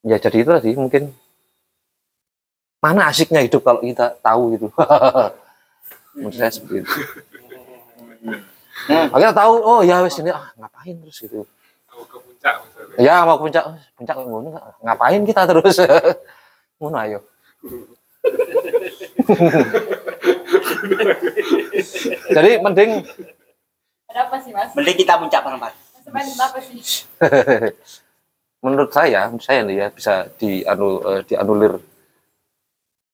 [0.00, 1.12] ya jadi itu tadi mungkin.
[2.80, 4.68] Mana asiknya hidup kalau kita tahu gitu?
[6.16, 6.92] Menurut saya seperti itu.
[8.88, 9.08] Hmm.
[9.08, 11.48] Kita tahu oh ya wes ini ah, ngapain terus gitu.
[11.88, 12.96] Mau ke puncak misalnya.
[13.00, 14.48] ya mau ke puncak "Oh, puncak ngono
[14.84, 15.80] ngapain kita terus?
[16.80, 17.20] Ngono ayo.
[22.36, 22.90] Jadi mending
[24.14, 24.70] Ada apa sih mas?
[24.78, 25.74] Mending kita puncak bareng-bareng.
[25.74, 26.78] Mas main apa sih?
[28.62, 31.82] menurut saya, menurut saya nih ya bisa dianu, eh, dianulir.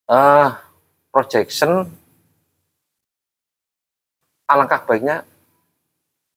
[0.05, 0.61] Ah,
[1.09, 1.89] projection
[4.45, 5.25] alangkah baiknya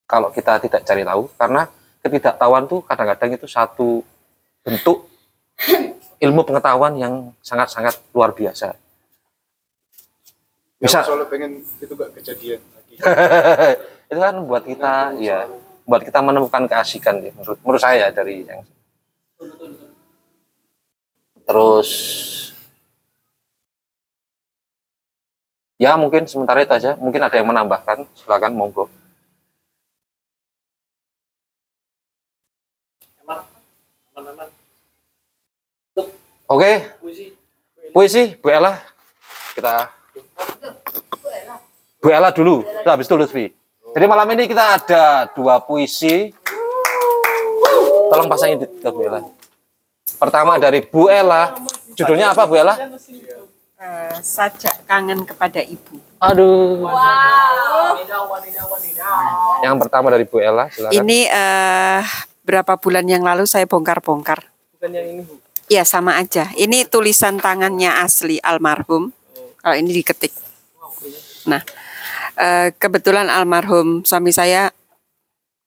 [0.07, 1.67] kalau kita tidak cari tahu karena
[1.99, 3.99] ketidaktahuan tuh kadang-kadang itu satu
[4.63, 5.11] bentuk
[6.23, 8.79] ilmu pengetahuan yang sangat-sangat luar biasa.
[10.79, 11.03] Bisa.
[11.03, 12.63] Aku soalnya pengen itu gak kejadian.
[14.11, 15.49] itu kan buat kita ya
[15.83, 18.63] buat kita menemukan keasikan ya, menurut menurut saya dari yang
[21.43, 21.89] terus
[25.83, 26.95] ya mungkin sementara itu aja.
[26.95, 28.07] Mungkin ada yang menambahkan.
[28.15, 28.87] Silakan monggo.
[36.47, 36.71] Oke.
[37.93, 38.79] Puisi Bu Ella.
[39.53, 39.91] Kita
[42.03, 43.45] Bu Ella dulu Nah, habis itu Lutfi
[43.93, 46.29] jadi malam ini kita ada dua puisi
[48.11, 49.23] tolong pasangin di ke Bu Ella
[50.19, 51.55] pertama dari Bu Ella
[51.95, 52.75] judulnya apa Bu Ella
[53.83, 55.99] Eh, sajak kangen kepada ibu.
[56.15, 56.87] aduh
[59.59, 61.99] yang pertama dari Bu Ella silakan Ini eh,
[62.43, 64.47] berapa bulan yang lalu saya bongkar-bongkar.
[64.75, 65.35] Bukan yang ini, Bu.
[65.71, 66.51] Ya sama aja.
[66.55, 69.15] Ini tulisan tangannya asli almarhum.
[69.59, 70.31] Kalau ini diketik.
[71.47, 71.63] Nah,
[72.37, 74.69] eh, kebetulan almarhum suami saya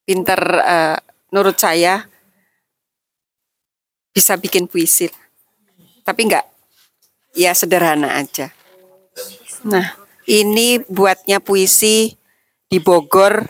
[0.07, 0.97] pinter, eh,
[1.31, 2.07] nurut saya
[4.11, 5.11] bisa bikin puisi.
[6.01, 6.45] Tapi enggak,
[7.35, 8.49] ya sederhana aja.
[9.67, 12.15] Nah, ini buatnya puisi
[12.67, 13.47] di Bogor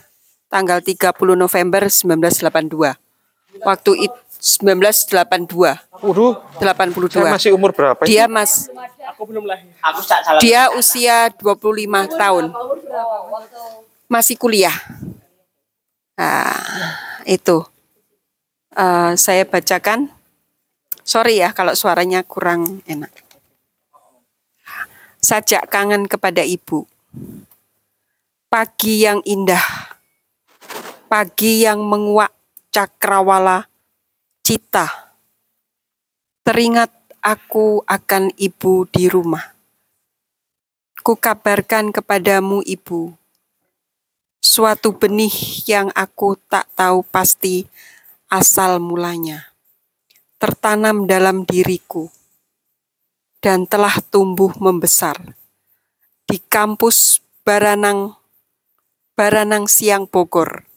[0.49, 2.97] tanggal 30 November 1982.
[3.61, 5.81] Waktu itu 1982.
[5.97, 7.09] Waduh, 82.
[7.09, 8.13] saya masih umur berapa itu?
[8.13, 8.69] Dia Mas
[9.17, 9.65] Aku belum lahir.
[9.81, 10.41] Aku tak salah.
[10.43, 12.53] dia usia 25 tahun.
[14.07, 14.75] Masih kuliah.
[16.17, 16.55] Nah,
[17.27, 17.65] itu.
[18.77, 20.13] Eh, saya bacakan.
[21.07, 23.09] Sorry ya kalau suaranya kurang enak.
[25.17, 26.85] Sajak kangen kepada ibu.
[28.47, 29.63] Pagi yang indah.
[31.09, 32.31] Pagi yang menguak
[32.69, 33.65] cakrawala
[34.45, 35.15] cita.
[36.45, 39.56] Teringat aku akan ibu di rumah.
[41.07, 43.15] Kukabarkan kepadamu ibu,
[44.43, 45.31] suatu benih
[45.63, 47.63] yang aku tak tahu pasti
[48.27, 49.55] asal mulanya,
[50.35, 52.11] tertanam dalam diriku,
[53.39, 55.15] dan telah tumbuh membesar
[56.27, 58.19] di kampus Baranang,
[59.15, 60.67] Baranang Siang Bogor.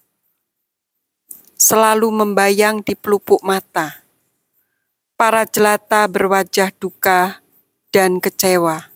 [1.59, 4.07] Selalu membayang di pelupuk mata,
[5.18, 7.42] para jelata berwajah duka
[7.91, 8.90] dan kecewa,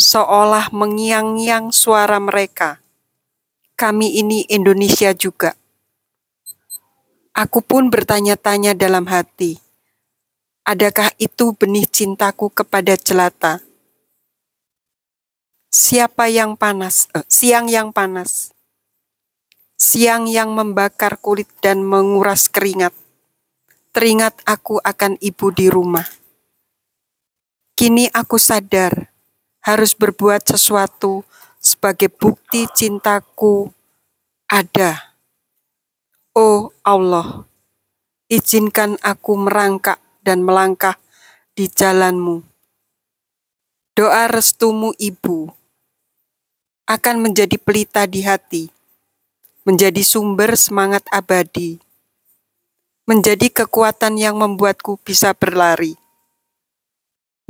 [0.00, 2.80] seolah mengiang-ngiang suara mereka.
[3.76, 5.52] Kami ini Indonesia juga.
[7.36, 9.60] Aku pun bertanya-tanya dalam hati,
[10.64, 13.60] adakah itu benih cintaku kepada jelata?
[15.70, 17.06] Siapa yang panas?
[17.14, 18.50] eh, siang yang panas.
[19.76, 22.92] Siang yang membakar kulit dan menguras keringat
[23.90, 26.06] teringat aku akan ibu di rumah.
[27.74, 29.09] Kini aku sadar
[29.60, 31.24] harus berbuat sesuatu
[31.60, 33.72] sebagai bukti cintaku
[34.48, 35.16] ada.
[36.36, 37.44] Oh Allah,
[38.28, 40.96] izinkan aku merangkak dan melangkah
[41.56, 42.44] di jalanmu.
[43.96, 45.52] Doa restumu ibu
[46.88, 48.64] akan menjadi pelita di hati,
[49.68, 51.82] menjadi sumber semangat abadi
[53.10, 55.98] menjadi kekuatan yang membuatku bisa berlari.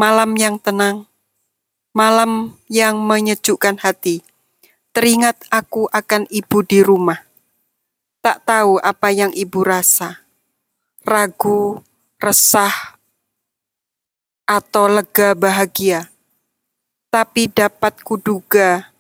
[0.01, 1.05] Malam yang tenang,
[1.91, 4.23] malam yang menyejukkan hati.
[4.91, 7.23] Teringat aku akan ibu di rumah.
[8.21, 10.27] Tak tahu apa yang ibu rasa.
[11.07, 11.81] Ragu,
[12.21, 12.99] resah,
[14.51, 16.11] atau lega bahagia.
[17.11, 18.91] Tapi dapat kuduga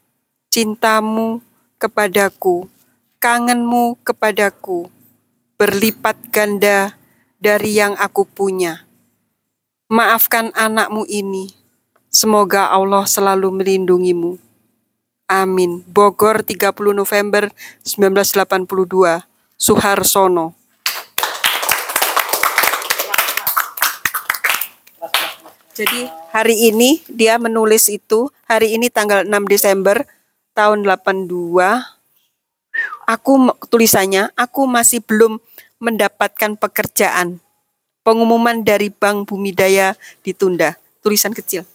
[0.50, 1.42] cintamu
[1.78, 2.70] kepadaku,
[3.18, 4.90] kangenmu kepadaku
[5.60, 6.96] berlipat ganda
[7.36, 8.88] dari yang aku punya.
[9.92, 11.59] Maafkan anakmu ini.
[12.10, 14.34] Semoga Allah selalu melindungimu.
[15.30, 15.86] Amin.
[15.86, 17.54] Bogor 30 November
[17.86, 19.22] 1982.
[19.54, 20.58] Suharsono.
[25.78, 30.02] Jadi hari ini dia menulis itu, hari ini tanggal 6 Desember
[30.52, 32.00] tahun 82
[33.10, 35.42] aku tulisannya aku masih belum
[35.82, 37.42] mendapatkan pekerjaan.
[38.00, 40.78] Pengumuman dari Bank Bumi Daya ditunda.
[41.04, 41.66] Tulisan kecil.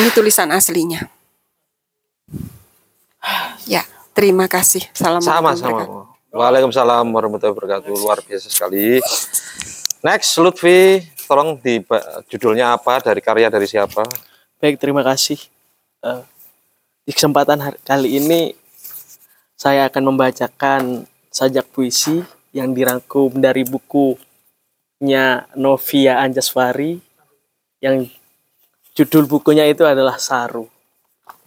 [0.00, 1.04] Ini tulisan aslinya.
[3.68, 3.84] Ya,
[4.16, 4.88] terima kasih.
[4.96, 5.68] Assalamualaikum Sama-sama.
[5.76, 7.92] warahmatullahi Waalaikumsalam warahmatullahi wabarakatuh.
[8.00, 9.02] Luar biasa sekali.
[10.00, 11.84] Next, Lutfi, tolong di
[12.32, 14.08] judulnya apa dari karya dari siapa?
[14.56, 15.36] Baik, terima kasih.
[16.00, 16.22] Eh,
[17.04, 18.56] di kesempatan hari- kali ini
[19.52, 22.24] saya akan membacakan sajak puisi
[22.56, 27.04] yang dirangkum dari bukunya Novia Anjaswari
[27.84, 28.08] yang
[29.00, 30.68] Judul bukunya itu adalah Saru.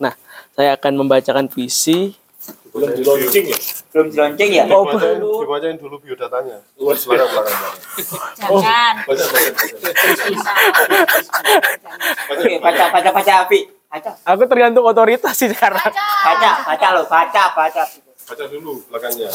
[0.02, 0.18] Nah,
[0.58, 2.18] saya akan membacakan puisi.
[2.74, 3.58] Belum di launching ya?
[3.94, 4.64] Belum di launching ya?
[4.74, 6.58] Oh, Dibacain, dibacain dulu biodatanya.
[6.74, 7.76] Belakang, belakang, belakang.
[8.42, 8.94] Jangan.
[9.06, 10.54] Baca, baca, baca.
[12.34, 13.60] Oke, baca, baca, baca, Abi.
[13.86, 15.94] Baca, Aku tergantung otoritas sih sekarang.
[16.26, 17.84] baca, baca lo, baca, baca.
[18.34, 19.30] Baca dulu belakangnya.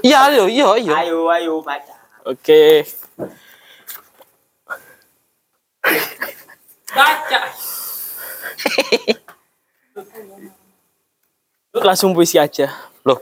[0.00, 0.92] Iya, ayo, iya, iya.
[1.04, 2.00] Ayo, ayo, baca.
[2.24, 2.88] Oke.
[6.92, 7.38] Baca.
[11.72, 12.68] Langsung puisi aja.
[13.02, 13.18] Loh,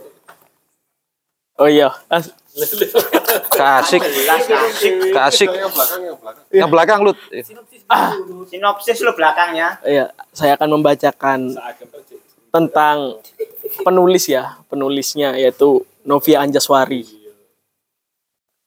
[1.61, 1.93] Oh iya.
[3.53, 4.01] Kasik,
[5.13, 5.49] kasik.
[5.53, 6.45] Yang belakang, yang belakang.
[6.49, 7.13] Yang belakang lu.
[8.49, 9.77] Sinopsis lo belakangnya.
[9.85, 11.53] Iya, saya akan membacakan
[12.51, 13.21] tentang
[13.85, 17.05] penulis ya, penulisnya yaitu Novia Anjaswari.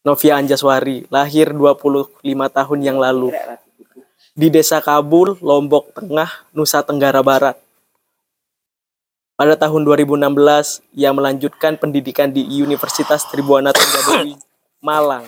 [0.07, 3.35] Novia Anjaswari lahir 25 tahun yang lalu
[4.35, 7.55] di Desa Kabul, Lombok Tengah, Nusa Tenggara Barat.
[9.39, 14.35] Pada tahun 2016, ia melanjutkan pendidikan di Universitas Tribuana Tunggadewi,
[14.83, 15.27] Malang,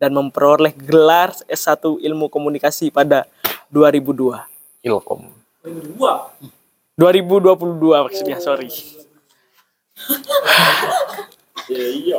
[0.00, 3.28] dan memperoleh gelar S1 Ilmu Komunikasi pada
[3.68, 4.40] 2002.
[4.84, 5.28] Ilkom.
[6.96, 8.72] 2022 maksudnya, sorry.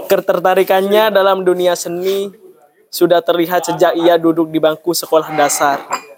[0.05, 2.29] Ketertarikannya dalam dunia seni
[2.93, 6.08] sudah terlihat sejak ia duduk di bangku sekolah dasar.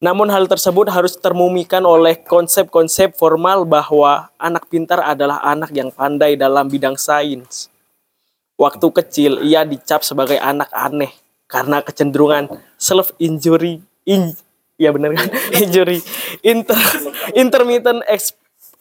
[0.00, 6.40] Namun hal tersebut harus termumikan oleh konsep-konsep formal bahwa anak pintar adalah anak yang pandai
[6.40, 7.68] dalam bidang sains.
[8.56, 11.12] Waktu kecil ia dicap sebagai anak aneh
[11.44, 12.48] karena kecenderungan
[12.80, 14.32] self injury in
[14.80, 15.28] ya benar kan
[15.60, 16.00] injury
[16.40, 16.76] inter
[17.36, 18.32] intermittent ex,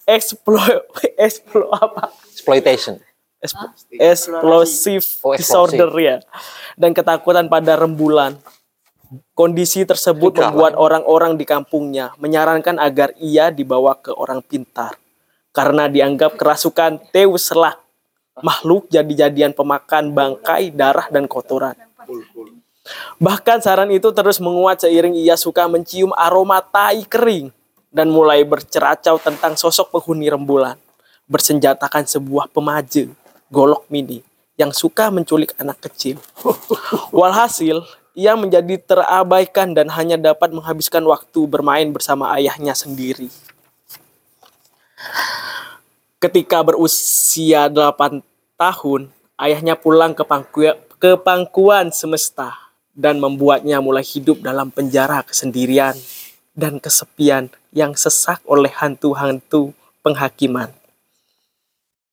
[0.08, 0.60] explo
[1.20, 2.96] explo apa Exploitation.
[3.40, 5.40] Exp- explosive Oh, explosive.
[5.76, 6.18] disorder ya
[6.80, 8.40] dan ketakutan pada rembulan.
[9.40, 15.00] Kondisi tersebut membuat orang-orang di kampungnya menyarankan agar ia dibawa ke orang pintar
[15.56, 17.80] karena dianggap kerasukan Teuselak,
[18.44, 21.80] makhluk jadi-jadian pemakan bangkai, darah dan kotoran.
[23.16, 27.56] Bahkan saran itu terus menguat seiring ia suka mencium aroma tai kering
[27.96, 30.76] dan mulai berceracau tentang sosok penghuni rembulan.
[31.32, 33.08] Bersenjatakan sebuah pemaje,
[33.48, 34.20] golok mini,
[34.60, 36.20] yang suka menculik anak kecil.
[37.16, 37.86] Walhasil,
[38.20, 43.32] ia menjadi terabaikan dan hanya dapat menghabiskan waktu bermain bersama ayahnya sendiri.
[46.20, 48.20] Ketika berusia 8
[48.60, 49.08] tahun,
[49.40, 52.52] ayahnya pulang ke, pangku- ke pangkuan semesta
[52.92, 55.96] dan membuatnya mulai hidup dalam penjara kesendirian
[56.52, 59.72] dan kesepian yang sesak oleh hantu-hantu
[60.04, 60.76] penghakiman.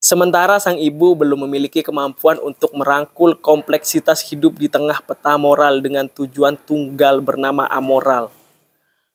[0.06, 6.06] Sementara sang ibu belum memiliki kemampuan untuk merangkul kompleksitas hidup di tengah peta moral dengan
[6.06, 8.30] tujuan tunggal bernama amoral.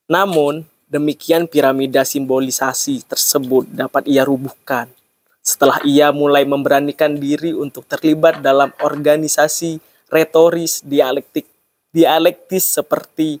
[0.04, 4.92] Namun, demikian piramida simbolisasi tersebut dapat ia rubuhkan
[5.40, 9.80] setelah ia mulai memberanikan diri untuk terlibat dalam organisasi
[10.12, 11.48] retoris dialektik
[11.88, 13.40] dialektis seperti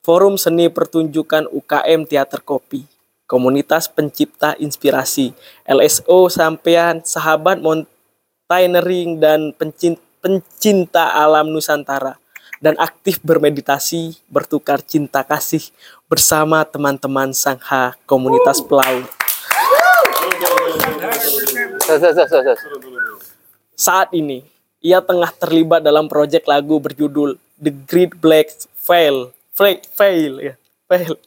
[0.00, 2.88] Forum Seni Pertunjukan UKM Teater Kopi,
[3.26, 5.34] Komunitas Pencipta Inspirasi,
[5.66, 12.18] LSO Sampean, Sahabat Mountaineering dan Pencin- Pencinta Alam Nusantara
[12.58, 15.62] dan aktif bermeditasi, bertukar cinta kasih
[16.10, 19.06] bersama teman-teman Sangha Komunitas Pelaut.
[23.76, 24.42] Saat ini,
[24.80, 28.50] ia tengah terlibat dalam proyek lagu berjudul The Great Black
[28.86, 30.54] Veil, Veil, Veil ya,
[30.86, 31.18] Veil,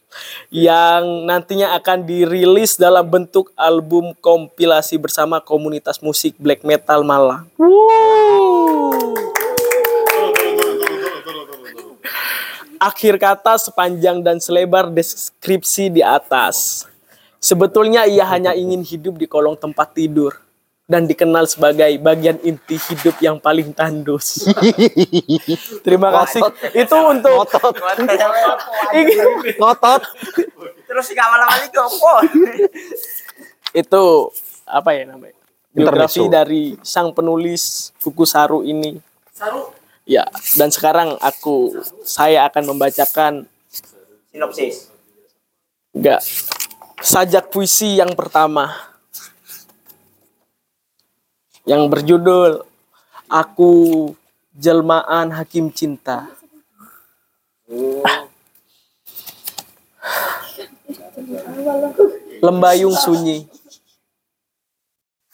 [0.48, 7.44] yang nantinya akan dirilis dalam bentuk album kompilasi bersama komunitas musik black metal Malang.
[12.80, 16.88] Akhir kata sepanjang dan selebar deskripsi di atas.
[17.36, 20.40] Sebetulnya ia hanya ingin hidup di kolong tempat tidur
[20.90, 24.42] dan dikenal sebagai bagian inti hidup yang paling tandus.
[25.86, 26.42] Terima kasih.
[26.74, 27.46] Itu untuk
[29.62, 30.02] ngotot.
[30.90, 32.12] Terus si awal-awal itu apa?
[33.70, 34.04] itu
[34.66, 35.38] apa ya namanya?
[35.70, 36.34] Biografi Intermezzo.
[36.34, 38.98] dari sang penulis buku Saru ini.
[39.30, 39.70] Saru.
[40.02, 40.26] Ya,
[40.58, 41.70] dan sekarang aku
[42.02, 43.46] saya akan membacakan
[44.34, 44.90] Sinopsis.
[45.94, 46.22] enggak
[46.98, 48.89] sajak puisi yang pertama
[51.70, 52.66] yang berjudul
[53.30, 53.70] Aku
[54.58, 56.26] Jelmaan Hakim Cinta.
[62.42, 63.46] Lembayung sunyi.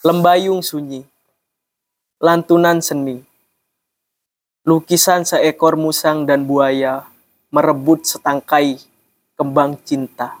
[0.05, 1.01] Lembayung sunyi.
[2.21, 3.25] Lantunan seni.
[4.61, 7.09] Lukisan seekor musang dan buaya
[7.49, 8.77] merebut setangkai
[9.33, 10.37] kembang cinta.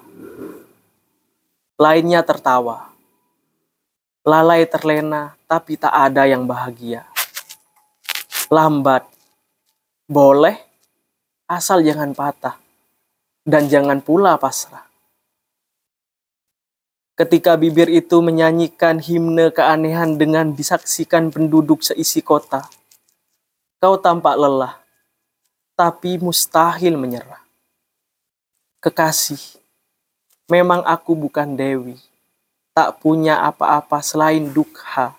[1.81, 2.96] Lainnya tertawa.
[4.27, 7.07] Lalai terlena, tapi tak ada yang bahagia.
[8.51, 9.07] Lambat,
[10.03, 10.59] boleh,
[11.47, 12.59] asal jangan patah,
[13.47, 14.83] dan jangan pula pasrah.
[17.15, 22.67] Ketika bibir itu menyanyikan himne keanehan dengan disaksikan penduduk seisi kota,
[23.79, 24.75] kau tampak lelah,
[25.79, 27.39] tapi mustahil menyerah.
[28.83, 29.39] Kekasih,
[30.51, 31.95] memang aku bukan Dewi,
[32.77, 35.17] tak punya apa-apa selain dukha,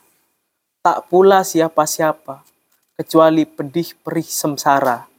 [0.79, 2.47] tak pula siapa-siapa,
[2.95, 5.11] kecuali pedih perih semsara.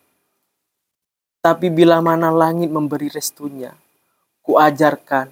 [1.43, 3.75] Tapi bila mana langit memberi restunya,
[4.39, 5.27] kuajarkan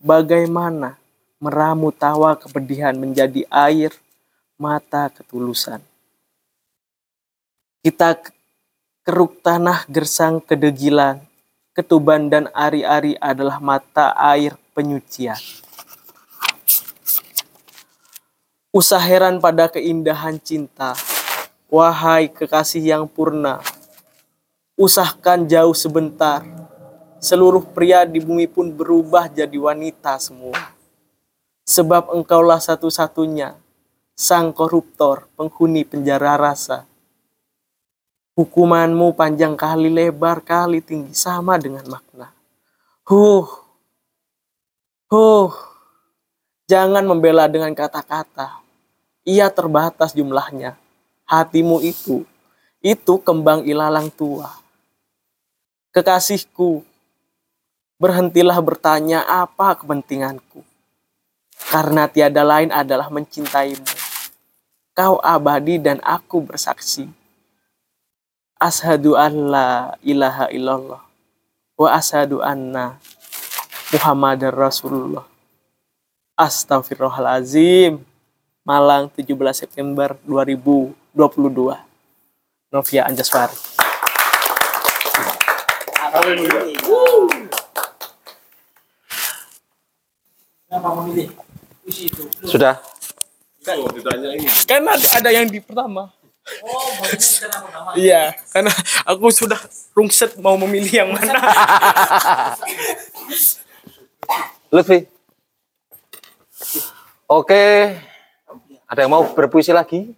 [0.00, 0.96] bagaimana
[1.44, 3.92] meramu tawa kepedihan menjadi air
[4.56, 5.84] mata ketulusan.
[7.84, 8.16] Kita
[9.04, 11.20] keruk tanah gersang kedegilan,
[11.76, 15.65] ketuban dan ari-ari adalah mata air penyucian.
[18.76, 20.92] Usah heran pada keindahan cinta,
[21.72, 23.64] wahai kekasih yang purna.
[24.76, 26.44] Usahkan jauh sebentar,
[27.16, 30.76] seluruh pria di bumi pun berubah jadi wanita semua.
[31.64, 33.56] Sebab engkaulah satu-satunya,
[34.12, 36.84] sang koruptor, penghuni penjara rasa.
[38.36, 42.28] Hukumanmu panjang kali lebar kali tinggi sama dengan makna.
[43.08, 43.48] Huh,
[45.08, 45.48] huh,
[46.68, 48.65] jangan membela dengan kata-kata.
[49.26, 50.78] Ia terbatas jumlahnya.
[51.26, 52.22] Hatimu itu,
[52.78, 54.54] itu kembang ilalang tua.
[55.90, 56.86] Kekasihku,
[57.98, 60.62] berhentilah bertanya apa kepentinganku.
[61.66, 63.90] Karena tiada lain adalah mencintaimu.
[64.94, 67.10] Kau abadi dan aku bersaksi.
[68.62, 71.02] Ashadu an la ilaha illallah.
[71.74, 72.96] Wa ashadu anna
[73.90, 75.26] Muhammadar Rasulullah.
[76.38, 78.15] Astagfirullahalazim.
[78.66, 80.98] Malang 17 September 2022.
[82.74, 83.54] Novia Anjaswari.
[92.42, 92.74] Sudah.
[93.70, 93.86] Oh,
[94.34, 94.50] ini.
[94.66, 96.10] Kan ada, ada yang di pertama.
[97.94, 98.74] Iya, karena
[99.06, 99.62] aku sudah
[99.94, 101.38] rungset mau memilih yang mana.
[104.74, 105.06] Lutfi.
[107.30, 107.94] Oke.
[108.86, 110.14] Ada yang mau berpuisi lagi?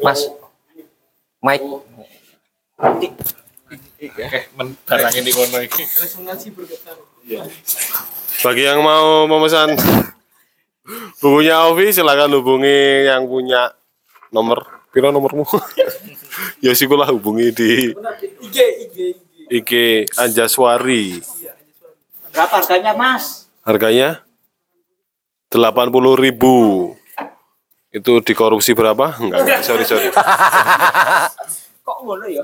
[0.00, 0.24] Mas.
[1.44, 1.64] Mike.
[4.04, 5.84] Oke, men barang ini kono iki.
[5.84, 6.96] Resonansi bergetar.
[8.44, 9.76] Bagi yang mau memesan
[11.20, 13.72] bukunya Ovi silakan hubungi yang punya
[14.28, 15.48] nomor piro nomormu
[16.64, 17.70] ya sikulah hubungi di
[18.44, 18.96] IG, IG,
[19.48, 19.70] IG
[20.20, 21.24] Anjaswari
[22.28, 23.48] Berapa harganya mas?
[23.64, 24.20] harganya
[25.54, 26.56] 80.000 ribu
[27.94, 29.14] itu dikorupsi berapa?
[29.22, 30.10] enggak, enggak sorry sorry
[31.84, 32.42] Kok ngono ya?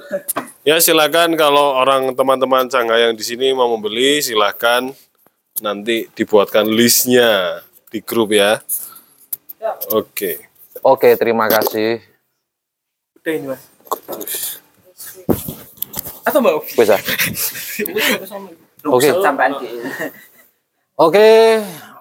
[0.63, 4.95] ya silakan kalau orang teman-teman Cangga yang di sini mau membeli silakan
[5.59, 8.63] nanti dibuatkan listnya di grup ya
[9.91, 12.01] oke Oke, terima kasih.
[13.21, 13.61] Udah ini mas.
[16.25, 16.73] Atau mbak Ovi?
[16.73, 16.97] Bisa.
[18.89, 19.09] Oke.
[19.21, 19.53] Sampai
[20.97, 21.61] Oke,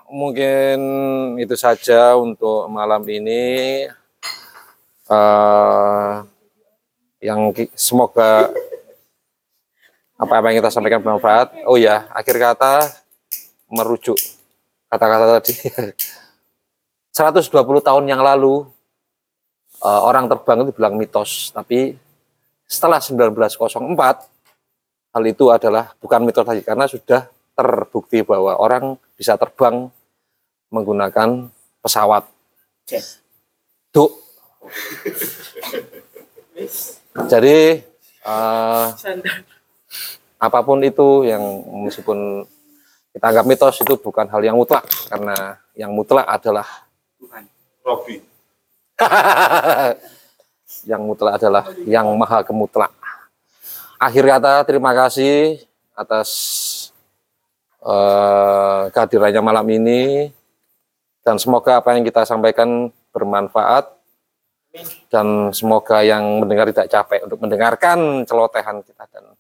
[0.10, 0.78] mungkin
[1.38, 3.86] itu saja untuk malam ini.
[5.10, 6.14] Eh,
[7.20, 8.54] yang semoga
[10.20, 11.66] apa apa yang kita sampaikan bermanfaat.
[11.66, 12.86] Oh ya, akhir kata
[13.70, 14.18] merujuk
[14.90, 15.54] kata-kata tadi.
[17.20, 17.50] 120
[17.82, 18.70] tahun yang lalu
[19.82, 21.98] eh, orang terbang itu bilang mitos, tapi
[22.70, 23.58] setelah 1904
[25.10, 27.26] hal itu adalah bukan mitos lagi karena sudah
[27.58, 29.90] terbukti bahwa orang bisa terbang
[30.70, 31.50] menggunakan
[31.82, 32.26] pesawat.
[33.94, 34.12] Duk.
[37.30, 37.82] Jadi
[38.26, 38.86] eh,
[40.40, 41.44] apa pun itu yang
[41.86, 42.46] meskipun
[43.12, 46.68] kita anggap mitos itu bukan hal yang mutlak karena yang mutlak adalah
[47.82, 48.22] Robi
[50.92, 52.94] yang mutlak adalah yang maha kemutlak.
[54.00, 55.60] Akhir kata terima kasih
[55.98, 56.30] atas
[57.84, 60.32] eh, kehadirannya malam ini
[61.30, 63.86] dan semoga apa yang kita sampaikan bermanfaat
[65.14, 69.38] dan semoga yang mendengar tidak capek untuk mendengarkan celotehan kita dan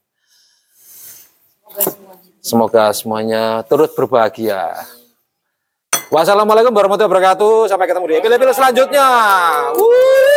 [2.45, 4.85] semoga semuanya turut berbahagia.
[6.13, 7.73] Wassalamualaikum warahmatullahi wabarakatuh.
[7.73, 9.09] Sampai ketemu di episode selanjutnya.
[9.73, 10.29] Wuh.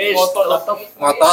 [0.00, 1.28] ngotot